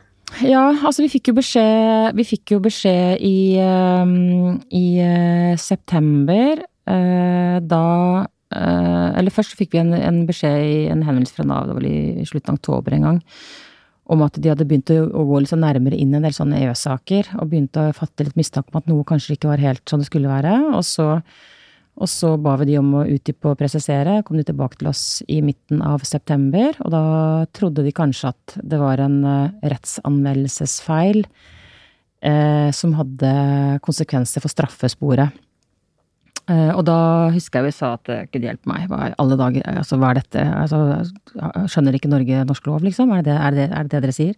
Ja, 0.45 0.67
altså 0.85 1.07
vi 1.07 1.11
fikk 1.13 1.31
jo 1.31 1.39
beskjed 1.39 2.17
Vi 2.19 2.25
fikk 2.29 2.53
jo 2.53 2.59
beskjed 2.61 3.23
i, 3.25 3.57
um, 3.63 4.59
i 4.75 4.87
uh, 5.01 5.55
september. 5.61 6.61
Uh, 6.89 7.57
da 7.65 7.85
uh, 8.25 9.09
Eller 9.17 9.33
først 9.35 9.57
fikk 9.59 9.75
vi 9.75 9.83
en, 9.83 9.95
en, 9.97 10.27
beskjed 10.29 10.59
i 10.65 10.77
en 10.93 11.05
henvendelse 11.05 11.37
fra 11.37 11.49
Nav, 11.49 11.69
det 11.69 11.79
var 11.79 11.89
i 11.89 12.29
slutten 12.29 12.55
av 12.55 12.61
oktober 12.61 12.97
en 12.97 13.09
gang, 13.09 13.19
om 14.09 14.23
at 14.25 14.39
de 14.41 14.53
hadde 14.53 14.65
begynt 14.69 14.93
å 14.95 15.25
gå 15.29 15.41
litt 15.41 15.53
sånn 15.53 15.65
nærmere 15.65 15.99
inn 16.01 16.15
en 16.17 16.25
del 16.25 16.37
sånne 16.37 16.61
EØS-saker. 16.63 17.35
Og 17.41 17.51
begynte 17.51 17.91
å 17.91 17.97
fatte 17.97 18.25
litt 18.25 18.39
mistanke 18.41 18.73
om 18.73 18.81
at 18.81 18.89
noe 18.89 19.05
kanskje 19.09 19.37
ikke 19.37 19.51
var 19.51 19.65
helt 19.65 19.85
sånn 19.89 20.05
det 20.05 20.09
skulle 20.09 20.33
være. 20.33 20.55
Og 20.79 20.85
så 20.89 21.11
og 21.99 22.07
så 22.11 22.37
ba 22.39 22.55
vi 22.61 22.69
de 22.71 22.79
om 22.79 22.93
å 23.01 23.07
utdype 23.11 23.51
og 23.51 23.59
presisere. 23.59 24.21
Kom 24.27 24.39
de 24.39 24.47
tilbake 24.47 24.79
til 24.79 24.91
oss 24.91 25.21
i 25.27 25.41
midten 25.43 25.83
av 25.83 26.05
september, 26.07 26.77
og 26.85 26.93
da 26.95 27.03
trodde 27.57 27.83
de 27.87 27.95
kanskje 27.95 28.31
at 28.31 28.59
det 28.63 28.79
var 28.79 29.03
en 29.03 29.19
uh, 29.27 29.51
rettsanmeldelsesfeil 29.67 31.25
eh, 31.25 32.71
som 32.75 32.95
hadde 32.99 33.33
konsekvenser 33.85 34.45
for 34.45 34.53
straffesporet. 34.53 35.35
Eh, 36.49 36.71
og 36.73 36.85
da 36.89 36.99
husker 37.35 37.61
jeg 37.61 37.69
vi 37.69 37.77
sa 37.77 37.93
at 37.99 38.11
gud 38.33 38.47
hjelpe 38.47 38.71
meg, 38.71 38.87
hva, 38.89 39.11
alle 39.21 39.39
dager, 39.41 39.67
altså 39.69 39.99
hva 40.01 40.13
er 40.13 40.23
dette, 40.23 40.45
altså, 40.63 40.83
skjønner 41.69 41.99
ikke 41.99 42.13
Norge 42.13 42.45
norsk 42.49 42.71
lov, 42.71 42.87
liksom? 42.87 43.13
Er 43.17 43.27
det 43.27 43.37
er 43.37 43.59
det, 43.59 43.67
er 43.69 43.91
det, 43.91 44.03
dere 44.07 44.17
sier? 44.17 44.37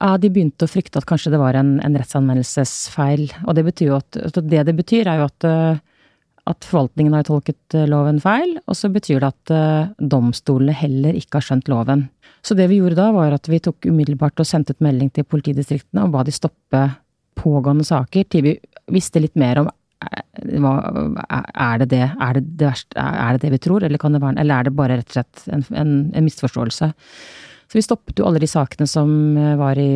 Ja, 0.00 0.14
de 0.16 0.30
begynte 0.32 0.64
å 0.64 0.70
frykte 0.70 1.00
at 1.00 1.08
kanskje 1.08 1.32
det 1.34 1.40
var 1.42 1.58
en, 1.58 1.74
en 1.84 1.96
rettsanmeldelsesfeil. 1.98 3.26
Og 3.44 3.56
det 3.58 3.66
betyr 3.66 3.90
jo 3.90 3.98
at, 3.98 4.20
det 4.38 4.62
det 4.70 4.76
betyr 4.78 5.10
er 5.10 5.20
jo 5.20 5.26
at 5.26 5.48
uh, 5.48 5.82
at 6.50 6.66
forvaltningen 6.66 7.14
har 7.16 7.26
tolket 7.28 7.76
eh, 7.76 7.88
loven 7.90 8.20
feil, 8.22 8.56
og 8.66 8.76
så 8.78 8.90
betyr 8.92 9.22
det 9.22 9.30
at 9.30 9.52
uh, 9.54 9.90
domstolene 9.98 10.74
heller 10.76 11.16
ikke 11.18 11.38
har 11.38 11.46
skjønt 11.46 11.70
loven. 11.70 12.08
Så 12.44 12.56
det 12.56 12.70
vi 12.70 12.80
gjorde 12.80 12.98
da, 12.98 13.10
var 13.14 13.34
at 13.36 13.48
vi 13.50 13.60
tok 13.62 13.88
umiddelbart 13.90 14.40
og 14.40 14.48
sendte 14.48 14.74
ut 14.74 14.84
melding 14.84 15.10
til 15.14 15.26
politidistriktene 15.28 16.06
og 16.06 16.14
ba 16.14 16.24
de 16.26 16.34
stoppe 16.34 16.86
pågående 17.40 17.86
saker 17.86 18.26
til 18.32 18.46
vi 18.46 18.54
visste 18.92 19.22
litt 19.22 19.36
mer 19.38 19.62
om 19.62 19.68
eh, 19.70 20.24
er, 20.40 21.82
det 21.82 21.90
det, 21.92 22.02
er, 22.08 22.40
det 22.40 22.44
det 22.58 22.70
verste, 22.70 23.04
er 23.04 23.36
det 23.36 23.44
det 23.44 23.52
vi 23.54 23.62
tror, 23.68 23.84
eller, 23.84 24.00
det 24.00 24.24
være, 24.24 24.40
eller 24.40 24.56
er 24.56 24.68
det 24.68 24.74
bare 24.76 24.98
rett 25.00 25.12
og 25.12 25.20
slett 25.20 25.46
en, 25.52 25.64
en, 25.70 25.94
en, 26.14 26.26
misforståelse? 26.26 26.90
Så 27.70 27.78
vi 27.78 27.86
stoppet 27.86 28.18
jo 28.18 28.26
alle 28.26 28.40
de 28.42 28.48
sakene 28.50 28.88
som 28.90 29.10
var 29.60 29.78
i, 29.78 29.92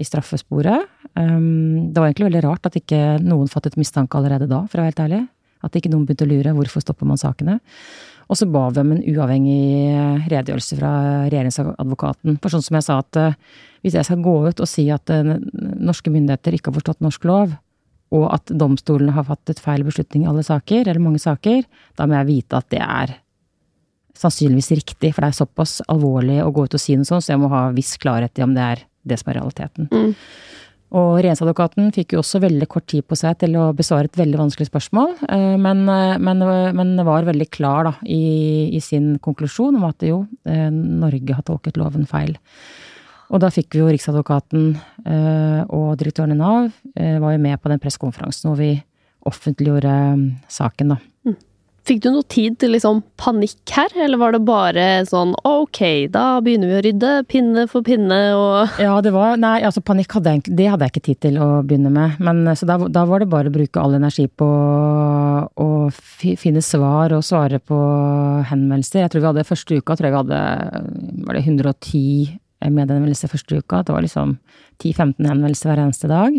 i 0.00 0.04
straffesporet. 0.06 0.86
Um, 1.12 1.92
det 1.92 2.00
var 2.00 2.08
egentlig 2.08 2.30
veldig 2.30 2.40
rart 2.46 2.70
at 2.70 2.78
ikke 2.78 3.18
noen 3.20 3.50
fattet 3.52 3.76
mistanke 3.76 4.16
allerede 4.16 4.48
da, 4.48 4.62
for 4.64 4.80
å 4.80 4.86
være 4.86 4.94
helt 4.94 5.02
ærlig. 5.04 5.20
At 5.62 5.76
ikke 5.78 5.90
noen 5.92 6.06
begynte 6.06 6.26
å 6.26 6.30
lure 6.30 6.54
hvorfor 6.56 6.84
stopper 6.84 7.08
man 7.08 7.20
sakene. 7.20 7.58
Og 8.30 8.38
så 8.38 8.46
ba 8.48 8.68
vi 8.72 8.80
om 8.80 8.94
en 8.94 9.02
uavhengig 9.02 10.28
redegjørelse 10.30 10.78
fra 10.78 10.92
regjeringsadvokaten. 11.26 12.38
For 12.40 12.54
sånn 12.54 12.64
som 12.64 12.78
jeg 12.78 12.86
sa 12.86 13.00
at 13.02 13.18
hvis 13.82 13.98
jeg 13.98 14.08
skal 14.08 14.22
gå 14.24 14.36
ut 14.46 14.62
og 14.62 14.70
si 14.70 14.86
at 14.94 15.10
norske 15.10 16.12
myndigheter 16.12 16.56
ikke 16.56 16.70
har 16.70 16.78
forstått 16.78 17.02
norsk 17.04 17.26
lov, 17.28 17.52
og 18.12 18.28
at 18.28 18.52
domstolene 18.60 19.14
har 19.16 19.26
fattet 19.28 19.60
feil 19.62 19.84
beslutning 19.86 20.26
i 20.26 20.30
alle 20.30 20.44
saker, 20.44 20.84
eller 20.84 21.02
mange 21.02 21.20
saker, 21.22 21.64
da 21.96 22.06
må 22.06 22.18
jeg 22.18 22.28
vite 22.28 22.60
at 22.60 22.68
det 22.72 22.82
er 22.84 23.14
sannsynligvis 24.22 24.72
riktig, 24.76 25.12
for 25.14 25.24
det 25.24 25.32
er 25.32 25.38
såpass 25.40 25.78
alvorlig 25.90 26.42
å 26.44 26.50
gå 26.54 26.66
ut 26.68 26.76
og 26.76 26.82
si 26.82 26.96
noe 26.98 27.08
sånt, 27.08 27.24
så 27.24 27.34
jeg 27.34 27.42
må 27.42 27.50
ha 27.52 27.64
viss 27.74 27.94
klarhet 28.00 28.38
i 28.38 28.44
om 28.44 28.52
det 28.56 28.66
er 28.74 28.84
det 29.08 29.18
som 29.18 29.32
er 29.32 29.40
realiteten. 29.40 29.88
Mm. 29.90 30.12
Og 30.92 31.22
regjeringsadvokaten 31.22 31.88
fikk 31.94 32.12
jo 32.14 32.20
også 32.20 32.42
veldig 32.42 32.68
kort 32.68 32.84
tid 32.92 33.06
på 33.08 33.16
seg 33.16 33.38
til 33.40 33.56
å 33.56 33.70
besvare 33.76 34.10
et 34.10 34.18
veldig 34.20 34.40
vanskelig 34.42 34.68
spørsmål, 34.68 35.14
eh, 35.24 35.54
men, 35.60 35.86
eh, 35.88 36.18
men, 36.20 36.44
men 36.76 37.04
var 37.08 37.24
veldig 37.28 37.48
klar 37.54 37.88
da, 37.88 37.94
i, 38.04 38.68
i, 38.76 38.80
sin 38.84 39.14
konklusjon 39.24 39.78
om 39.80 39.86
at 39.88 40.04
jo, 40.04 40.26
eh, 40.44 40.68
Norge 40.72 41.38
har 41.38 41.46
tolket 41.48 41.80
loven 41.80 42.04
feil. 42.08 42.36
Og 43.32 43.40
da 43.40 43.48
fikk 43.48 43.72
vi 43.72 43.80
jo 43.80 43.88
Riksadvokaten 43.88 44.66
og 45.72 45.86
direktøren 45.96 46.34
i 46.34 46.36
Nav 46.36 46.66
var 46.92 47.32
jo 47.32 47.40
med 47.40 47.62
på 47.62 47.70
den 47.72 47.80
pressekonferansen 47.80 48.50
hvor 48.50 48.58
vi 48.58 48.74
offentliggjorde 49.24 49.94
saken, 50.52 50.92
da. 50.92 50.98
Fikk 51.82 52.02
du 52.04 52.12
noe 52.14 52.26
tid 52.30 52.60
til 52.62 52.70
liksom 52.76 53.00
panikk 53.18 53.72
her, 53.74 53.90
eller 54.04 54.20
var 54.20 54.34
det 54.36 54.42
bare 54.46 54.84
sånn 55.08 55.32
ok, 55.48 55.80
da 56.14 56.38
begynner 56.44 56.70
vi 56.70 56.76
å 56.78 56.82
rydde, 56.86 57.10
pinne 57.26 57.64
for 57.70 57.82
pinne 57.86 58.20
og 58.38 58.76
Ja, 58.84 58.94
det 59.02 59.10
var 59.14 59.34
Nei, 59.42 59.56
altså 59.66 59.82
panikk 59.82 60.14
hadde 60.14 60.36
jeg, 60.36 60.44
det 60.60 60.68
hadde 60.70 60.86
jeg 60.86 60.94
ikke 60.94 61.04
tid 61.08 61.20
til 61.26 61.40
å 61.42 61.48
begynne 61.66 61.90
med. 61.90 62.20
Men 62.22 62.44
så 62.58 62.68
da, 62.70 62.76
da 62.86 63.02
var 63.08 63.24
det 63.24 63.30
bare 63.32 63.50
å 63.50 63.54
bruke 63.54 63.82
all 63.82 63.96
energi 63.98 64.28
på 64.30 64.46
å 64.46 65.68
finne 65.90 66.62
svar 66.62 67.16
og 67.16 67.26
svare 67.26 67.58
på 67.58 67.80
henvendelser. 68.50 69.02
Jeg 69.02 69.14
tror 69.14 69.24
vi 69.24 69.30
hadde 69.32 69.48
første 69.48 69.80
uka, 69.80 69.96
tror 69.98 70.08
jeg 70.08 70.14
vi 70.14 70.20
hadde 70.20 70.42
var 71.26 71.38
det 71.38 71.44
110 71.48 72.38
medhenvendelser 72.70 73.32
første 73.32 73.58
uka. 73.58 73.82
Det 73.82 73.94
var 73.96 74.06
liksom 74.06 74.36
10-15 74.82 75.26
henvendelser 75.26 75.72
hver 75.72 75.82
eneste 75.88 76.10
dag. 76.10 76.38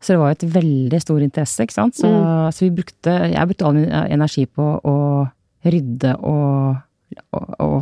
Så 0.00 0.14
det 0.14 0.20
var 0.20 0.32
jo 0.32 0.38
et 0.38 0.52
veldig 0.54 1.00
stor 1.02 1.20
interesse, 1.20 1.64
ikke 1.64 1.76
sant. 1.76 1.98
Så, 2.00 2.08
mm. 2.08 2.50
så 2.56 2.64
vi 2.64 2.70
brukte, 2.78 3.16
jeg 3.34 3.50
brukte 3.50 3.68
all 3.68 3.76
min 3.76 3.90
energi 3.92 4.46
på 4.48 4.68
å 4.80 4.96
rydde 5.68 6.14
og, 6.24 6.78
og, 7.36 7.48
og, 7.60 7.80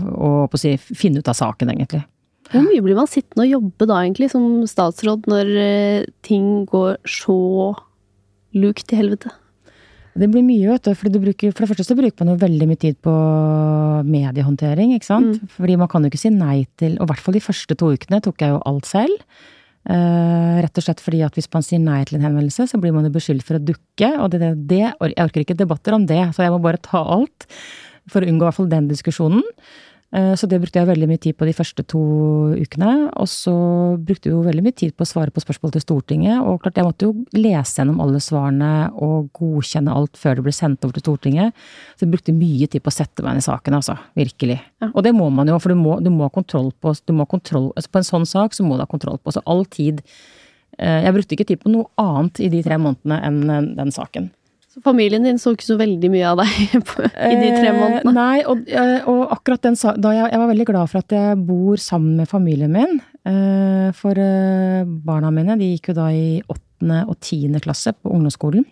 og 0.49 0.57
si, 0.59 0.75
finne 0.79 1.23
ut 1.23 1.31
av 1.31 1.39
saken, 1.39 1.71
egentlig. 1.77 2.03
Hvor 2.49 2.65
mye 2.65 2.83
blir 2.83 2.97
man 2.97 3.11
sittende 3.11 3.45
og 3.45 3.53
jobbe 3.53 3.89
da, 3.91 4.01
egentlig, 4.03 4.31
som 4.33 4.47
statsråd, 4.69 5.29
når 5.29 5.53
eh, 5.63 6.09
ting 6.25 6.65
går 6.69 6.97
så 7.07 7.37
lukt 8.57 8.89
til 8.89 9.03
helvete? 9.03 9.33
Det 10.19 10.27
blir 10.33 10.43
mye, 10.43 10.73
vet 10.73 10.89
du. 10.89 10.95
For, 10.99 11.13
du 11.13 11.21
bruker, 11.23 11.53
for 11.53 11.65
det 11.65 11.71
første 11.71 11.87
så 11.87 11.97
bruker 11.99 12.25
man 12.25 12.33
jo 12.33 12.41
veldig 12.41 12.69
mye 12.71 12.81
tid 12.81 12.99
på 13.05 13.13
mediehåndtering, 14.09 14.97
ikke 14.97 15.11
sant. 15.11 15.37
Mm. 15.37 15.53
Fordi 15.55 15.77
man 15.79 15.91
kan 15.93 16.03
jo 16.03 16.11
ikke 16.11 16.23
si 16.25 16.33
nei 16.35 16.65
til 16.81 16.97
Og 16.97 17.07
i 17.07 17.11
hvert 17.13 17.23
fall 17.23 17.37
de 17.37 17.45
første 17.45 17.77
to 17.79 17.93
ukene 17.95 18.23
tok 18.25 18.43
jeg 18.43 18.55
jo 18.55 18.65
alt 18.67 18.89
selv. 18.89 19.15
Uh, 19.89 20.61
rett 20.61 20.77
og 20.77 20.85
slett 20.85 21.01
fordi 21.01 21.23
at 21.25 21.37
hvis 21.39 21.49
man 21.55 21.65
sier 21.65 21.81
nei 21.81 22.03
til 22.05 22.19
en 22.19 22.27
henvendelse, 22.27 22.67
så 22.69 22.81
blir 22.81 22.93
man 22.93 23.07
jo 23.09 23.13
beskyldt 23.15 23.47
for 23.47 23.57
å 23.57 23.65
dukke. 23.71 24.11
Og 24.21 24.33
det, 24.35 24.53
det, 24.69 24.83
jeg 24.85 25.17
orker 25.25 25.45
ikke 25.45 25.57
debatter 25.57 25.97
om 25.97 26.05
det, 26.09 26.21
så 26.37 26.45
jeg 26.45 26.53
må 26.53 26.61
bare 26.65 26.83
ta 26.85 27.01
alt. 27.17 27.49
For 28.13 28.25
å 28.25 28.29
unngå 28.29 28.45
i 28.45 28.49
hvert 28.49 28.59
fall 28.59 28.73
den 28.73 28.91
diskusjonen. 28.91 29.45
Eh, 30.09 30.33
så 30.41 30.49
det 30.49 30.57
brukte 30.63 30.81
jeg 30.81 30.89
veldig 30.89 31.07
mye 31.11 31.21
tid 31.21 31.37
på 31.37 31.45
de 31.45 31.53
første 31.57 31.85
to 31.89 32.01
ukene. 32.57 32.93
Og 33.21 33.29
så 33.29 33.55
brukte 34.01 34.31
jeg 34.31 34.35
jo 34.35 34.45
veldig 34.47 34.65
mye 34.65 34.77
tid 34.77 34.95
på 34.97 35.05
å 35.05 35.11
svare 35.11 35.35
på 35.35 35.43
spørsmål 35.45 35.75
til 35.75 35.85
Stortinget. 35.85 36.41
Og 36.41 36.63
klart, 36.63 36.81
jeg 36.81 36.89
måtte 36.89 37.09
jo 37.09 37.27
lese 37.37 37.81
gjennom 37.81 38.01
alle 38.05 38.23
svarene 38.25 38.73
og 38.95 39.29
godkjenne 39.37 39.95
alt 39.95 40.17
før 40.21 40.39
det 40.39 40.47
ble 40.49 40.57
sendt 40.57 40.87
over 40.87 40.97
til 40.97 41.05
Stortinget. 41.05 41.69
Så 41.97 42.07
jeg 42.07 42.15
brukte 42.15 42.37
mye 42.37 42.71
tid 42.71 42.85
på 42.85 42.93
å 42.93 42.99
sette 42.99 43.25
meg 43.25 43.37
inn 43.37 43.45
i 43.45 43.49
saken, 43.49 43.79
altså. 43.81 43.99
Virkelig. 44.19 44.59
Ja. 44.83 44.91
Og 44.95 45.05
det 45.05 45.15
må 45.17 45.29
man 45.35 45.51
jo, 45.51 45.61
for 45.61 45.75
du 45.75 45.81
må, 45.81 45.99
du 46.05 46.11
må 46.15 46.29
ha 46.29 46.33
kontroll 46.33 46.73
på 46.81 46.95
du 46.99 47.13
må 47.15 47.29
kontroll, 47.29 47.69
altså 47.77 47.91
På 47.93 48.01
en 48.01 48.07
sånn 48.07 48.27
sak 48.29 48.55
så 48.57 48.65
må 48.65 48.77
du 48.77 48.83
ha 48.83 48.91
kontroll 48.91 49.21
på. 49.21 49.33
Så 49.35 49.43
all 49.47 49.65
tid 49.69 50.01
eh, 50.79 51.05
Jeg 51.05 51.15
brukte 51.15 51.37
ikke 51.37 51.47
tid 51.53 51.61
på 51.63 51.73
noe 51.73 51.89
annet 52.01 52.41
i 52.41 52.51
de 52.53 52.63
tre 52.65 52.79
månedene 52.81 53.21
enn 53.29 53.75
den 53.77 53.93
saken. 53.95 54.31
Familien 54.85 55.25
din 55.27 55.39
så 55.41 55.53
ikke 55.55 55.67
så 55.67 55.77
veldig 55.81 56.11
mye 56.13 56.31
av 56.31 56.41
deg 56.43 56.57
i 56.69 57.37
de 57.41 57.51
tre 57.55 57.71
eh, 57.71 57.77
månedene? 57.77 58.13
Eh, 58.13 58.17
nei, 58.17 58.39
og, 58.49 58.65
eh, 58.69 59.09
og, 59.11 59.25
akkurat 59.35 59.67
den 59.67 59.79
da 59.79 60.15
jeg, 60.15 60.31
jeg, 60.33 60.41
var 60.43 60.51
veldig 60.53 60.69
glad 60.71 60.93
for 60.93 61.03
at 61.03 61.15
jeg 61.15 61.39
bor 61.49 61.83
sammen 61.83 62.19
med 62.21 62.31
familien 62.31 62.75
min. 62.75 62.99
Eh, 63.29 63.89
for 63.99 64.19
eh, 64.23 64.83
barna 64.87 65.33
mine 65.35 65.59
de 65.61 65.73
gikk 65.75 65.93
jo 65.93 65.99
da 66.01 66.11
i 66.15 66.41
åttende 66.47 67.05
og 67.09 67.19
tiende 67.25 67.63
klasse 67.65 67.95
på 67.97 68.13
ungdomsskolen. 68.15 68.67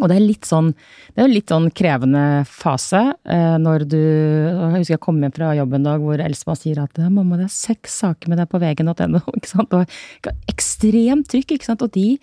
Og 0.00 0.08
det 0.08 0.16
er 0.16 0.24
litt 0.24 0.48
sånn 0.48 0.70
det 0.72 1.20
er 1.20 1.26
jo 1.26 1.34
litt 1.34 1.52
sånn 1.52 1.66
krevende 1.76 2.22
fase 2.48 3.02
eh, 3.28 3.58
når 3.60 3.84
du 3.92 3.98
Jeg 4.00 4.78
husker 4.78 4.94
jeg 4.94 5.02
kom 5.04 5.18
hjem 5.20 5.34
fra 5.36 5.50
jobb 5.58 5.76
en 5.76 5.88
dag 5.90 6.04
hvor 6.04 6.22
Elsemann 6.24 6.60
sier 6.60 6.80
at 6.80 6.96
'mamma, 7.02 7.36
det 7.36 7.50
er 7.50 7.52
seks 7.52 7.98
saker 8.00 8.32
med 8.32 8.40
deg 8.40 8.48
på 8.48 8.60
vg.no'. 8.62 9.20
ikke 9.36 9.50
sant? 9.50 9.76
Og 9.76 10.32
ekstremt 10.48 11.28
trykk, 11.28 11.58
ikke 11.58 11.68
sant. 11.68 11.84
Og 11.84 11.92
de 11.92 12.16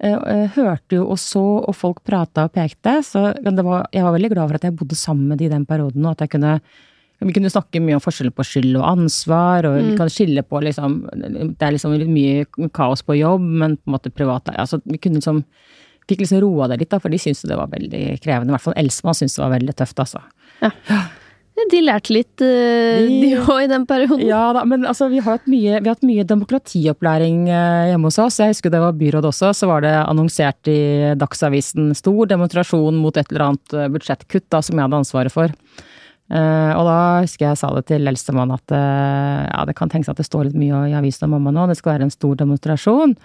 hørte 0.00 0.96
jo 0.96 1.06
og 1.12 1.18
så, 1.20 1.42
og 1.60 1.74
folk 1.76 1.98
prata 2.06 2.46
og 2.48 2.54
pekte. 2.54 2.98
Så 3.04 3.26
var, 3.44 3.88
jeg 3.92 4.06
var 4.06 4.14
veldig 4.14 4.30
glad 4.32 4.46
for 4.46 4.60
at 4.60 4.64
jeg 4.64 4.76
bodde 4.78 4.96
sammen 4.96 5.28
med 5.28 5.40
de 5.40 5.48
i 5.48 5.52
den 5.52 5.66
perioden, 5.68 6.06
og 6.06 6.14
at 6.14 6.24
jeg 6.24 6.32
kunne 6.36 6.54
vi 7.20 7.34
kunne 7.36 7.50
snakke 7.52 7.82
mye 7.84 7.98
om 7.98 8.00
forskjellen 8.00 8.32
på 8.32 8.44
skyld 8.48 8.78
og 8.80 8.86
ansvar, 8.94 9.66
og 9.68 9.76
mm. 9.76 9.88
vi 9.90 9.96
kan 9.98 10.12
skille 10.12 10.44
på 10.46 10.62
liksom 10.64 11.02
Det 11.12 11.66
er 11.66 11.74
liksom 11.74 11.92
litt 12.00 12.08
mye 12.08 12.68
kaos 12.72 13.04
på 13.04 13.18
jobb, 13.18 13.44
men 13.44 13.76
på 13.76 13.90
en 13.90 13.96
måte 13.98 14.12
privat 14.14 14.48
altså, 14.54 14.80
Vi 14.88 14.96
kunne 14.96 15.20
liksom 15.20 15.44
Fikk 16.08 16.24
liksom 16.24 16.40
roa 16.42 16.66
det 16.70 16.80
litt, 16.80 16.90
da, 16.90 16.98
for 16.98 17.12
de 17.12 17.20
syntes 17.20 17.44
det 17.46 17.54
var 17.54 17.68
veldig 17.70 18.16
krevende. 18.24 18.50
I 18.50 18.54
hvert 18.56 18.64
fall 18.64 18.74
Elsemann 18.80 19.14
syntes 19.14 19.36
det 19.36 19.44
var 19.44 19.52
veldig 19.52 19.74
tøft, 19.78 20.00
altså. 20.02 20.22
Ja. 20.58 20.72
De 21.70 21.80
lærte 21.84 22.12
litt, 22.14 22.40
uh, 22.40 23.04
de 23.04 23.34
òg, 23.36 23.64
i 23.64 23.68
den 23.70 23.84
perioden. 23.88 24.22
Ja 24.24 24.50
da, 24.56 24.62
men 24.68 24.86
altså, 24.88 25.10
vi 25.12 25.20
har 25.20 25.36
hatt 25.38 25.48
mye, 25.50 25.80
vi 25.82 25.90
har 25.90 25.96
hatt 25.96 26.06
mye 26.06 26.24
demokratiopplæring 26.26 27.42
uh, 27.50 27.90
hjemme 27.90 28.08
hos 28.08 28.20
oss. 28.22 28.40
Jeg 28.40 28.54
husker 28.54 28.72
det 28.72 28.80
var 28.82 28.96
byråd 28.96 29.28
også, 29.28 29.52
så 29.56 29.68
var 29.68 29.84
det 29.84 29.92
annonsert 30.00 30.70
i 30.70 30.80
Dagsavisen 31.20 31.92
stor 31.98 32.30
demonstrasjon 32.30 32.96
mot 33.02 33.16
et 33.16 33.28
eller 33.28 33.50
annet 33.50 33.76
uh, 33.76 33.88
budsjettkutt 33.92 34.48
da, 34.52 34.62
som 34.64 34.78
jeg 34.78 34.86
hadde 34.86 35.00
ansvaret 35.02 35.34
for. 35.34 35.54
Og 36.30 36.84
da 36.86 36.98
husker 37.24 37.48
jeg 37.48 37.58
sa 37.58 37.72
det 37.74 37.88
til 37.88 38.06
eldstemann 38.06 38.52
at 38.54 38.70
ja, 38.70 39.64
det 39.66 39.72
kan 39.74 39.90
tenkes 39.90 40.12
at 40.12 40.20
det 40.20 40.28
står 40.28 40.44
litt 40.46 40.58
mye 40.62 40.84
i 40.86 40.94
avisen 40.94 41.26
om 41.26 41.32
mamma 41.34 41.50
nå, 41.50 41.64
det 41.66 41.74
skal 41.80 41.96
være 41.96 42.06
en 42.06 42.14
stor 42.14 42.36
demonstrasjon. 42.38 43.16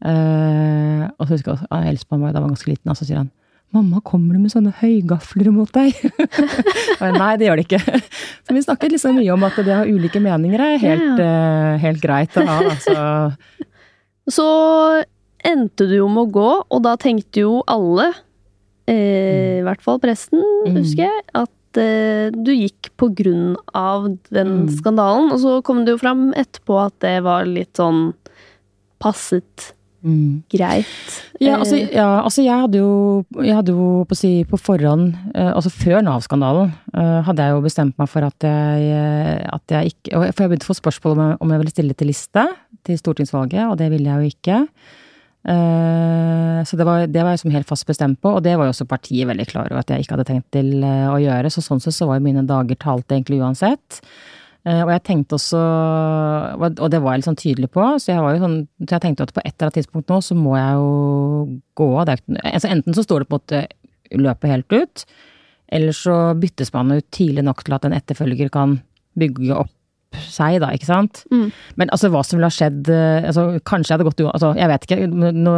og 0.00 1.20
så 1.20 1.34
husker 1.34 1.52
jeg 1.52 1.68
at 1.68 1.90
eldstemann 1.90 2.24
var, 2.24 2.32
da 2.32 2.40
var 2.40 2.54
ganske 2.54 2.70
liten, 2.70 2.88
og 2.88 2.96
så 2.96 3.04
sier 3.04 3.20
han 3.20 3.28
'Mamma, 3.74 4.00
kommer 4.00 4.36
det 4.36 4.40
med 4.44 4.52
sånne 4.54 4.72
høygafler 4.78 5.50
mot 5.52 5.70
deg?' 5.74 5.98
Nei, 7.20 7.32
det 7.36 7.48
gjør 7.48 7.60
det 7.60 7.66
ikke. 7.66 8.00
Så 8.46 8.54
vi 8.54 8.62
snakket 8.64 8.94
liksom 8.94 9.18
mye 9.18 9.34
om 9.34 9.44
at 9.48 9.58
det 9.58 9.74
å 9.74 9.80
ha 9.82 9.88
ulike 9.88 10.22
meninger 10.22 10.62
er 10.62 10.78
helt, 10.80 11.20
ja. 11.20 11.26
uh, 11.26 11.82
helt 11.82 12.00
greit 12.00 12.38
å 12.38 12.46
ha. 12.46 12.60
Altså. 12.70 13.66
Så 14.30 14.46
endte 15.46 15.86
du 15.86 15.98
jo 15.98 16.08
med 16.10 16.26
å 16.26 16.32
gå, 16.34 16.48
og 16.66 16.82
da 16.86 16.96
tenkte 17.00 17.44
jo 17.44 17.60
alle, 17.70 18.10
eh, 18.90 19.60
i 19.60 19.66
hvert 19.66 19.84
fall 19.84 20.00
presten, 20.02 20.42
mm. 20.66 20.74
husker 20.80 21.06
jeg, 21.06 21.24
at 21.38 21.80
eh, 21.80 22.34
du 22.34 22.52
gikk 22.54 22.90
på 22.98 23.10
grunn 23.18 23.54
av 23.76 24.08
den 24.34 24.52
mm. 24.64 24.72
skandalen. 24.80 25.30
Og 25.34 25.42
så 25.44 25.58
kom 25.66 25.84
det 25.84 25.94
jo 25.94 26.02
fram 26.02 26.28
etterpå 26.34 26.80
at 26.88 26.98
det 27.04 27.18
var 27.26 27.46
litt 27.50 27.78
sånn 27.78 28.08
passet 29.02 29.75
Mm. 30.06 30.42
Greit. 30.52 31.14
Ja, 31.42 31.56
altså, 31.58 31.74
eh. 31.76 31.88
ja, 31.90 32.06
altså 32.22 32.44
jeg 32.44 32.54
hadde 32.62 32.78
jo, 32.78 32.90
jeg 33.42 33.56
hadde 33.58 33.74
jo 33.74 34.04
på, 34.06 34.16
si, 34.18 34.30
på 34.46 34.58
forhånd, 34.60 35.16
eh, 35.34 35.50
altså 35.50 35.72
før 35.74 36.04
Nav-skandalen, 36.06 36.70
eh, 36.94 37.16
hadde 37.26 37.42
jeg 37.42 37.56
jo 37.56 37.64
bestemt 37.64 37.98
meg 37.98 38.10
for 38.12 38.26
at 38.28 38.46
jeg, 38.46 39.40
at 39.50 39.74
jeg 39.74 39.92
ikke 39.92 40.20
For 40.30 40.44
jeg 40.44 40.52
begynte 40.52 40.68
å 40.68 40.70
få 40.70 40.78
spørsmål 40.78 41.16
om 41.16 41.24
jeg, 41.24 41.40
om 41.42 41.52
jeg 41.52 41.62
ville 41.62 41.74
stille 41.74 41.98
til 41.98 42.10
liste 42.12 42.46
til 42.86 43.00
stortingsvalget, 43.00 43.64
og 43.66 43.74
det 43.80 43.90
ville 43.90 44.06
jeg 44.06 44.22
jo 44.22 44.30
ikke. 44.36 44.60
Så 46.66 46.78
det 46.78 46.84
var, 46.86 47.04
det 47.10 47.22
var 47.22 47.34
jeg 47.34 47.40
som 47.42 47.52
helt 47.54 47.66
fast 47.66 47.86
bestemt 47.86 48.20
på, 48.22 48.30
og 48.38 48.44
det 48.46 48.54
var 48.58 48.68
jo 48.68 48.72
også 48.74 48.86
partiet 48.86 49.26
veldig 49.26 49.46
klar 49.50 49.72
over 49.72 49.82
at 49.82 49.90
jeg 49.90 50.04
ikke 50.04 50.14
hadde 50.14 50.26
tenkt 50.28 50.46
til 50.54 50.86
å 50.86 51.18
gjøre. 51.22 51.50
Så 51.50 51.64
sånn 51.66 51.82
sett 51.82 51.96
så 51.98 52.06
var 52.06 52.20
jo 52.20 52.26
mine 52.28 52.46
dager 52.46 52.78
talt 52.78 53.10
egentlig 53.10 53.40
uansett. 53.42 53.98
Eh, 54.66 54.82
og 54.82 54.90
jeg 54.90 55.04
tenkte 55.06 55.38
også, 55.38 55.60
og 56.58 56.88
det 56.90 56.98
var 57.02 57.14
jeg 57.14 57.20
litt 57.20 57.28
sånn 57.28 57.38
tydelig 57.38 57.70
på, 57.74 57.84
så 58.02 58.16
jeg, 58.16 58.40
sånn, 58.42 58.58
så 58.82 58.96
jeg 58.96 59.04
tenkte 59.04 59.28
at 59.28 59.34
på 59.36 59.44
et 59.44 59.52
eller 59.52 59.68
annet 59.68 59.78
tidspunkt 59.78 60.10
nå 60.10 60.18
så 60.26 60.34
må 60.38 60.56
jeg 60.58 60.80
jo 60.80 60.90
gå 61.78 61.88
av. 62.02 62.10
Altså 62.42 62.72
enten 62.72 62.96
så 62.96 63.06
står 63.06 63.22
det 63.22 63.30
på 63.30 63.38
en 63.38 63.44
måte 63.44 63.62
løpet 64.26 64.50
helt 64.50 64.74
ut, 64.74 65.06
eller 65.76 65.94
så 65.94 66.18
byttes 66.38 66.74
man 66.74 66.96
ut 66.96 67.06
tidlig 67.14 67.46
nok 67.46 67.62
til 67.66 67.78
at 67.78 67.86
en 67.86 67.94
etterfølger 67.94 68.50
kan 68.54 68.80
bygge 69.18 69.54
opp 69.54 69.72
seg, 70.16 70.58
da, 70.62 70.72
ikke 70.74 70.88
sant. 70.88 71.22
Mm. 71.30 71.48
Men 71.78 71.90
altså 71.94 72.10
hva 72.10 72.22
som 72.24 72.38
ville 72.38 72.48
ha 72.48 72.54
skjedd 72.54 72.88
eh, 72.90 73.26
altså, 73.28 73.48
Kanskje 73.68 73.92
jeg 73.92 73.98
hadde 73.98 74.06
gått 74.06 74.22
altså, 74.24 74.52
Jeg 74.56 74.70
vet 74.70 74.86
ikke. 74.86 74.98
Nå, 75.34 75.54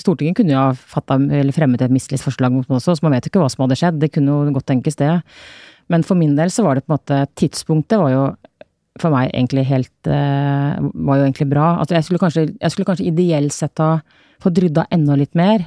Stortinget 0.00 0.36
kunne 0.40 0.52
jo 0.52 0.60
ha 0.60 0.72
fatta, 0.74 1.16
eller 1.18 1.54
fremmet 1.56 1.82
et 1.82 1.94
mistillitsforslag 1.94 2.54
mot 2.54 2.68
meg 2.68 2.78
også, 2.78 2.98
så 2.98 3.06
man 3.06 3.16
vet 3.16 3.26
jo 3.26 3.32
ikke 3.32 3.42
hva 3.42 3.50
som 3.52 3.64
hadde 3.64 3.78
skjedd. 3.80 4.02
Det 4.02 4.10
kunne 4.14 4.34
jo 4.34 4.56
godt 4.58 4.68
tenkes, 4.70 4.98
det. 5.00 5.14
Men 5.92 6.04
for 6.06 6.18
min 6.18 6.34
del 6.38 6.52
så 6.52 6.64
var 6.64 6.76
det 6.76 6.86
på 6.86 6.92
en 6.92 6.98
måte 6.98 7.20
Tidspunktet 7.36 8.00
var 8.00 8.12
jo 8.12 8.24
for 9.00 9.10
meg 9.10 9.32
egentlig 9.32 9.64
helt 9.66 10.08
uh, 10.08 10.78
Var 10.78 11.18
jo 11.18 11.26
egentlig 11.26 11.48
bra. 11.50 11.74
Altså 11.82 11.96
jeg 11.96 12.06
skulle 12.06 12.22
kanskje, 12.22 12.44
jeg 12.60 12.74
skulle 12.74 12.88
kanskje 12.88 13.08
ideelt 13.10 13.54
sett 13.54 13.82
ha 13.82 13.98
fått 14.42 14.60
rydda 14.62 14.86
enda 14.94 15.16
litt 15.18 15.34
mer. 15.38 15.66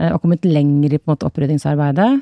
Uh, 0.00 0.14
og 0.14 0.22
kommet 0.22 0.48
lenger 0.48 0.94
i 0.94 1.00
på 1.00 1.08
en 1.08 1.14
måte 1.16 1.28
oppryddingsarbeidet. 1.28 2.12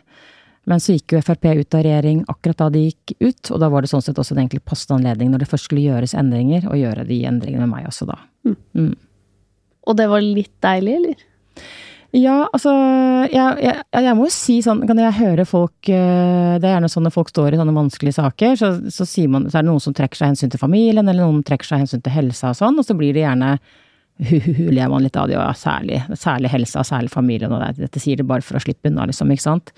Men 0.67 0.83
så 0.83 0.97
gikk 0.97 1.15
jo 1.15 1.23
Frp 1.23 1.47
ut 1.47 1.77
av 1.79 1.85
regjering 1.87 2.25
akkurat 2.27 2.65
da 2.65 2.69
de 2.75 2.89
gikk 2.89 3.15
ut, 3.21 3.53
og 3.55 3.61
da 3.63 3.69
var 3.71 3.85
det 3.85 3.91
sånn 3.93 4.03
sett 4.03 4.19
også 4.19 4.35
en 4.35 4.43
egentlig 4.43 4.65
passende 4.67 4.99
anledning 4.99 5.31
når 5.31 5.45
det 5.45 5.51
først 5.53 5.69
skulle 5.69 5.85
gjøres 5.85 6.17
endringer, 6.19 6.67
å 6.67 6.79
gjøre 6.79 7.05
de 7.07 7.21
endringene 7.31 7.69
med 7.69 7.77
meg 7.77 7.87
også 7.87 8.09
da. 8.09 8.17
Mm. 8.49 8.57
Mm. 8.75 8.95
Og 9.87 9.99
det 10.01 10.09
var 10.11 10.27
litt 10.27 10.55
deilig, 10.67 10.97
eller? 10.99 11.23
Ja, 12.17 12.37
altså 12.55 12.71
jeg, 13.29 13.59
jeg, 13.61 13.81
jeg, 13.93 14.17
må 14.17 14.29
jo 14.29 14.33
si 14.33 14.55
sånn 14.65 14.85
Kan 14.89 15.01
jeg 15.03 15.19
høre 15.19 15.45
folk 15.49 15.89
eh, 15.93 16.55
Det 16.57 16.65
er 16.65 16.77
gjerne 16.77 16.89
sånn 16.89 17.05
når 17.05 17.13
folk 17.13 17.33
står 17.33 17.53
i 17.53 17.59
sånne 17.61 17.75
vanskelige 17.77 18.17
saker, 18.17 18.55
så, 18.57 18.71
så, 18.89 19.07
man, 19.29 19.51
så 19.51 19.59
er 19.59 19.67
det 19.67 19.69
noen 19.69 19.83
som 19.85 19.97
trekker 19.97 20.21
seg 20.21 20.33
hensyn 20.33 20.53
til 20.53 20.63
familien, 20.63 21.05
eller 21.05 21.27
noen 21.27 21.45
trekker 21.45 21.69
seg 21.69 21.85
hensyn 21.85 22.05
til 22.05 22.15
helsa 22.15 22.55
og 22.55 22.61
sånn, 22.61 22.79
og 22.81 22.87
så 22.87 22.97
blir 22.97 23.13
det 23.17 23.27
gjerne 23.27 23.59
hu-hu, 24.17 24.71
ler 24.73 24.89
man 24.89 25.05
litt 25.05 25.19
av 25.21 25.29
det, 25.29 25.37
og 25.37 25.45
ja, 25.45 25.53
særlig, 25.59 26.01
særlig 26.17 26.51
helsa, 26.55 26.85
særlig 26.89 27.13
familien, 27.13 27.53
og 27.53 27.61
det, 27.61 27.85
dette 27.85 28.01
sier 28.01 28.17
det 28.17 28.29
bare 28.29 28.45
for 28.45 28.57
å 28.57 28.65
slippe 28.65 28.89
unna, 28.89 29.05
liksom, 29.11 29.33
ikke 29.35 29.45
sant. 29.45 29.75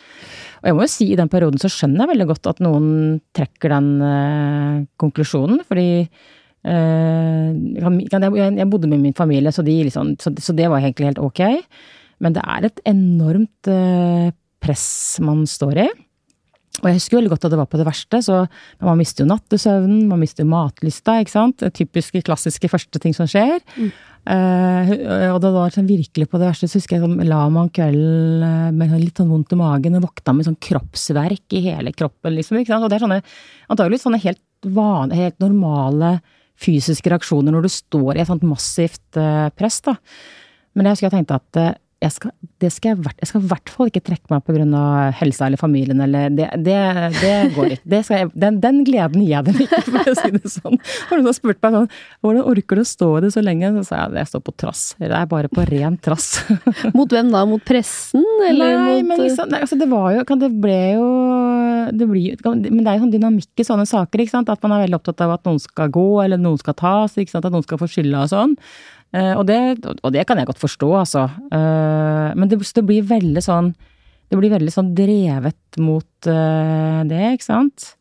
Og 0.61 0.71
jeg 0.71 0.79
må 0.79 0.87
jo 0.87 0.93
si, 0.93 1.11
i 1.11 1.19
den 1.19 1.33
perioden 1.33 1.59
så 1.59 1.71
skjønner 1.73 2.05
jeg 2.05 2.13
veldig 2.13 2.29
godt 2.31 2.51
at 2.53 2.63
noen 2.63 2.89
trekker 3.35 3.75
den 3.75 3.93
øh, 4.13 4.81
konklusjonen, 5.03 5.65
fordi 5.67 5.91
øh, 6.07 7.51
jeg, 7.83 8.31
jeg, 8.63 8.71
bodde 8.71 8.91
med 8.95 9.03
min 9.03 9.19
familie, 9.19 9.55
så, 9.55 9.67
de 9.67 9.81
liksom, 9.91 10.15
så, 10.23 10.37
så 10.39 10.55
det 10.55 10.71
var 10.71 10.85
egentlig 10.85 11.11
helt 11.11 11.25
ok. 11.33 11.43
Men 12.25 12.35
det 12.37 12.45
er 12.45 12.69
et 12.69 12.85
enormt 12.89 13.71
eh, 13.71 14.31
press 14.63 14.89
man 15.25 15.45
står 15.49 15.83
i. 15.87 15.89
Og 16.79 16.87
jeg 16.87 16.99
husker 17.01 17.19
veldig 17.19 17.33
godt 17.33 17.47
at 17.49 17.53
det 17.53 17.59
var 17.59 17.67
på 17.71 17.79
det 17.81 17.87
verste, 17.89 18.21
så 18.23 18.45
man 18.87 18.99
mister 19.01 19.25
jo 19.25 19.33
nattesøvnen, 19.33 20.05
man 20.11 20.21
mister 20.23 20.45
jo 20.45 20.51
matlysta, 20.53 21.17
ikke 21.19 21.33
sant. 21.33 21.65
Typiske, 21.75 22.23
klassiske 22.27 22.71
første 22.71 23.01
ting 23.03 23.17
som 23.17 23.27
skjer. 23.31 23.59
Mm. 23.75 23.89
Uh, 24.29 24.93
og 25.33 25.41
det 25.43 25.51
var 25.55 25.73
sånn 25.75 25.89
virkelig 25.89 26.29
på 26.29 26.39
det 26.39 26.51
verste, 26.51 26.69
så 26.71 26.79
husker 26.79 26.99
jeg 26.99 27.03
sånn, 27.03 27.17
la 27.27 27.41
meg 27.49 27.65
om 27.65 27.71
kvelden 27.75 28.45
uh, 28.45 28.69
med 28.77 28.93
sånn 28.93 29.03
litt 29.03 29.19
sånn 29.19 29.33
vondt 29.33 29.55
i 29.57 29.59
magen 29.59 29.99
og 29.99 30.05
våkna 30.05 30.37
med 30.37 30.47
sånn 30.47 30.59
kroppsverk 30.69 31.57
i 31.59 31.65
hele 31.67 31.95
kroppen, 31.97 32.37
liksom. 32.37 32.61
ikke 32.61 32.75
sant? 32.75 32.87
Og 32.87 32.93
det 32.93 32.99
er 32.99 33.07
sånne, 33.07 33.21
antagelig 33.75 34.03
sånne 34.05 34.23
helt 34.23 34.71
van, 34.77 35.15
helt 35.17 35.39
normale 35.43 36.19
fysiske 36.59 37.11
reaksjoner 37.11 37.55
når 37.55 37.67
du 37.67 37.73
står 37.73 38.19
i 38.19 38.23
et 38.23 38.31
sånt 38.31 38.47
massivt 38.47 39.19
press, 39.59 39.83
da. 39.87 39.97
Men 40.77 40.87
jeg 40.87 40.97
husker 40.97 41.09
jeg 41.09 41.17
tenkte 41.17 41.39
at 41.39 41.79
jeg 41.99 42.15
skal, 42.15 42.31
skal 42.71 42.93
jeg, 42.93 42.99
jeg, 43.19 43.27
skal, 43.27 43.43
i 43.43 43.49
hvert 43.51 43.71
fall 43.75 43.89
ikke 43.91 44.03
trekke 44.07 44.31
meg 44.31 44.45
pga. 44.47 44.83
helsa 45.19 45.49
eller 45.49 45.59
familien 45.59 45.99
eller 46.05 46.31
Det, 46.31 46.47
det, 46.63 46.77
det 47.19 47.33
går 47.57 47.75
ikke. 47.75 48.03
Jeg, 48.15 48.29
den, 48.39 48.61
den, 48.63 48.85
gleden 48.87 49.25
gir 49.25 49.33
jeg 49.33 49.47
dem 49.49 49.63
ikke, 49.65 49.81
for 49.89 50.11
å 50.13 50.15
si 50.15 50.31
det 50.37 50.53
sånn. 50.53 50.77
Og 50.79 51.15
noen 51.17 51.27
har 51.27 51.35
spurt 51.37 51.59
meg 51.65 51.75
sånn 51.75 51.89
Hvordan 52.23 52.45
orker 52.53 52.79
du 52.79 52.85
å 52.85 52.89
stå 52.89 53.09
i 53.19 53.23
det 53.25 53.33
så 53.35 53.43
lenge? 53.43 53.73
Så 53.81 53.89
sa 53.89 54.05
jeg 54.05 54.21
jeg 54.21 54.31
står 54.31 54.45
på 54.47 54.55
trass. 54.63 54.83
Det 55.01 55.11
er 55.11 55.27
bare 55.31 55.51
på 55.51 55.65
ren 55.67 55.97
trass. 56.03 56.29
Mot 56.99 57.11
hvem 57.11 57.33
da? 57.35 57.43
Mot 57.51 57.65
pressen, 57.67 58.23
eller 58.47 58.79
nei, 58.79 59.01
mot 59.01 59.11
men 59.11 59.25
liksom, 59.25 59.51
nei, 59.51 59.63
altså 59.67 59.79
det 59.81 59.89
var 59.91 60.13
jo 60.15 60.39
Det 60.39 60.51
ble 60.63 60.81
jo 60.95 61.09
det 61.99 62.07
blir, 62.09 62.37
Men 62.45 62.83
det 62.83 62.91
er 62.91 62.99
jo 62.99 63.05
sånn 63.07 63.15
dynamikk 63.15 63.63
i 63.63 63.67
sånne 63.67 63.87
saker, 63.89 64.23
ikke 64.23 64.37
sant. 64.37 64.53
At 64.53 64.63
man 64.63 64.77
er 64.77 64.85
veldig 64.87 65.01
opptatt 65.01 65.25
av 65.25 65.35
at 65.39 65.49
noen 65.49 65.59
skal 65.63 65.91
gå, 65.95 66.07
eller 66.23 66.41
noen 66.41 66.61
skal 66.61 66.77
tas, 66.79 67.17
ikke 67.19 67.35
sant. 67.35 67.49
At 67.49 67.55
noen 67.55 67.67
skal 67.67 67.81
få 67.81 67.91
skylda 67.91 68.23
og 68.27 68.33
sånn. 68.33 68.55
Eh, 69.17 69.35
og 69.39 69.47
det, 69.49 69.59
og 70.05 70.11
det, 70.13 70.25
kan 70.29 70.41
jeg 70.41 70.49
godt 70.51 70.61
forstå, 70.61 70.89
altså. 71.01 71.29
Eh, 71.49 72.33
men 72.37 72.51
det, 72.51 72.61
det, 72.61 72.85
blir 72.85 73.07
veldig 73.09 73.41
sånn 73.45 73.71
Det 74.29 74.37
blir 74.37 74.53
veldig 74.53 74.73
sånn 74.75 74.91
drevet 74.97 75.79
mot 75.81 76.29
eh, 76.29 77.01
det, 77.09 77.23
ikke 77.39 77.49
sant. 77.49 77.95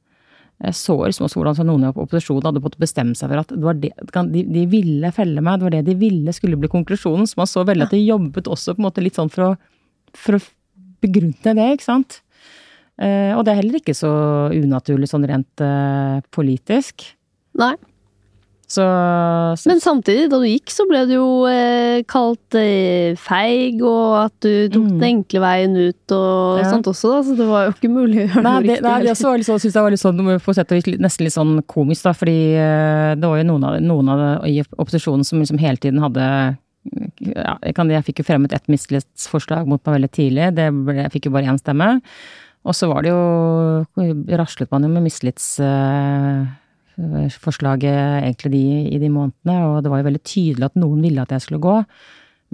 Jeg 0.58 0.74
så 0.74 0.98
liksom 1.06 1.28
også 1.28 1.40
hvordan 1.40 1.68
noen 1.70 1.86
i 1.86 1.90
opposisjonen 1.94 2.50
hadde 2.50 2.64
fått 2.66 2.80
bestemme 2.82 3.16
seg 3.16 3.30
for 3.30 3.44
at 3.44 3.52
det 3.54 3.64
var 3.64 3.78
det, 3.78 3.92
de, 4.34 4.42
de, 4.42 4.64
ville 4.68 5.12
felle 5.14 5.44
meg, 5.46 5.60
det 5.60 5.68
var 5.68 5.76
det 5.76 5.84
de 5.86 5.98
ville 6.02 6.34
skulle 6.34 6.58
bli 6.60 6.72
konklusjonen. 6.72 7.30
Så 7.30 7.40
man 7.40 7.50
så 7.50 7.64
veldig 7.68 7.86
at 7.88 7.94
de 7.94 8.02
jobbet 8.02 8.50
også 8.50 8.74
på 8.74 8.82
en 8.82 8.88
måte 8.90 9.04
litt 9.06 9.20
sånn 9.20 9.32
for 9.32 9.52
å, 9.52 9.52
for 10.18 10.40
å 10.40 10.46
begrunne 11.06 11.54
det, 11.62 11.68
ikke 11.78 11.86
sant. 11.86 12.24
og 12.98 13.44
det 13.46 13.52
er 13.54 13.60
heller 13.60 13.78
ikke 13.78 13.94
så 13.94 14.10
unaturlig 14.50 15.12
sånn 15.12 15.28
rent 15.30 15.62
politisk. 16.34 17.06
Nei. 17.62 17.76
Så, 18.68 18.84
så, 19.56 19.70
Men 19.70 19.80
samtidig, 19.80 20.26
da 20.28 20.42
du 20.42 20.46
gikk, 20.50 20.74
så 20.76 20.84
ble 20.90 21.06
du 21.08 21.14
jo 21.14 21.28
eh, 21.48 22.02
kalt 22.10 22.58
eh, 22.60 23.16
feig, 23.16 23.80
og 23.80 24.18
at 24.26 24.36
du 24.44 24.68
tok 24.74 24.90
mm. 24.90 24.98
den 24.98 25.06
enkle 25.08 25.40
veien 25.40 25.78
ut 25.78 26.16
og 26.18 26.60
ja. 26.60 26.66
sånt 26.74 26.90
også, 26.92 27.14
da. 27.14 27.22
Så 27.24 27.38
det 27.40 27.48
var 27.48 27.70
jo 27.70 27.78
ikke 27.78 27.92
mulig 27.94 28.20
å 28.20 28.26
gjøre 28.26 28.44
nei, 28.44 28.52
noe 28.52 28.66
det, 28.66 28.74
riktig. 28.74 28.88
Nei, 28.90 28.98
det 29.06 29.14
også 29.14 29.30
var 29.30 29.40
litt 29.40 29.48
sånn, 29.48 29.62
synes 29.64 29.78
jeg 29.80 29.88
var 29.88 29.96
litt 29.96 30.04
sånn, 30.04 31.00
nesten 31.08 31.30
litt 31.30 31.38
sånn 31.38 31.56
komisk, 31.72 32.10
da. 32.10 32.14
Fordi 32.20 32.38
eh, 32.60 33.14
det 33.16 33.32
var 33.32 33.40
jo 33.40 33.48
noen 33.54 33.70
av, 33.70 33.80
noen 33.88 34.12
av 34.12 34.24
det, 34.26 34.34
i 34.52 34.60
opposisjonen 34.68 35.24
som 35.32 35.40
liksom 35.40 35.64
hele 35.64 35.80
tiden 35.88 36.04
hadde 36.04 36.28
ja, 37.24 37.56
jeg, 37.64 37.74
kan, 37.76 37.90
jeg 37.92 38.04
fikk 38.10 38.22
jo 38.22 38.28
fremmet 38.28 38.54
et 38.56 38.68
mistillitsforslag 38.72 39.68
mot 39.68 39.80
meg 39.80 40.02
veldig 40.02 40.12
tidlig. 40.12 40.52
Det 40.60 40.68
ble, 40.76 41.00
jeg 41.06 41.16
fikk 41.16 41.32
jo 41.32 41.36
bare 41.40 41.56
én 41.56 41.64
stemme. 41.64 41.94
Og 42.68 42.76
så 42.76 42.92
var 42.92 43.06
det 43.06 43.16
jo 43.16 44.36
Raslet 44.40 44.72
man 44.74 44.84
jo 44.84 44.92
med 44.92 45.06
mistillits 45.08 45.54
uh, 45.64 46.44
forslaget 47.44 48.24
egentlig 48.24 48.54
de, 48.54 48.64
i 48.96 49.02
de 49.02 49.10
månedene, 49.14 49.58
og 49.68 49.84
det 49.84 49.92
var 49.92 50.02
jo 50.02 50.08
veldig 50.10 50.24
tydelig 50.26 50.70
at 50.70 50.80
noen 50.80 51.04
ville 51.06 51.22
at 51.22 51.36
jeg 51.36 51.46
skulle 51.46 51.62
gå. 51.64 51.82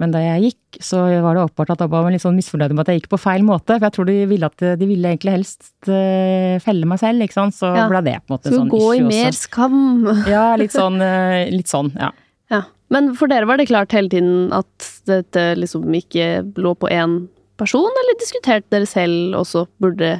Men 0.02 0.10
da 0.10 0.18
jeg 0.18 0.48
gikk, 0.48 0.78
så 0.82 1.04
var 1.22 1.36
det 1.36 1.44
åpenbart 1.44 1.70
at 1.76 1.82
da 1.84 1.86
var 1.90 2.02
man 2.02 2.14
litt 2.16 2.24
sånn 2.24 2.34
misfornøyd 2.34 2.72
med 2.74 2.82
at 2.82 2.90
jeg 2.90 3.00
gikk 3.02 3.12
på 3.12 3.20
feil 3.22 3.44
måte. 3.46 3.76
For 3.76 3.86
jeg 3.86 3.94
tror 3.94 4.08
de 4.08 4.16
ville 4.26 4.48
at 4.50 4.64
de 4.80 4.88
ville 4.90 5.12
egentlig 5.12 5.36
helst 5.36 5.68
uh, 5.86 6.58
felle 6.64 6.88
meg 6.90 6.98
selv, 7.02 7.22
ikke 7.22 7.36
sant. 7.36 7.54
Så 7.54 7.70
ja. 7.70 7.84
ble 7.90 8.00
det 8.08 8.16
på 8.24 8.32
en 8.32 8.34
måte 8.34 8.50
en 8.50 8.56
sånn 8.58 8.72
gå 8.72 8.88
i 8.96 9.04
mer 9.06 9.30
også. 9.30 9.46
skam. 9.46 9.78
ja, 10.34 10.48
litt 10.58 10.74
sånn, 10.74 10.98
uh, 10.98 11.44
litt 11.54 11.70
sånn, 11.70 11.92
ja. 12.00 12.10
ja. 12.50 12.64
Men 12.94 13.12
for 13.18 13.30
dere 13.30 13.46
var 13.48 13.62
det 13.62 13.68
klart 13.70 13.94
hele 13.94 14.10
tiden 14.10 14.50
at 14.54 14.90
dette 15.08 15.46
liksom 15.60 15.86
ikke 15.94 16.42
lå 16.58 16.74
på 16.74 16.90
én 16.90 17.20
person, 17.60 17.86
eller 18.02 18.18
diskuterte 18.18 18.66
dere 18.74 18.90
selv 18.90 19.38
også 19.44 19.68
burde, 19.82 20.16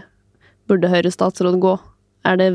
burde 0.70 0.92
Høyre 0.92 1.10
statsråd 1.10 1.58
gå? 1.62 1.74
Er 2.30 2.38
det 2.38 2.52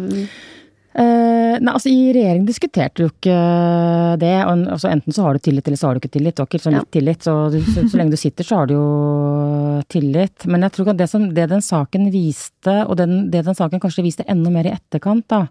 nei, 1.03 1.71
altså 1.73 1.91
I 1.91 2.11
regjering 2.15 2.45
diskuterte 2.47 3.01
du 3.01 3.07
ikke 3.07 3.37
det. 4.21 4.35
Og, 4.45 4.65
altså, 4.75 4.89
enten 4.91 5.15
så 5.15 5.25
har 5.25 5.35
du 5.37 5.43
tillit, 5.43 5.67
eller 5.67 5.79
så 5.79 5.89
har 5.89 5.97
du 5.97 6.01
ikke 6.03 6.13
tillit. 6.17 6.35
Du 6.37 6.43
har 6.43 6.49
ikke 6.49 6.61
sånn 6.63 6.77
litt 6.77 6.87
ja. 6.87 6.93
tillit, 6.97 7.25
så, 7.27 7.35
du, 7.53 7.59
så, 7.63 7.83
så, 7.85 7.99
lenge 7.99 8.15
du 8.15 8.21
sitter, 8.21 8.47
så 8.47 8.61
har 8.61 8.69
du 8.69 8.75
jo 8.75 8.85
tillit. 9.91 10.47
Men 10.49 10.67
jeg 10.67 10.75
tror 10.77 10.93
at 10.93 11.01
det, 11.01 11.09
som, 11.11 11.27
det 11.35 11.49
den 11.51 11.65
saken 11.65 12.09
viste, 12.13 12.75
og 12.85 12.97
den, 12.99 13.19
det 13.33 13.45
den 13.47 13.57
saken 13.57 13.83
kanskje 13.83 14.05
viste 14.05 14.27
enda 14.31 14.53
mer 14.53 14.69
i 14.69 14.75
etterkant, 14.75 15.27
da, 15.31 15.45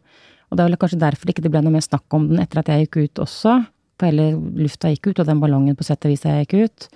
og 0.48 0.56
det 0.56 0.64
er 0.64 0.70
vel 0.70 0.80
kanskje 0.80 1.00
derfor 1.00 1.28
det 1.28 1.36
ikke 1.36 1.50
ble 1.52 1.62
noe 1.64 1.74
mer 1.74 1.84
snakk 1.84 2.16
om 2.16 2.28
den 2.30 2.42
etter 2.42 2.62
at 2.62 2.70
jeg 2.72 2.86
gikk 2.86 3.00
ut 3.02 3.24
også, 3.26 3.58
for 3.98 4.08
hele 4.08 4.30
lufta 4.62 4.92
gikk 4.92 5.10
ut, 5.10 5.20
og 5.20 5.28
den 5.28 5.42
ballongen 5.42 5.76
på 5.76 5.86
sett 5.86 6.06
og 6.06 6.14
vis 6.14 6.24
jeg 6.24 6.46
gikk 6.46 6.68
ut. 6.68 6.88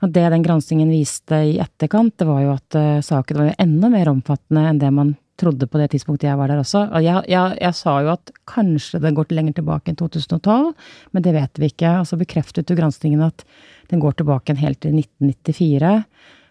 Og 0.00 0.12
det 0.14 0.24
den 0.32 0.44
granskingen 0.44 0.90
viste 0.90 1.42
i 1.52 1.58
etterkant, 1.60 2.14
det 2.18 2.26
var 2.28 2.40
jo 2.42 2.54
at 2.54 2.78
uh, 2.78 3.02
saken 3.04 3.36
var 3.36 3.50
jo 3.50 3.58
enda 3.60 3.90
mer 3.92 4.10
omfattende 4.12 4.64
enn 4.70 4.80
det 4.80 4.92
man 4.96 5.12
trodde 5.40 5.68
på 5.70 5.80
det 5.80 5.90
tidspunktet 5.94 6.28
jeg 6.28 6.38
var 6.38 6.50
der 6.50 6.60
også. 6.62 6.84
Jeg, 7.02 7.24
jeg, 7.32 7.56
jeg, 7.60 7.76
sa 7.78 7.96
jo 8.04 8.12
at 8.12 8.32
kanskje 8.50 9.00
den 9.02 9.16
går 9.16 9.32
lenger 9.34 9.56
tilbake 9.60 9.92
enn 9.92 9.98
2012, 10.00 10.74
men 11.14 11.24
det 11.24 11.34
vet 11.36 11.62
vi 11.62 11.70
ikke. 11.72 11.94
Og 12.02 12.10
så 12.10 12.18
bekreftet 12.20 12.70
jo 12.70 12.78
granskingen 12.78 13.24
at 13.26 13.44
den 13.92 14.02
går 14.02 14.18
tilbake 14.20 14.56
helt 14.60 14.82
til 14.84 14.98
1994. 15.00 15.94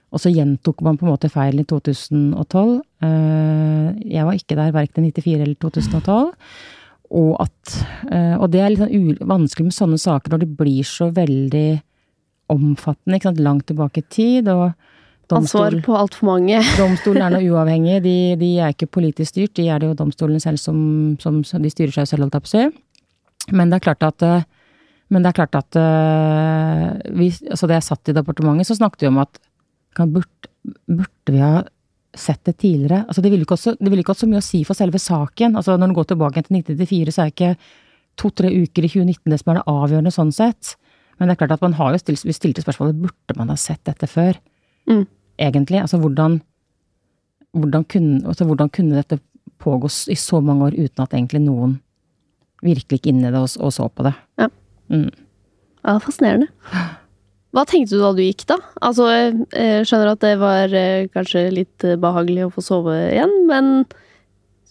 Og 0.10 0.22
så 0.24 0.32
gjentok 0.34 0.82
man 0.86 0.98
på 0.98 1.06
en 1.06 1.14
måte 1.14 1.30
feilen 1.30 1.62
i 1.62 1.68
2012. 1.70 2.74
Eh, 3.06 3.88
jeg 4.10 4.26
var 4.26 4.38
ikke 4.38 4.58
der 4.58 4.74
verken 4.76 5.06
i 5.06 5.14
94 5.14 5.36
eller 5.38 5.58
2012. 5.62 6.32
Og, 7.10 7.32
at, 7.42 7.76
eh, 8.14 8.36
og 8.38 8.50
det 8.54 8.64
er 8.64 8.74
litt 8.74 8.82
sånn 8.84 9.30
vanskelig 9.30 9.70
med 9.70 9.78
sånne 9.78 10.02
saker 10.02 10.34
når 10.34 10.44
det 10.44 10.52
blir 10.58 10.86
så 10.86 11.10
veldig 11.14 11.70
omfattende, 12.50 13.18
ikke 13.18 13.30
sant, 13.30 13.42
langt 13.46 13.68
tilbake 13.70 14.02
i 14.02 14.10
tid. 14.10 14.50
og 14.50 14.74
Ansvar 15.38 15.76
på 15.86 15.96
altfor 15.98 16.30
mange. 16.32 16.62
domstolen 16.80 17.26
er 17.26 17.36
noe 17.36 17.50
uavhengig, 17.54 18.00
de, 18.06 18.16
de, 18.40 18.54
er 18.58 18.74
ikke 18.74 18.90
politisk 19.00 19.36
styrt, 19.36 19.56
de 19.60 19.68
er 19.70 19.82
det 19.82 19.92
jo 19.92 19.98
domstolene 20.00 20.42
selv 20.42 20.62
som, 20.62 20.80
som 21.22 21.42
De 21.44 21.72
styrer 21.74 21.94
seg 21.94 22.10
selv, 22.10 22.26
holdt 22.26 22.40
jeg 22.40 22.48
på 22.48 22.54
å. 22.54 22.72
Men 23.54 23.70
det 23.70 23.80
er 23.80 23.86
klart 23.90 24.08
at 24.08 24.26
men 25.10 25.26
det 25.26 25.32
er 25.32 25.38
klart 25.40 25.56
at 25.58 25.78
vi, 27.18 27.32
altså 27.50 27.66
Da 27.66 27.80
jeg 27.80 27.86
satt 27.88 28.12
i 28.12 28.14
departementet, 28.14 28.68
så 28.70 28.78
snakket 28.78 29.08
vi 29.08 29.10
om 29.10 29.18
at 29.24 29.40
kan, 29.98 30.12
burde, 30.14 30.52
burde 30.86 31.34
vi 31.34 31.42
ha 31.42 31.64
sett 32.16 32.44
det 32.46 32.60
tidligere? 32.62 33.04
Altså 33.08 33.24
det 33.26 33.32
ville 33.34 33.46
ikke, 33.46 33.76
det 33.80 33.90
hatt 34.06 34.22
så 34.22 34.30
mye 34.30 34.42
å 34.42 34.46
si 34.46 34.62
for 34.68 34.78
selve 34.78 35.02
saken. 35.02 35.58
Altså 35.58 35.78
Når 35.78 35.92
du 35.92 35.98
går 35.98 36.12
tilbake 36.12 36.44
til 36.46 36.60
1994, 36.62 37.16
så 37.16 37.24
er 37.24 37.34
ikke 37.34 37.56
to-tre 38.20 38.52
uker 38.54 38.86
i 38.86 38.92
2019 38.92 39.34
det 39.34 39.40
som 39.42 39.52
er 39.52 39.60
det 39.60 39.68
avgjørende 39.74 40.14
sånn 40.14 40.34
sett. 40.36 40.76
Men 41.18 41.30
det 41.30 41.36
er 41.36 41.42
klart 41.42 41.58
at 41.58 41.66
man 41.66 41.78
har 41.80 41.94
jo 41.94 42.02
stilt, 42.02 42.26
vi 42.28 42.36
stilte 42.36 42.64
spørsmålet 42.64 43.02
burde 43.02 43.38
man 43.40 43.52
ha 43.52 43.58
sett 43.60 43.82
dette 43.90 44.10
før. 44.10 44.38
Mm 44.90 45.08
egentlig? 45.40 45.82
Altså 45.84 46.00
hvordan, 46.02 46.40
hvordan, 47.58 47.86
kunne, 47.90 48.22
altså 48.28 48.48
hvordan 48.48 48.72
kunne 48.76 49.00
dette 49.00 49.20
pågå 49.60 49.92
i 50.12 50.18
så 50.20 50.42
mange 50.44 50.70
år 50.70 50.78
uten 50.78 51.04
at 51.04 51.16
egentlig 51.16 51.44
noen 51.44 51.80
virkelig 52.64 53.00
gikk 53.00 53.12
inn 53.12 53.24
i 53.24 53.32
det 53.32 53.40
og, 53.40 53.50
og 53.64 53.74
så 53.76 53.88
på 53.90 54.08
det? 54.08 54.16
Ja. 54.40 54.50
Mm. 54.90 55.10
ja, 55.86 55.98
fascinerende. 56.02 56.50
Hva 57.56 57.64
tenkte 57.66 57.98
du 57.98 58.04
da 58.04 58.12
du 58.14 58.22
gikk, 58.22 58.46
da? 58.50 58.60
Altså, 58.86 59.08
jeg 59.10 59.88
skjønner 59.90 60.12
at 60.12 60.22
det 60.22 60.36
var 60.42 60.76
eh, 60.78 61.08
kanskje 61.14 61.48
litt 61.54 61.86
behagelig 62.02 62.46
å 62.46 62.54
få 62.54 62.64
sove 62.66 62.94
igjen, 63.10 63.34
men 63.50 63.72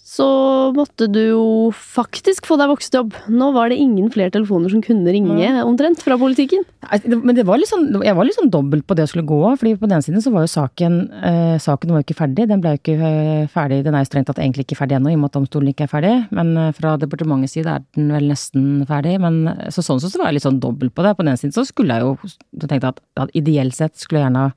så 0.09 0.27
måtte 0.73 1.05
du 1.13 1.19
jo 1.21 1.43
faktisk 1.77 2.47
få 2.49 2.57
deg 2.57 2.71
voksenjobb. 2.71 3.13
Nå 3.29 3.51
var 3.53 3.69
det 3.69 3.77
ingen 3.83 4.07
flere 4.13 4.33
telefoner 4.33 4.73
som 4.73 4.81
kunne 4.81 5.13
ringe, 5.13 5.51
omtrent, 5.61 6.01
fra 6.01 6.17
politikken. 6.17 6.65
Men 7.13 7.37
det 7.37 7.45
var 7.45 7.61
sånn, 7.69 7.91
jeg 8.01 8.17
var 8.17 8.25
litt 8.25 8.39
sånn 8.39 8.49
dobbelt 8.55 8.87
på 8.89 8.97
det 8.97 9.05
å 9.05 9.11
skulle 9.11 9.29
gå 9.29 9.43
av. 9.51 9.59
fordi 9.61 9.75
på 9.77 9.91
den 9.91 10.05
siden 10.07 10.25
så 10.25 10.33
var 10.33 10.47
jo 10.47 10.53
saken 10.55 10.97
eh, 11.13 11.59
Saken 11.61 11.93
var 11.93 12.01
jo 12.01 12.07
ikke 12.07 12.17
ferdig. 12.23 12.49
Den 12.49 12.65
ble 12.65 12.73
jo 12.73 12.81
ikke 12.81 12.97
eh, 13.11 13.45
ferdig. 13.53 13.83
Den 13.85 13.99
er 13.99 14.07
jo 14.07 14.09
strengt 14.09 14.31
tatt 14.31 14.41
egentlig 14.41 14.65
ikke 14.65 14.81
ferdig 14.81 14.97
ennå, 14.97 15.13
i 15.13 15.19
og 15.19 15.23
med 15.27 15.33
at 15.33 15.37
domstolen 15.37 15.75
ikke 15.75 15.85
er 15.85 15.93
ferdig. 15.93 16.17
Men 16.41 16.57
eh, 16.57 16.73
fra 16.79 16.97
departementets 17.05 17.59
side 17.59 17.77
er 17.77 17.85
den 17.99 18.09
vel 18.17 18.33
nesten 18.33 18.67
ferdig. 18.89 19.19
Men 19.21 19.43
så 19.75 19.85
sånn 19.85 20.01
så 20.01 20.15
var 20.17 20.31
jeg 20.31 20.39
litt 20.39 20.49
sånn 20.49 20.63
dobbelt 20.65 20.97
på 20.97 21.05
det. 21.05 21.17
På 21.21 21.29
den 21.29 21.37
siden 21.37 21.53
så 21.59 21.69
skulle 21.69 22.01
jeg 22.01 22.09
jo 22.09 22.65
tenkte 22.65 22.95
at, 22.95 23.05
at 23.27 23.37
ideelt 23.37 23.77
sett 23.77 24.01
skulle 24.01 24.23
jeg 24.23 24.31
gjerne 24.31 24.49
ha 24.49 24.57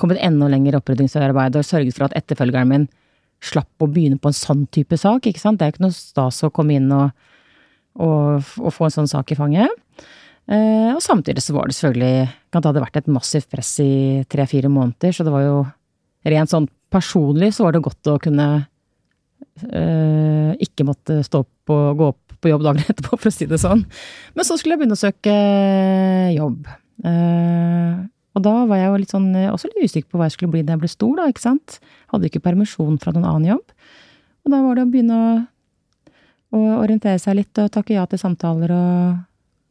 kommet 0.00 0.20
enda 0.20 0.52
lenger 0.52 0.76
oppryddingsarbeid 0.80 1.56
og 1.56 1.64
sørget 1.64 1.96
for 1.96 2.10
at 2.10 2.20
etterfølgeren 2.20 2.68
min 2.68 2.90
slapp 3.40 3.82
å 3.82 3.88
begynne 3.88 4.20
på 4.20 4.30
en 4.30 4.36
sånn 4.36 4.66
type 4.72 4.96
sak, 5.00 5.26
ikke 5.26 5.42
sant. 5.42 5.60
Det 5.60 5.66
er 5.66 5.74
ikke 5.74 5.86
noe 5.86 5.96
stas 5.96 6.42
å 6.44 6.52
komme 6.54 6.76
inn 6.76 6.90
og, 6.92 7.10
og, 8.00 8.50
og 8.60 8.74
få 8.76 8.88
en 8.88 8.96
sånn 9.00 9.10
sak 9.10 9.32
i 9.32 9.38
fanget. 9.38 9.72
Eh, 10.50 10.90
og 10.92 11.02
samtidig 11.04 11.42
så 11.44 11.54
var 11.54 11.68
det 11.68 11.76
selvfølgelig 11.76 12.14
Det 12.50 12.58
hadde 12.64 12.82
vært 12.82 12.96
et 12.98 13.10
massivt 13.12 13.46
press 13.52 13.70
i 13.84 14.24
tre-fire 14.26 14.70
måneder, 14.72 15.14
så 15.14 15.26
det 15.26 15.34
var 15.34 15.44
jo 15.44 15.58
rent 16.26 16.50
sånn 16.50 16.66
personlig 16.90 17.52
så 17.54 17.68
var 17.68 17.76
det 17.76 17.84
godt 17.84 18.10
å 18.10 18.16
kunne 18.22 18.46
eh, 19.70 20.50
ikke 20.58 20.88
måtte 20.88 21.20
stå 21.26 21.44
opp 21.44 21.72
og 21.72 22.00
gå 22.00 22.08
opp 22.10 22.34
på 22.40 22.50
jobb 22.50 22.64
dagen 22.66 22.82
etterpå, 22.90 23.16
for 23.16 23.30
å 23.30 23.34
si 23.34 23.46
det 23.48 23.60
sånn. 23.62 23.84
Men 24.34 24.48
så 24.48 24.56
skulle 24.58 24.74
jeg 24.74 24.82
begynne 24.82 24.98
å 24.98 25.04
søke 25.04 25.36
jobb. 26.34 26.66
Eh, 27.06 28.00
og 28.36 28.44
da 28.44 28.52
var 28.70 28.78
jeg 28.78 28.90
jo 28.90 28.98
litt 29.02 29.14
sånn, 29.14 29.30
eh, 29.34 29.50
også 29.50 29.70
litt 29.70 29.90
usikker 29.90 30.10
på 30.12 30.20
hva 30.20 30.28
jeg 30.28 30.36
skulle 30.36 30.54
bli 30.54 30.62
da 30.66 30.76
jeg 30.76 30.84
ble 30.84 30.90
stor, 30.90 31.14
da, 31.18 31.30
ikke 31.30 31.42
sant. 31.42 31.78
Hadde 32.12 32.30
ikke 32.30 32.44
permisjon 32.44 33.00
fra 33.02 33.14
noen 33.14 33.26
annen 33.26 33.48
jobb. 33.54 33.72
Og 34.46 34.54
da 34.54 34.60
var 34.64 34.78
det 34.78 34.84
å 34.86 34.90
begynne 34.92 35.16
å, 35.18 35.32
å 36.56 36.60
orientere 36.80 37.18
seg 37.22 37.40
litt 37.40 37.62
og 37.62 37.72
takke 37.74 37.96
ja 37.96 38.06
til 38.10 38.22
samtaler 38.22 38.74
og 38.74 39.18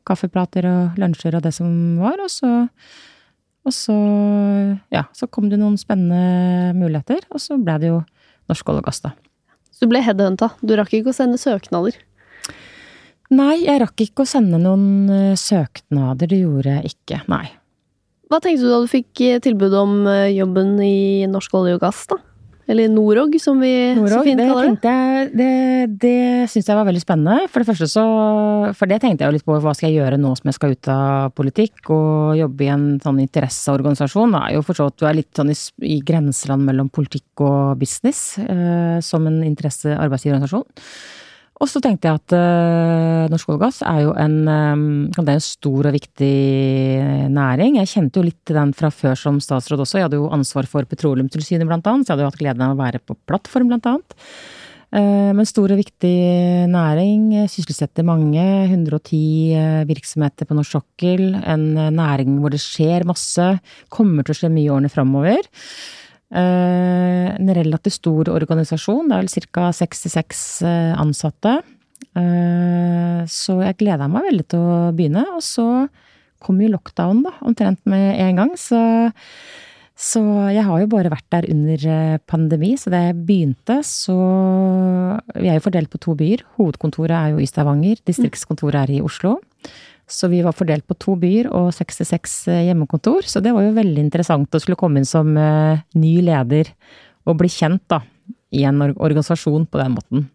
kaffeprater 0.10 0.68
og 0.68 1.00
lunsjer 1.00 1.38
og 1.38 1.46
det 1.46 1.54
som 1.56 1.72
var. 2.02 2.20
Og 2.24 2.34
så, 2.34 2.52
og 3.64 3.76
så, 3.76 3.96
ja, 4.94 5.06
så 5.16 5.30
kom 5.32 5.50
det 5.52 5.62
noen 5.62 5.80
spennende 5.80 6.76
muligheter, 6.78 7.24
og 7.32 7.44
så 7.44 7.60
ble 7.62 7.80
det 7.82 7.94
jo 7.94 8.04
Norsk 8.50 8.70
olje 8.72 8.82
og 8.82 8.88
gass, 8.88 9.04
da. 9.04 9.12
Så 9.70 9.86
du 9.86 9.92
ble 9.92 10.00
headhunta. 10.02 10.48
Du 10.66 10.72
rakk 10.74 10.96
ikke 10.98 11.12
å 11.12 11.16
sende 11.16 11.38
søknader? 11.38 11.94
Nei, 13.30 13.60
jeg 13.62 13.78
rakk 13.84 14.02
ikke 14.02 14.26
å 14.26 14.30
sende 14.30 14.58
noen 14.58 15.06
eh, 15.14 15.36
søknader. 15.38 16.32
Det 16.32 16.40
gjorde 16.42 16.80
jeg 16.80 16.96
ikke, 16.96 17.20
nei. 17.30 17.46
Hva 18.30 18.38
tenkte 18.44 18.62
du 18.66 18.70
da 18.70 18.82
du 18.84 18.90
fikk 18.90 19.22
eh, 19.26 19.40
tilbud 19.42 19.74
om 19.74 20.02
eh, 20.08 20.30
jobben 20.38 20.76
i 20.86 21.26
Norsk 21.30 21.56
olje 21.58 21.78
og 21.80 21.82
gass, 21.82 22.04
da? 22.12 22.20
Eller 22.70 22.86
Norog, 22.94 23.34
som 23.42 23.58
vi 23.58 23.72
Norog, 23.98 24.12
så 24.12 24.20
fint 24.28 24.42
kaller 24.46 24.76
det. 24.76 24.92
Jeg, 24.94 25.30
det 25.34 25.54
det 26.04 26.50
syns 26.52 26.68
jeg 26.70 26.78
var 26.78 26.86
veldig 26.86 27.02
spennende. 27.02 27.48
For 27.50 27.64
det 27.64 27.70
første 27.72 27.88
så 27.90 28.04
For 28.78 28.90
det 28.90 29.00
tenkte 29.02 29.26
jeg 29.26 29.32
jo 29.32 29.38
litt 29.40 29.46
på. 29.48 29.58
Hva 29.64 29.74
skal 29.74 29.90
jeg 29.90 30.04
gjøre 30.04 30.20
nå 30.22 30.36
som 30.38 30.52
jeg 30.52 30.58
skal 30.60 30.76
ut 30.76 30.90
av 30.94 31.32
politikk 31.34 31.90
og 31.96 32.38
jobbe 32.38 32.68
i 32.68 32.70
en 32.70 32.86
sånn 33.02 33.24
interesseorganisasjon? 33.26 34.38
Er 34.38 34.54
jo 34.60 34.62
for 34.68 34.78
så 34.78 34.86
vidt 34.90 35.02
du 35.02 35.08
er 35.10 35.18
litt 35.18 35.34
sånn 35.34 35.50
i, 35.50 35.58
i 35.90 35.98
grenseland 36.06 36.68
mellom 36.70 36.92
politikk 36.94 37.42
og 37.42 37.82
business 37.82 38.38
eh, 38.44 39.02
som 39.02 39.26
en. 39.26 39.42
Og 39.42 40.70
så 41.68 41.82
tenkte 41.84 42.08
jeg 42.08 42.20
at 42.22 42.34
uh, 42.40 43.26
Norsk 43.32 43.50
olje 43.52 43.68
og 43.68 43.82
er 43.90 44.04
jo 44.06 44.14
en, 44.16 44.36
um, 44.48 44.84
det 45.12 45.26
er 45.26 45.34
en 45.34 45.44
stor 45.44 45.90
og 45.90 45.96
viktig 45.98 46.36
næring. 47.36 47.76
Jeg 47.82 47.92
kjente 47.92 48.22
jo 48.22 48.24
litt 48.30 48.40
til 48.48 48.56
den 48.56 48.72
fra 48.78 48.88
før 48.96 49.20
som 49.20 49.42
statsråd 49.44 49.84
også. 49.84 50.00
Jeg 50.00 50.08
hadde 50.08 50.22
jo 50.22 50.32
ansvar 50.32 50.70
for 50.72 50.88
Petroleumstilsynet 50.88 51.68
blant 51.68 51.92
annet, 51.92 52.08
så 52.08 52.14
jeg 52.14 52.16
hadde 52.16 52.28
jo 52.28 52.32
hatt 52.32 52.40
gleden 52.40 52.64
av 52.64 52.78
å 52.78 52.80
være 52.80 53.04
på 53.04 53.18
plattform 53.28 53.74
blant 53.74 53.92
annet. 53.92 54.18
Uh, 54.96 55.36
men 55.36 55.52
stor 55.52 55.76
og 55.76 55.84
viktig 55.84 56.16
næring. 56.72 57.28
Sysselsetter 57.52 58.08
mange. 58.08 58.48
110 58.72 59.84
virksomheter 59.92 60.48
på 60.48 60.56
norsk 60.56 60.80
sokkel. 60.80 61.34
En 61.44 61.74
næring 61.76 62.40
hvor 62.40 62.56
det 62.56 62.64
skjer 62.64 63.04
masse. 63.10 63.52
Kommer 63.92 64.24
til 64.24 64.38
å 64.38 64.44
skje 64.46 64.56
mye 64.56 64.70
i 64.70 64.72
årene 64.78 64.96
framover. 64.96 65.44
Eh, 66.30 67.28
en 67.36 67.54
relativt 67.58 67.98
stor 67.98 68.30
organisasjon. 68.30 69.10
Det 69.10 69.18
er 69.18 69.24
vel 69.24 69.48
ca. 69.50 69.72
66 69.74 70.44
eh, 70.68 70.94
ansatte. 71.00 71.56
Eh, 72.18 73.24
så 73.30 73.58
jeg 73.64 73.80
gleda 73.82 74.10
meg 74.12 74.30
veldig 74.30 74.46
til 74.54 74.62
å 74.62 74.78
begynne. 74.94 75.26
Og 75.38 75.42
så 75.46 75.66
kom 76.40 76.62
jo 76.62 76.70
lockdown, 76.72 77.24
da, 77.26 77.34
omtrent 77.42 77.82
med 77.90 78.14
en 78.22 78.44
gang. 78.44 78.54
Så, 78.62 78.80
så 79.98 80.22
jeg 80.54 80.64
har 80.70 80.84
jo 80.84 80.92
bare 80.94 81.12
vært 81.12 81.28
der 81.34 81.50
under 81.50 82.22
pandemi. 82.30 82.76
Så 82.80 82.94
da 82.94 83.08
jeg 83.10 83.20
begynte, 83.26 83.82
så 83.84 84.20
Vi 85.34 85.50
er 85.50 85.58
jo 85.58 85.66
fordelt 85.66 85.90
på 85.90 86.00
to 86.02 86.14
byer. 86.16 86.46
Hovedkontoret 86.60 87.16
er 87.18 87.34
jo 87.34 87.42
i 87.42 87.50
Stavanger. 87.50 87.98
Distriktskontoret 88.06 88.84
er 88.86 89.00
i 89.00 89.02
Oslo. 89.02 89.40
Så 90.10 90.28
vi 90.28 90.42
var 90.42 90.58
fordelt 90.58 90.88
på 90.90 90.98
to 90.98 91.14
byer 91.22 91.52
og 91.54 91.70
66 91.76 92.36
eh, 92.50 92.64
hjemmekontor. 92.70 93.28
Så 93.30 93.44
det 93.46 93.54
var 93.54 93.68
jo 93.68 93.76
veldig 93.78 94.02
interessant 94.02 94.56
å 94.56 94.62
skulle 94.62 94.80
komme 94.80 95.02
inn 95.02 95.08
som 95.08 95.36
uh, 95.38 95.78
ny 95.94 96.16
leder 96.26 96.72
og 97.30 97.38
bli 97.38 97.52
kjent 97.54 97.84
da, 97.92 98.02
i 98.50 98.66
en 98.66 98.82
organisasjon 98.90 99.68
på 99.70 99.82
den 99.82 99.94
måten. 99.94 100.26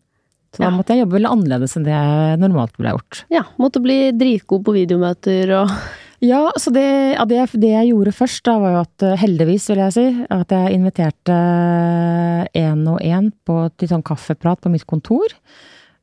Så 0.55 0.63
da 0.63 0.71
måtte 0.71 0.95
jeg 0.95 1.03
jobbe 1.03 1.17
veldig 1.19 1.33
annerledes 1.33 1.75
enn 1.75 1.87
det 1.89 1.91
jeg 1.91 2.39
normalt 2.39 2.77
ville 2.79 2.95
gjort. 2.95 3.25
Ja, 3.35 3.43
måtte 3.59 3.83
bli 3.83 3.99
dritgod 4.15 4.63
på 4.67 4.77
videomøter 4.79 5.55
og 5.59 5.75
Ja, 6.25 6.47
så 6.57 6.71
det, 6.73 6.87
ja, 7.19 7.25
det, 7.29 7.43
det, 7.59 7.69
jeg 7.69 7.91
gjorde 7.91 8.13
først, 8.17 8.41
da 8.47 8.55
var 8.63 8.71
jo 8.73 8.79
at 8.81 9.05
eh, 9.05 9.17
heldigvis, 9.21 9.67
vil 9.69 9.83
jeg 9.83 9.93
si, 9.93 10.05
at 10.33 10.55
jeg 10.55 10.77
inviterte 10.79 11.35
én 12.57 12.87
og 12.89 13.03
én 13.05 13.29
til 13.77 13.91
sånn 13.91 14.07
kaffeprat 14.07 14.63
på 14.63 14.73
mitt 14.73 14.87
kontor. 14.89 15.35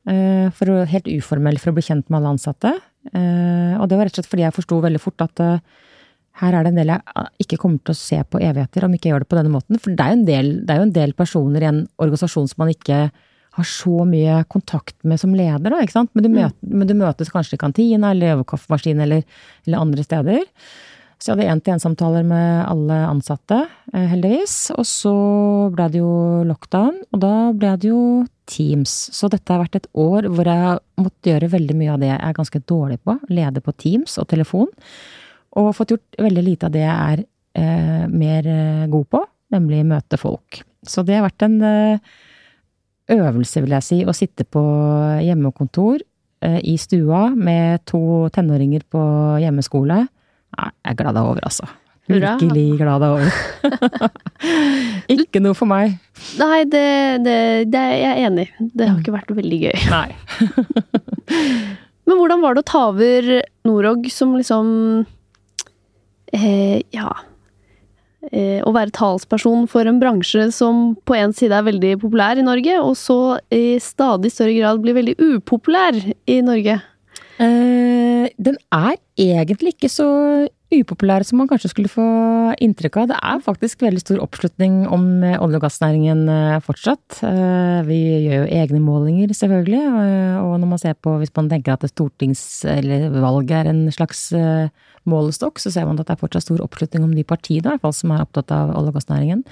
For 0.04 0.84
helt 0.92 1.08
uformell 1.10 1.58
for 1.62 1.72
å 1.72 1.74
bli 1.74 1.84
kjent 1.86 2.06
med 2.06 2.20
alle 2.20 2.36
ansatte. 2.36 2.74
Eh, 3.10 3.74
og 3.78 3.88
det 3.90 3.98
var 3.98 4.06
rett 4.06 4.14
og 4.14 4.22
slett 4.22 4.30
fordi 4.30 4.44
jeg 4.46 4.56
forsto 4.56 4.78
veldig 4.84 5.00
fort 5.02 5.24
at 5.24 5.42
eh, 5.42 5.80
her 6.40 6.54
er 6.56 6.64
det 6.64 6.72
en 6.72 6.78
del 6.80 6.92
jeg 6.94 7.04
ah, 7.18 7.28
ikke 7.42 7.58
kommer 7.60 7.82
til 7.82 7.92
å 7.92 7.98
se 7.98 8.20
på 8.24 8.40
evigheter 8.40 8.86
om 8.86 8.94
ikke 8.96 9.08
jeg 9.08 9.14
gjør 9.14 9.24
det 9.24 9.32
på 9.32 9.38
denne 9.40 9.52
måten. 9.52 9.80
For 9.82 9.92
det 9.92 10.04
er 10.04 10.14
jo 10.14 10.20
en 10.20 10.28
del, 10.28 10.54
jo 10.64 10.86
en 10.86 10.94
del 10.96 11.12
personer 11.18 11.64
i 11.64 11.68
en 11.68 11.82
organisasjon 12.00 12.48
som 12.48 12.64
man 12.64 12.72
ikke 12.72 13.02
har 13.52 13.68
så 13.68 14.06
mye 14.08 14.38
kontakt 14.48 14.96
med 15.04 15.20
som 15.20 15.34
leder, 15.36 15.68
da, 15.68 15.82
ikke 15.84 15.98
sant. 15.98 16.12
Men 16.16 16.24
du, 16.24 16.30
mm. 16.32 16.54
men 16.72 16.88
du 16.88 16.94
møtes 16.96 17.28
kanskje 17.32 17.58
i 17.58 17.60
kantina 17.60 18.14
eller 18.14 18.38
over 18.38 18.48
kaffemaskinen 18.54 19.04
eller, 19.04 19.26
eller 19.66 19.84
andre 19.84 20.06
steder. 20.06 20.46
Så 21.22 21.30
jeg 21.30 21.36
hadde 21.36 21.52
én-til-én-samtaler 21.52 22.24
med 22.26 22.64
alle 22.66 22.96
ansatte, 23.06 23.60
eh, 23.92 24.08
heldigvis. 24.10 24.56
Og 24.74 24.88
så 24.88 25.12
ble 25.74 25.90
det 25.92 26.00
jo 26.00 26.14
lockdown, 26.48 26.96
og 27.12 27.22
da 27.22 27.34
ble 27.54 27.76
det 27.78 27.92
jo 27.92 28.00
Teams. 28.52 28.92
Så 29.16 29.30
dette 29.32 29.52
har 29.52 29.62
vært 29.62 29.80
et 29.80 29.88
år 29.98 30.28
hvor 30.28 30.48
jeg 30.48 30.78
måtte 31.00 31.32
gjøre 31.32 31.50
veldig 31.54 31.76
mye 31.78 31.94
av 31.94 32.02
det 32.02 32.10
jeg 32.10 32.20
er 32.20 32.36
ganske 32.36 32.62
dårlig 32.68 32.98
på. 33.02 33.16
Lede 33.32 33.62
på 33.64 33.74
Teams 33.80 34.18
og 34.20 34.28
telefon. 34.32 34.68
Og 35.58 35.72
fått 35.76 35.94
gjort 35.94 36.20
veldig 36.20 36.44
lite 36.44 36.68
av 36.68 36.74
det 36.74 36.84
jeg 36.84 37.14
er 37.14 37.24
eh, 37.60 38.04
mer 38.12 38.48
eh, 38.48 38.84
god 38.92 39.08
på, 39.12 39.22
nemlig 39.52 39.82
møte 39.88 40.20
folk. 40.20 40.62
Så 40.88 41.04
det 41.06 41.18
har 41.18 41.26
vært 41.26 41.44
en 41.46 41.58
eh, 41.66 42.14
øvelse, 43.12 43.62
vil 43.64 43.76
jeg 43.76 43.86
si, 43.86 44.00
å 44.04 44.16
sitte 44.16 44.46
på 44.48 44.62
hjemmekontor 45.22 46.00
eh, 46.44 46.58
i 46.64 46.76
stua 46.80 47.28
med 47.36 47.84
to 47.88 48.28
tenåringer 48.34 48.86
på 48.90 49.04
hjemmeskole 49.42 50.04
Nei, 50.52 50.66
jeg 50.84 50.92
er 50.92 50.96
glad 50.98 51.16
er 51.16 51.24
over, 51.24 51.44
altså. 51.48 51.64
Virkelig 52.10 52.64
glad 52.80 53.04
er 53.06 53.12
over. 53.14 53.30
ikke 55.14 55.40
noe 55.42 55.54
for 55.54 55.70
meg. 55.70 55.94
Nei, 56.40 56.64
det, 56.66 56.86
det, 57.22 57.36
det 57.70 57.82
er 57.82 57.96
jeg 58.00 58.26
enig 58.26 58.46
i. 58.48 58.68
Det 58.74 58.88
har 58.88 58.98
ikke 58.98 59.14
vært 59.14 59.34
veldig 59.38 59.60
gøy. 59.68 59.84
Nei. 59.92 60.08
Men 62.08 62.18
hvordan 62.18 62.42
var 62.42 62.56
det 62.56 62.64
å 62.64 62.70
ta 62.72 62.86
over 62.90 63.28
Norog 63.68 64.08
som 64.12 64.34
liksom 64.38 64.72
eh, 66.34 66.80
Ja. 66.94 67.12
Eh, 68.30 68.60
å 68.62 68.70
være 68.74 68.94
talsperson 68.94 69.64
for 69.70 69.88
en 69.88 69.98
bransje 69.98 70.44
som 70.54 70.92
på 71.08 71.16
en 71.18 71.32
side 71.34 71.56
er 71.58 71.66
veldig 71.66 71.96
populær 72.04 72.38
i 72.38 72.44
Norge, 72.46 72.76
og 72.78 72.94
så 72.98 73.38
i 73.50 73.80
stadig 73.82 74.30
større 74.30 74.54
grad 74.54 74.82
blir 74.82 74.94
veldig 74.94 75.16
upopulær 75.18 75.98
i 76.30 76.36
Norge? 76.46 76.76
Eh, 77.42 78.26
den 78.38 78.58
er 78.70 78.94
egentlig 79.18 79.74
ikke 79.74 79.90
så 79.90 80.08
upopulær 80.80 81.24
som 81.26 81.40
man 81.40 81.48
kanskje 81.50 81.70
skulle 81.72 81.92
få 81.92 82.06
inntrykk 82.62 82.98
av. 83.02 83.10
Det 83.10 83.18
er 83.18 83.42
faktisk 83.44 83.84
veldig 83.84 84.02
stor 84.02 84.22
oppslutning 84.24 84.82
om 84.88 85.04
eh, 85.26 85.36
olje- 85.36 85.60
og 85.60 85.66
gassnæringen 85.66 86.24
eh, 86.32 86.60
fortsatt. 86.64 87.20
Vi 87.88 88.00
gjør 88.26 88.42
jo 88.42 88.60
egne 88.60 88.80
målinger, 88.82 89.34
selvfølgelig. 89.36 89.82
Og 90.42 90.54
når 90.62 90.70
man 90.70 90.80
ser 90.80 90.96
på, 90.96 91.16
hvis 91.20 91.34
man 91.36 91.50
tenker 91.50 91.76
at 91.76 91.86
stortings- 91.90 92.64
eller 92.68 93.10
valget 93.22 93.58
er 93.58 93.70
en 93.72 93.84
slags 93.94 94.30
målestokk, 95.08 95.58
så 95.58 95.72
ser 95.72 95.86
man 95.88 95.98
at 95.98 96.06
det 96.06 96.14
er 96.14 96.20
fortsatt 96.20 96.46
stor 96.46 96.62
oppslutning 96.64 97.04
om 97.06 97.12
de 97.14 97.24
partiene 97.26 97.64
i 97.64 97.70
hvert 97.72 97.82
fall, 97.82 97.94
som 97.96 98.12
er 98.14 98.22
opptatt 98.22 98.52
av 98.54 98.70
olje- 98.76 98.92
og 98.92 98.98
gassnæringen. 98.98 99.42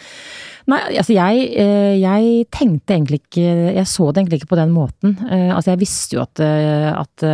Nei, 0.71 0.81
altså 1.01 1.14
jeg, 1.16 1.47
eh, 1.59 1.97
jeg, 1.99 2.47
tenkte 2.53 2.95
egentlig 2.95 3.21
ikke 3.23 3.43
Jeg 3.75 3.87
så 3.89 4.11
det 4.11 4.21
egentlig 4.21 4.41
ikke 4.41 4.53
på 4.53 4.59
den 4.61 4.73
måten. 4.75 5.16
Eh, 5.27 5.51
altså 5.55 5.73
jeg 5.73 5.81
visste 5.81 6.16
jo 6.16 6.23
at, 6.23 6.43
eh, 6.45 6.91
at 6.93 7.25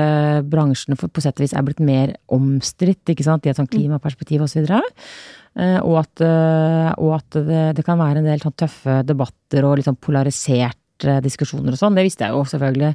bransjen 0.47 0.97
på 0.97 1.21
sett 1.21 1.37
og 1.37 1.45
vis 1.45 1.55
er 1.57 1.67
blitt 1.67 1.81
mer 1.81 2.15
omstridt, 2.33 3.05
ikke 3.13 3.27
sant, 3.27 3.43
De 3.43 3.51
er 3.51 3.59
sånt 3.59 3.75
klimaperspektiv 3.77 4.47
osv. 4.47 4.67
Og, 4.67 4.91
og 5.57 5.95
at, 6.03 6.25
og 7.01 7.13
at 7.17 7.37
det, 7.37 7.61
det, 7.79 7.85
kan 7.87 8.01
være 8.01 8.21
en 8.21 8.27
del 8.29 8.43
sånn 8.43 8.57
tøffe 8.61 8.99
debatter 9.09 9.65
og 9.65 9.79
litt 9.79 9.89
sånn 9.89 9.97
vært 11.07 11.07
eh, 11.07 11.23
diskusjoner 11.23 11.75
og 11.75 11.81
sånn. 11.81 11.97
Det 11.97 12.07
visste 12.07 12.27
jeg 12.27 12.35
jo 12.35 12.45
selvfølgelig. 12.45 12.95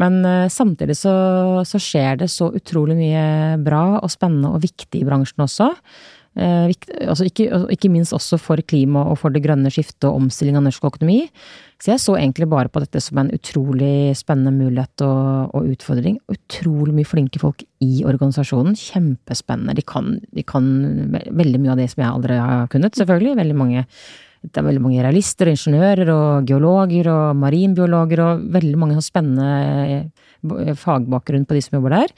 Men 0.00 0.24
eh, 0.24 0.48
samtidig 0.48 0.96
så, 0.96 1.62
så, 1.64 1.78
skjer 1.78 2.22
det 2.22 2.30
så 2.30 2.52
utrolig 2.52 2.96
mye 2.96 3.58
bra 3.62 4.00
og 4.00 4.10
spennende 4.10 4.52
og 4.52 4.62
viktig 4.62 5.00
i 5.00 5.06
bransjen 5.06 5.44
også. 5.44 5.72
Eh, 6.32 6.70
altså 7.04 7.26
ikke, 7.28 7.44
ikke, 7.74 7.90
minst 7.92 8.14
også 8.16 8.38
for 8.40 8.60
klima 8.64 9.02
og 9.10 9.18
for 9.20 9.34
det 9.34 9.42
grønne 9.44 9.68
skiftet 9.72 10.06
og 10.08 10.22
omstilling 10.22 10.56
av 10.56 10.64
norsk 10.64 10.86
økonomi. 10.88 11.26
Så 11.82 11.92
jeg 11.92 12.00
så 12.00 12.16
egentlig 12.16 12.48
bare 12.48 12.70
på 12.72 12.80
dette 12.80 13.02
som 13.04 13.20
en 13.20 13.32
utrolig 13.34 14.14
spennende 14.16 14.54
mulighet 14.54 15.04
og, 15.04 15.52
og 15.52 15.68
utfordring. 15.74 16.16
Utrolig 16.32 16.94
mye 16.96 17.08
flinke 17.08 17.42
folk 17.42 17.64
i 17.84 18.04
organisasjonen. 18.08 18.78
Kjempespennende. 18.78 19.76
De 19.76 19.84
kan, 19.84 20.14
de 20.32 20.46
kan, 20.46 20.66
veldig 21.12 21.60
mye 21.60 21.74
av 21.74 21.82
det 21.82 21.90
som 21.92 22.04
jeg 22.04 22.12
aldri 22.14 22.38
har 22.40 22.70
kunnet, 22.72 22.96
selvfølgelig. 22.96 23.36
Veldig 23.42 23.58
mange, 23.58 23.84
det 24.46 24.62
er 24.62 24.68
veldig 24.70 24.84
mange 24.86 25.04
realister 25.04 25.50
og 25.50 25.58
ingeniører 25.58 26.14
og 26.16 26.48
geologer 26.48 27.12
og 27.12 27.42
marinbiologer 27.42 28.24
og 28.24 28.48
veldig 28.56 28.80
mange 28.80 29.04
spennende 29.04 30.00
eh, 30.00 30.74
fagbakgrunn 30.80 31.44
på 31.50 31.58
de 31.58 31.66
som 31.66 31.80
jobber 31.80 31.98
der. 31.98 32.16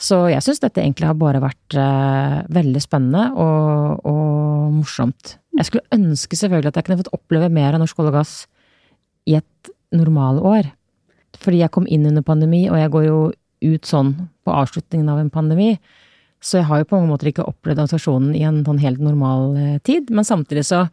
Så 0.00 0.16
jeg 0.32 0.40
syns 0.44 0.62
dette 0.62 0.80
egentlig 0.80 1.10
har 1.10 1.18
bare 1.20 1.42
vært 1.42 1.76
eh, 1.76 2.36
veldig 2.56 2.80
spennende 2.80 3.26
og, 3.36 4.06
og, 4.08 4.70
morsomt. 4.78 5.34
Jeg 5.58 5.68
skulle 5.68 5.96
ønske 5.96 6.38
selvfølgelig 6.40 6.72
at 6.72 6.78
jeg 6.78 6.86
kunne 6.86 7.00
fått 7.02 7.12
oppleve 7.16 7.50
mer 7.52 7.76
av 7.76 7.82
norsk 7.82 8.00
olje 8.00 8.12
og 8.14 8.16
gass 8.16 8.34
i 9.28 9.36
et 9.36 9.72
normalår. 9.92 10.70
Fordi 11.40 11.60
jeg 11.60 11.72
kom 11.74 11.88
inn 11.90 12.08
under 12.08 12.24
pandemi, 12.24 12.64
og 12.70 12.78
jeg 12.80 12.92
går 12.94 13.04
jo 13.06 13.18
ut 13.60 13.88
sånn 13.88 14.14
på 14.46 14.54
avslutningen 14.56 15.10
av 15.12 15.20
en 15.20 15.32
pandemi. 15.32 15.74
Så 16.40 16.62
jeg 16.62 16.68
har 16.70 16.80
jo 16.80 16.88
på 16.88 16.96
mange 16.96 17.12
måter 17.12 17.28
ikke 17.28 17.44
opplevd 17.44 17.82
organisasjonen 17.82 18.32
i 18.38 18.46
en 18.48 18.62
sånn 18.64 18.80
helt 18.80 19.04
normal 19.04 19.58
eh, 19.60 19.78
tid. 19.84 20.08
Men 20.08 20.24
samtidig 20.24 20.64
så 20.70 20.86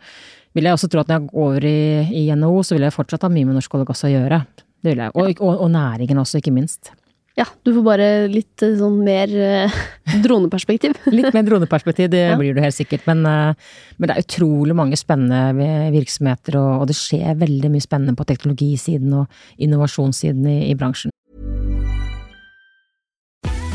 vil 0.57 0.67
jeg 0.67 0.75
også 0.75 0.91
tro 0.91 1.05
at 1.05 1.07
når 1.07 1.21
jeg 1.21 1.29
går 1.31 1.47
over 1.47 1.67
i, 1.69 1.81
i 2.11 2.27
NHO, 2.35 2.59
så 2.65 2.75
vil 2.75 2.89
jeg 2.89 2.97
fortsatt 2.97 3.23
ha 3.23 3.31
mye 3.31 3.47
med 3.47 3.55
norsk 3.55 3.77
olje 3.77 3.87
og 3.87 3.91
gass 3.93 4.03
å 4.03 4.11
gjøre. 4.11 4.43
Det 4.83 4.91
vil 4.91 5.05
jeg. 5.05 5.15
Og, 5.15 5.37
og, 5.39 5.61
og 5.63 5.71
næringen 5.71 6.19
også, 6.19 6.41
ikke 6.41 6.55
minst. 6.55 6.91
Ja, 7.37 7.45
du 7.61 7.69
får 7.75 7.83
bare 7.85 8.05
litt 8.31 8.63
eh, 8.65 8.73
sånn 8.79 8.97
mer 9.05 9.29
eh, 9.29 9.75
droneperspektiv. 10.25 10.95
litt 11.13 11.35
mer 11.35 11.45
droneperspektiv, 11.45 12.09
det 12.09 12.23
ja. 12.31 12.37
blir 12.39 12.57
du 12.57 12.63
helt 12.63 12.75
sikkert. 12.75 13.05
Men, 13.09 13.21
uh, 13.29 13.75
men, 13.97 14.09
det 14.09 14.15
er 14.15 14.25
utrolig 14.25 14.77
mange 14.77 14.97
spennende 14.97 15.67
virksomheter, 15.93 16.57
og, 16.57 16.71
og, 16.81 16.87
det 16.89 16.97
skjer 16.97 17.37
veldig 17.37 17.71
mye 17.75 17.85
spennende 17.85 18.17
på 18.17 18.25
teknologisiden 18.31 19.13
og 19.19 19.61
innovasjonssiden 19.61 20.49
i, 20.49 20.57
i 20.71 20.75
bransjen. 20.79 21.13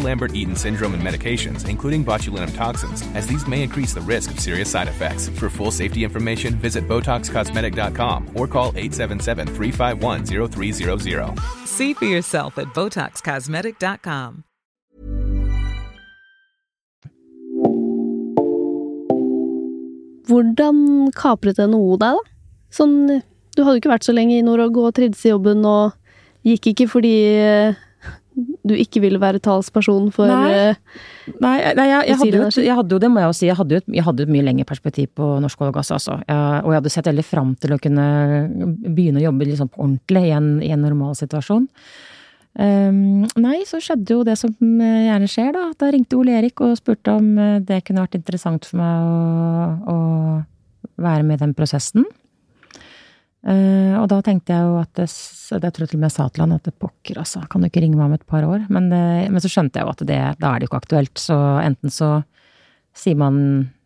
Lambert-Eaton 0.00 0.56
syndrome 0.56 0.94
and 0.94 1.02
medications, 1.02 1.68
including 1.68 2.02
botulinum 2.04 2.54
toxins, 2.54 3.02
as 3.14 3.26
these 3.26 3.46
may 3.46 3.62
increase 3.62 3.92
the 3.92 4.00
risk 4.00 4.30
of 4.30 4.40
serious 4.40 4.70
side 4.70 4.88
effects. 4.88 5.28
For 5.28 5.50
full 5.50 5.70
safety 5.70 6.04
information, 6.04 6.54
visit 6.54 6.88
BotoxCosmetic.com 6.88 8.30
or 8.34 8.48
call 8.48 8.72
877-351-0300. 8.72 11.38
See 11.66 11.92
for 11.94 12.06
yourself 12.06 12.58
at 12.58 12.68
BotoxCosmetic.com. 12.68 14.44
Hvordan 20.26 21.12
kapret 21.14 21.60
NHO 21.62 21.94
deg, 22.00 22.02
da? 22.02 22.16
Sånn, 22.74 23.22
du 23.54 23.62
hadde 23.62 23.76
jo 23.76 23.80
ikke 23.80 23.92
vært 23.92 24.06
så 24.08 24.14
lenge 24.16 24.34
i 24.34 24.44
Norge 24.44 24.82
og 24.82 24.96
trivdes 24.96 25.22
i 25.22 25.30
jobben, 25.30 25.62
og 25.62 25.94
gikk 26.46 26.72
ikke 26.72 26.88
fordi 26.90 27.14
du 28.66 28.74
ikke 28.76 29.02
ville 29.04 29.20
være 29.22 29.42
talsperson 29.44 30.10
for 30.14 30.30
Nei, 30.30 30.50
eh, 30.54 30.80
nei, 31.42 31.54
nei 31.78 31.86
jeg, 31.90 32.08
jeg, 32.10 32.18
hadde 32.22 32.40
jo, 32.40 32.48
jeg, 32.64 32.74
hadde 32.80 32.96
jo, 32.96 33.00
det 33.02 33.10
må 33.12 33.22
jeg 33.22 33.30
jo 33.30 33.36
si, 33.38 33.46
jeg 33.50 33.58
hadde 33.60 33.76
jo 33.76 33.82
et, 33.82 33.88
jeg 33.98 34.06
hadde 34.08 34.26
et 34.26 34.34
mye 34.34 34.48
lengre 34.48 34.68
perspektiv 34.68 35.12
på 35.18 35.30
norsk 35.44 35.62
olje 35.62 35.74
og 35.74 35.78
gass, 35.78 35.92
altså. 35.94 36.18
Og 36.26 36.72
jeg 36.72 36.80
hadde 36.80 36.92
sett 36.92 37.08
veldig 37.10 37.26
fram 37.26 37.54
til 37.62 37.76
å 37.76 37.80
kunne 37.82 38.08
begynne 38.86 39.22
å 39.22 39.26
jobbe 39.28 39.48
liksom 39.48 39.72
på 39.72 39.82
ordentlig 39.84 40.26
i 40.28 40.34
en, 40.36 40.52
i 40.64 40.74
en 40.74 40.86
normal 40.86 41.16
situasjon. 41.18 41.66
Um, 42.56 43.26
nei, 43.36 43.58
så 43.68 43.82
skjedde 43.84 44.14
jo 44.14 44.22
det 44.24 44.38
som 44.40 44.52
eh, 44.80 45.08
gjerne 45.10 45.28
skjer, 45.28 45.50
da. 45.52 45.64
Da 45.76 45.90
ringte 45.92 46.16
Ole 46.16 46.38
Erik 46.38 46.62
og 46.64 46.78
spurte 46.78 47.12
om 47.18 47.34
eh, 47.36 47.58
det 47.60 47.82
kunne 47.84 48.06
vært 48.06 48.16
interessant 48.16 48.64
for 48.64 48.80
meg 48.80 49.90
å, 49.92 49.96
å 49.96 49.96
være 51.04 51.26
med 51.26 51.36
i 51.36 51.42
den 51.44 51.52
prosessen. 51.58 52.06
Uh, 53.46 53.94
og 54.00 54.08
da 54.10 54.16
tenkte 54.26 54.50
jeg 54.50 54.66
jo 54.66 54.78
at 54.80 54.90
det, 54.98 55.06
det 55.06 55.68
tror 55.70 55.84
jeg 55.84 55.90
til 55.92 55.98
og 56.00 56.00
med 56.02 56.08
jeg 56.08 56.16
sa 56.16 56.24
til 56.26 56.42
han 56.42 56.54
at 56.56 56.64
det 56.66 56.72
pokker, 56.82 57.20
altså, 57.22 57.44
kan 57.46 57.62
du 57.62 57.68
ikke 57.68 57.84
ringe 57.84 57.94
meg 57.94 58.08
om 58.08 58.16
et 58.16 58.26
par 58.26 58.42
år? 58.42 58.64
Men, 58.74 58.88
det, 58.90 59.02
men 59.30 59.42
så 59.42 59.50
skjønte 59.52 59.78
jeg 59.78 59.86
jo 59.86 59.92
at 59.92 60.02
det, 60.08 60.18
da 60.40 60.50
er 60.50 60.58
det 60.58 60.66
jo 60.66 60.70
ikke 60.72 60.80
aktuelt. 60.82 61.14
Så 61.22 61.36
enten 61.62 61.92
så 61.94 62.10
sier 62.96 63.18
man 63.20 63.38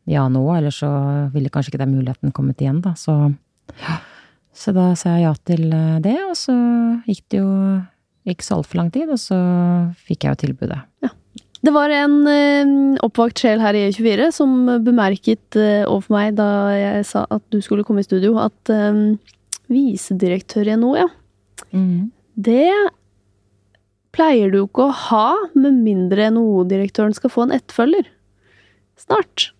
ja 0.08 0.24
nå, 0.32 0.42
eller 0.56 0.72
så 0.72 0.88
ville 1.34 1.52
kanskje 1.52 1.74
ikke 1.74 1.82
den 1.82 1.92
muligheten 1.92 2.32
kommet 2.34 2.62
igjen, 2.62 2.80
da. 2.82 2.94
Så, 2.96 3.14
ja. 3.84 3.98
så 4.56 4.72
da 4.74 4.90
sa 4.98 5.18
jeg 5.18 5.26
ja 5.26 5.34
til 5.52 5.66
det, 6.06 6.16
og 6.24 6.36
så 6.38 6.56
gikk 7.04 7.26
det 7.28 7.42
jo 7.42 7.50
ikke 8.30 8.46
så 8.46 8.56
altfor 8.58 8.80
lang 8.80 8.88
tid, 8.94 9.12
og 9.12 9.20
så 9.20 9.38
fikk 10.08 10.24
jeg 10.24 10.32
jo 10.32 10.40
tilbudet. 10.46 10.80
Ja. 11.04 11.12
Det 11.60 11.74
var 11.76 11.92
en 11.92 12.14
uh, 12.24 12.96
oppvakt 13.04 13.42
sjel 13.42 13.60
her 13.60 13.76
i 13.76 13.90
E24 13.90 14.30
som 14.32 14.54
bemerket 14.80 15.58
overfor 15.60 16.16
meg 16.16 16.38
da 16.40 16.48
jeg 16.72 17.04
sa 17.10 17.26
at 17.28 17.44
du 17.52 17.60
skulle 17.60 17.84
komme 17.84 18.00
i 18.00 18.08
studio, 18.08 18.38
at 18.40 18.72
visedirektør 19.70 20.68
i 20.68 20.78
NHO, 20.80 20.94
ja. 20.98 21.08
Mm. 21.70 22.10
Det 22.34 22.72
pleier 24.14 24.50
du 24.50 24.64
ikke 24.64 24.88
å 24.88 24.98
ha 25.06 25.28
med 25.54 25.80
mindre 25.84 26.30
NHO-direktøren 26.34 27.14
skal 27.16 27.32
få 27.32 27.46
en 27.46 27.56
etterfølger. 27.60 28.10
Snart 29.00 29.50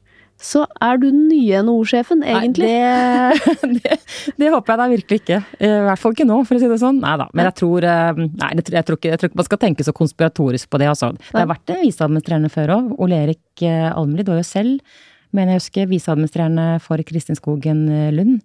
så 0.41 0.63
er 0.81 0.97
du 0.97 1.11
den 1.11 1.27
nye 1.29 1.61
NHO-sjefen, 1.67 2.23
egentlig. 2.25 2.69
Nei, 2.73 3.37
det, 3.37 3.81
det, 3.85 3.99
det, 4.41 4.49
håper 4.55 4.73
jeg 4.73 4.81
da 4.81 4.87
virkelig 4.95 5.19
ikke. 5.21 5.41
I 5.61 5.71
hvert 5.85 6.01
fall 6.01 6.17
ikke 6.17 6.27
nå, 6.31 6.39
for 6.49 6.57
å 6.57 6.63
si 6.63 6.71
det 6.71 6.79
sånn. 6.81 7.01
Nei 7.03 7.13
da. 7.21 7.27
Men 7.37 7.51
jeg 7.51 7.59
tror, 7.61 7.85
eh, 7.85 8.23
nei, 8.25 8.51
jeg, 8.57 8.87
tror 8.89 8.97
ikke, 8.97 9.13
jeg 9.13 9.21
tror 9.21 9.31
ikke 9.31 9.41
man 9.43 9.49
skal 9.51 9.61
tenke 9.67 9.87
så 9.87 9.95
konspiratorisk 9.97 10.73
på 10.73 10.81
det. 10.81 10.89
Altså. 10.95 11.13
Det 11.29 11.43
har 11.43 11.51
vært 11.51 11.75
en 11.75 11.83
viseadministrerende 11.85 12.53
før 12.53 12.75
òg. 12.79 12.91
Ole 13.05 13.21
Erik 13.27 13.67
eh, 13.69 13.91
Almlid 13.93 14.33
var 14.33 14.41
jo 14.41 14.49
selv 14.49 14.97
mener 15.37 15.55
jeg 15.55 15.63
husker, 15.63 15.89
viseadministrerende 15.91 16.67
for 16.85 17.03
Kristin 17.07 17.39
Skogen 17.39 17.83
eh, 17.89 18.09
Lund. 18.15 18.41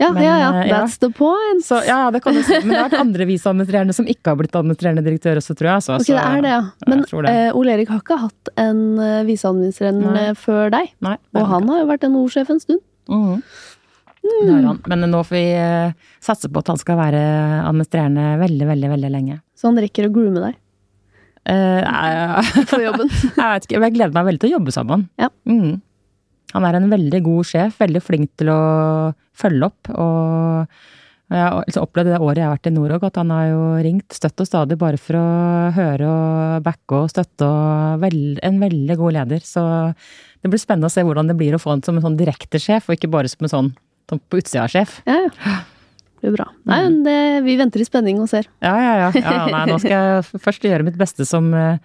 Ja, 0.00 0.10
men, 0.14 0.22
ja, 0.24 0.36
ja. 0.40 0.50
Eh, 0.62 0.70
That's 0.70 0.96
ja. 0.96 1.06
the 1.06 1.10
point. 1.16 1.64
Så, 1.66 1.82
ja, 1.86 1.98
det 2.14 2.22
kan 2.24 2.36
du 2.36 2.42
si. 2.42 2.54
Men 2.62 2.72
det 2.72 2.78
har 2.80 2.88
vært 2.90 3.02
andre 3.02 3.26
viseadministrerende 3.28 3.96
som 3.96 4.08
ikke 4.10 4.32
har 4.32 4.40
blitt 4.40 4.56
administrerende 4.58 5.04
direktør 5.06 5.42
også, 5.42 5.56
tror 5.58 5.72
jeg. 5.74 5.86
Så, 5.86 5.98
ok, 6.00 6.08
det 6.08 6.22
er 6.22 6.46
det, 6.46 6.54
ja. 6.54 6.62
Men 6.90 7.04
uh, 7.04 7.58
Ole 7.58 7.76
Erik 7.76 7.92
har 7.92 8.00
ikke 8.02 8.22
hatt 8.24 8.54
en 8.60 8.82
viseadministrerende 9.28 10.32
før 10.40 10.72
deg. 10.74 10.94
Nei, 11.04 11.18
og 11.36 11.52
han 11.52 11.70
har 11.70 11.84
jo 11.84 11.92
vært 11.92 12.08
NHO-sjef 12.08 12.50
en 12.52 12.64
stund. 12.64 12.82
Mm. 13.12 13.38
Mm. 14.22 14.82
Men 14.86 15.06
nå 15.10 15.22
får 15.26 15.34
vi 15.34 15.46
uh, 15.58 16.10
satse 16.22 16.48
på 16.48 16.62
at 16.62 16.70
han 16.70 16.78
skal 16.80 16.98
være 17.00 17.22
administrerende 17.66 18.36
veldig, 18.42 18.68
veldig, 18.70 18.90
veldig 18.96 19.10
lenge. 19.12 19.40
Så 19.58 19.70
han 19.70 19.80
rekker 19.82 20.08
å 20.08 20.12
groome 20.14 20.42
deg? 20.42 20.58
Uh, 21.42 22.38
For 22.70 22.82
jobben? 22.82 23.10
jeg 23.38 23.42
vet 23.42 23.66
ikke, 23.66 23.80
jeg 23.82 23.96
gleder 23.96 24.14
meg 24.14 24.28
veldig 24.30 24.44
til 24.44 24.52
å 24.52 24.58
jobbe 24.58 24.74
sammen. 24.74 25.08
Ja. 25.20 25.30
Mm. 25.48 25.80
Han 26.52 26.66
er 26.68 26.78
en 26.78 26.90
veldig 26.92 27.22
god 27.24 27.48
sjef, 27.48 27.78
veldig 27.80 28.02
flink 28.04 28.32
til 28.40 28.50
å 28.52 28.62
følge 29.38 29.68
opp. 29.68 29.90
Og 29.92 30.72
jeg 31.32 31.40
har 31.40 31.64
liksom 31.64 31.86
opplevd 31.86 32.10
det 32.12 32.20
året 32.20 32.40
jeg 32.42 32.46
har 32.46 32.56
vært 32.56 32.68
i 32.68 32.74
Norog, 32.74 33.06
at 33.08 33.18
han 33.22 33.32
har 33.32 33.46
jo 33.48 33.62
ringt 33.86 34.16
støtt 34.16 34.42
og 34.44 34.48
stadig 34.48 34.76
bare 34.80 35.00
for 35.00 35.16
å 35.16 35.26
høre 35.76 36.10
og 36.10 36.66
backe 36.66 36.98
og 36.98 37.12
støtte, 37.12 37.48
og 37.48 38.02
veld, 38.02 38.42
en 38.44 38.60
veldig 38.60 38.98
god 39.00 39.16
leder. 39.16 39.46
Så 39.46 39.62
det 40.42 40.52
blir 40.52 40.60
spennende 40.60 40.90
å 40.90 40.92
se 40.92 41.04
hvordan 41.06 41.30
det 41.30 41.38
blir 41.40 41.56
å 41.56 41.62
få 41.62 41.72
han 41.72 41.84
som 41.86 41.96
en 41.96 42.04
sånn 42.04 42.18
direkte 42.20 42.60
sjef, 42.60 42.88
og 42.88 42.98
ikke 42.98 43.12
bare 43.12 43.32
som 43.32 43.48
en 43.48 43.54
sånn, 43.54 43.70
sånn 44.12 44.20
på 44.28 44.42
utsida-sjef. 44.42 45.00
Ja, 45.08 45.22
ja. 45.24 45.60
Det 46.22 46.30
blir 46.30 46.36
bra. 46.36 46.50
Nei, 46.70 46.78
men 46.84 47.00
det, 47.02 47.16
vi 47.42 47.56
venter 47.58 47.82
i 47.82 47.86
spenning 47.88 48.20
og 48.22 48.28
ser. 48.30 48.46
Ja, 48.62 48.76
ja, 48.78 48.92
ja. 49.00 49.08
ja 49.16 49.38
nei, 49.50 49.64
nå 49.72 49.80
skal 49.82 49.94
jeg 49.96 50.42
først 50.44 50.68
gjøre 50.68 50.86
mitt 50.86 51.00
beste 51.00 51.26
som 51.26 51.48
uh, 51.50 51.80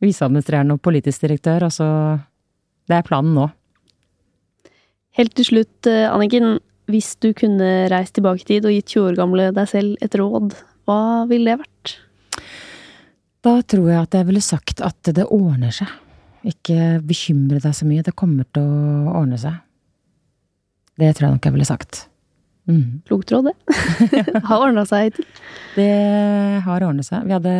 viseadministrerende 0.00 0.78
og 0.78 0.80
politisk 0.84 1.26
direktør, 1.26 1.66
og 1.66 1.74
så 1.74 1.88
Det 2.88 2.96
er 2.98 3.04
planen 3.04 3.34
nå. 3.36 3.50
Helt 5.14 5.34
til 5.38 5.46
slutt, 5.46 5.86
eh, 5.86 6.10
Anniken. 6.10 6.58
hvis 6.90 7.14
du 7.16 7.32
kunne 7.32 7.88
reist 7.88 8.12
tilbake 8.12 8.42
i 8.42 8.44
tid 8.44 8.66
og 8.66 8.74
gitt 8.74 8.90
20 8.92 9.06
år 9.08 9.14
gamle 9.16 9.44
deg 9.56 9.68
selv 9.70 9.96
et 10.02 10.12
råd, 10.20 10.52
hva 10.84 11.24
ville 11.30 11.48
det 11.48 11.62
vært? 11.62 11.94
Da 13.40 13.62
tror 13.62 13.88
jeg 13.88 14.02
at 14.02 14.16
jeg 14.18 14.26
ville 14.26 14.42
sagt 14.44 14.82
at 14.84 15.00
det 15.16 15.24
ordner 15.32 15.72
seg. 15.72 15.88
Ikke 16.44 17.00
bekymre 17.00 17.60
deg 17.60 17.72
så 17.72 17.86
mye, 17.88 18.04
det 18.04 18.16
kommer 18.16 18.44
til 18.52 18.64
å 18.64 19.14
ordne 19.16 19.38
seg. 19.40 19.62
Det 21.00 21.14
tror 21.14 21.28
jeg 21.28 21.36
nok 21.38 21.48
jeg 21.48 21.54
ville 21.56 21.68
sagt. 21.68 22.08
Mm. 22.68 23.00
Klokt 23.08 23.32
råd, 23.32 23.48
det. 23.48 23.78
har 24.48 24.66
ordna 24.66 24.84
seg 24.88 25.08
hittil. 25.08 25.26
Det 25.76 25.90
har 26.64 26.84
ordnet 26.84 27.08
seg. 27.08 27.24
Vi 27.24 27.32
hadde 27.32 27.56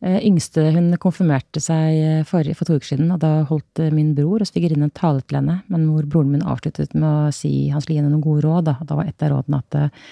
Yngste 0.00 0.62
hun 0.72 0.94
konfirmerte 0.96 1.60
seg 1.60 2.24
for, 2.24 2.46
for 2.56 2.64
to 2.64 2.78
uker 2.78 2.88
siden, 2.94 3.10
og 3.12 3.18
da 3.20 3.42
holdt 3.50 3.82
eh, 3.84 3.92
min 3.92 4.14
bror 4.16 4.40
og 4.40 4.48
svigerinnen 4.48 4.92
tale 4.96 5.20
til 5.26 5.36
henne, 5.36 5.58
men 5.68 5.84
hvor 5.90 6.06
broren 6.08 6.30
min 6.32 6.46
avsluttet 6.48 6.94
med 6.96 7.08
å 7.08 7.34
si 7.36 7.68
han 7.68 7.84
skulle 7.84 7.98
gi 7.98 8.00
henne 8.00 8.14
noen 8.14 8.24
gode 8.24 8.46
råd. 8.46 8.70
Da, 8.70 8.78
da 8.80 8.96
var 8.96 9.10
et 9.10 9.26
av 9.26 9.34
rådene 9.34 9.60
at 9.60 9.76
eh, 9.76 10.08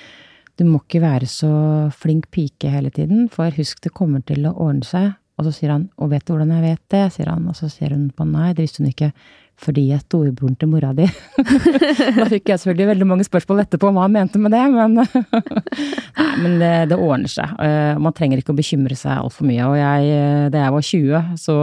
du 0.60 0.66
må 0.68 0.82
ikke 0.82 1.00
være 1.06 1.30
så 1.30 1.52
flink 1.96 2.28
pike 2.34 2.68
hele 2.68 2.92
tiden, 2.92 3.30
for 3.32 3.54
husk 3.56 3.80
det 3.86 3.94
kommer 3.96 4.20
til 4.28 4.44
å 4.44 4.56
ordne 4.58 4.84
seg. 4.84 5.14
Og 5.38 5.46
så 5.46 5.54
sier 5.54 5.72
han 5.72 5.88
og 5.96 6.10
vet 6.12 6.26
du 6.26 6.34
hvordan 6.34 6.52
jeg 6.56 6.66
vet 6.66 6.84
det, 6.92 7.04
sier 7.14 7.32
han, 7.32 7.48
og 7.48 7.56
så 7.56 7.70
sier 7.72 7.94
hun 7.94 8.10
på 8.12 8.26
nei, 8.28 8.50
det 8.52 8.66
visste 8.66 8.82
hun 8.82 8.90
ikke 8.90 9.12
fordi 9.58 9.88
jeg 9.88 9.98
er 9.98 10.04
storebroren 10.04 10.54
til 10.58 10.70
mora 10.70 10.92
di. 10.94 11.06
da 12.18 12.26
fikk 12.30 12.52
jeg 12.52 12.62
selvfølgelig 12.62 12.88
veldig 12.92 13.08
mange 13.10 13.26
spørsmål 13.26 13.64
etterpå 13.64 13.90
om 13.90 13.98
hva 13.98 14.06
han 14.06 14.14
mente 14.14 14.38
med 14.42 14.54
det, 14.54 14.62
men, 14.70 14.94
nei, 16.20 16.28
men 16.44 16.54
det, 16.62 16.72
det, 16.92 16.98
ordner 16.98 17.32
seg. 17.32 17.56
Eh, 17.64 17.98
man 17.98 18.14
trenger 18.14 18.42
ikke 18.42 18.54
å 18.54 18.58
bekymre 18.58 18.98
seg 18.98 19.16
altfor 19.16 19.48
mye. 19.50 19.66
Og 19.66 19.76
jeg, 19.80 20.14
eh, 20.14 20.46
da 20.54 20.62
jeg 20.62 20.76
var 20.76 20.88
20, 20.92 21.34
så 21.42 21.58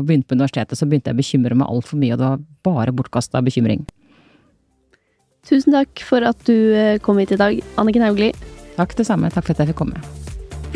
begynte 0.00 0.32
på 0.32 0.38
universitetet, 0.40 0.80
så 0.80 0.88
begynte 0.88 1.12
jeg 1.12 1.18
å 1.18 1.22
bekymre 1.22 1.60
meg 1.60 1.72
altfor 1.76 2.00
mye, 2.00 2.16
og 2.16 2.22
det 2.22 2.30
var 2.32 2.44
bare 2.70 2.96
bortkasta 2.96 3.44
bekymring. 3.44 3.84
Tusen 5.46 5.76
takk 5.76 6.02
for 6.02 6.24
at 6.26 6.40
du 6.48 6.56
eh, 6.74 6.96
kom 7.04 7.20
hit 7.22 7.36
i 7.36 7.42
dag, 7.42 7.60
Anniken 7.78 8.06
Hauglie. 8.06 8.32
Takk 8.80 8.96
det 8.98 9.06
samme. 9.08 9.30
Takk 9.32 9.46
for 9.46 9.54
at 9.54 9.62
jeg 9.62 9.74
fikk 9.74 9.84
komme. 9.84 10.25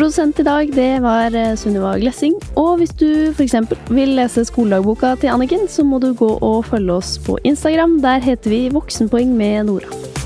Produsent 0.00 0.38
i 0.40 0.44
dag, 0.46 0.70
det 0.72 1.02
var 1.04 1.34
eh, 1.36 1.50
Sunniva 1.60 1.90
Glessing. 2.00 2.32
Og 2.56 2.78
hvis 2.80 2.94
du 2.96 3.34
f.eks. 3.34 3.52
vil 3.92 4.14
lese 4.16 4.46
skoledagboka 4.48 5.10
til 5.20 5.28
Anniken, 5.28 5.66
så 5.68 5.84
må 5.84 5.98
du 6.00 6.14
gå 6.16 6.30
og 6.40 6.70
følge 6.70 6.96
oss 6.96 7.18
på 7.20 7.36
Instagram. 7.44 7.98
Der 8.00 8.24
heter 8.24 8.48
vi 8.48 8.62
Voksenpoeng 8.72 9.36
med 9.36 9.68
Nora. 9.68 10.19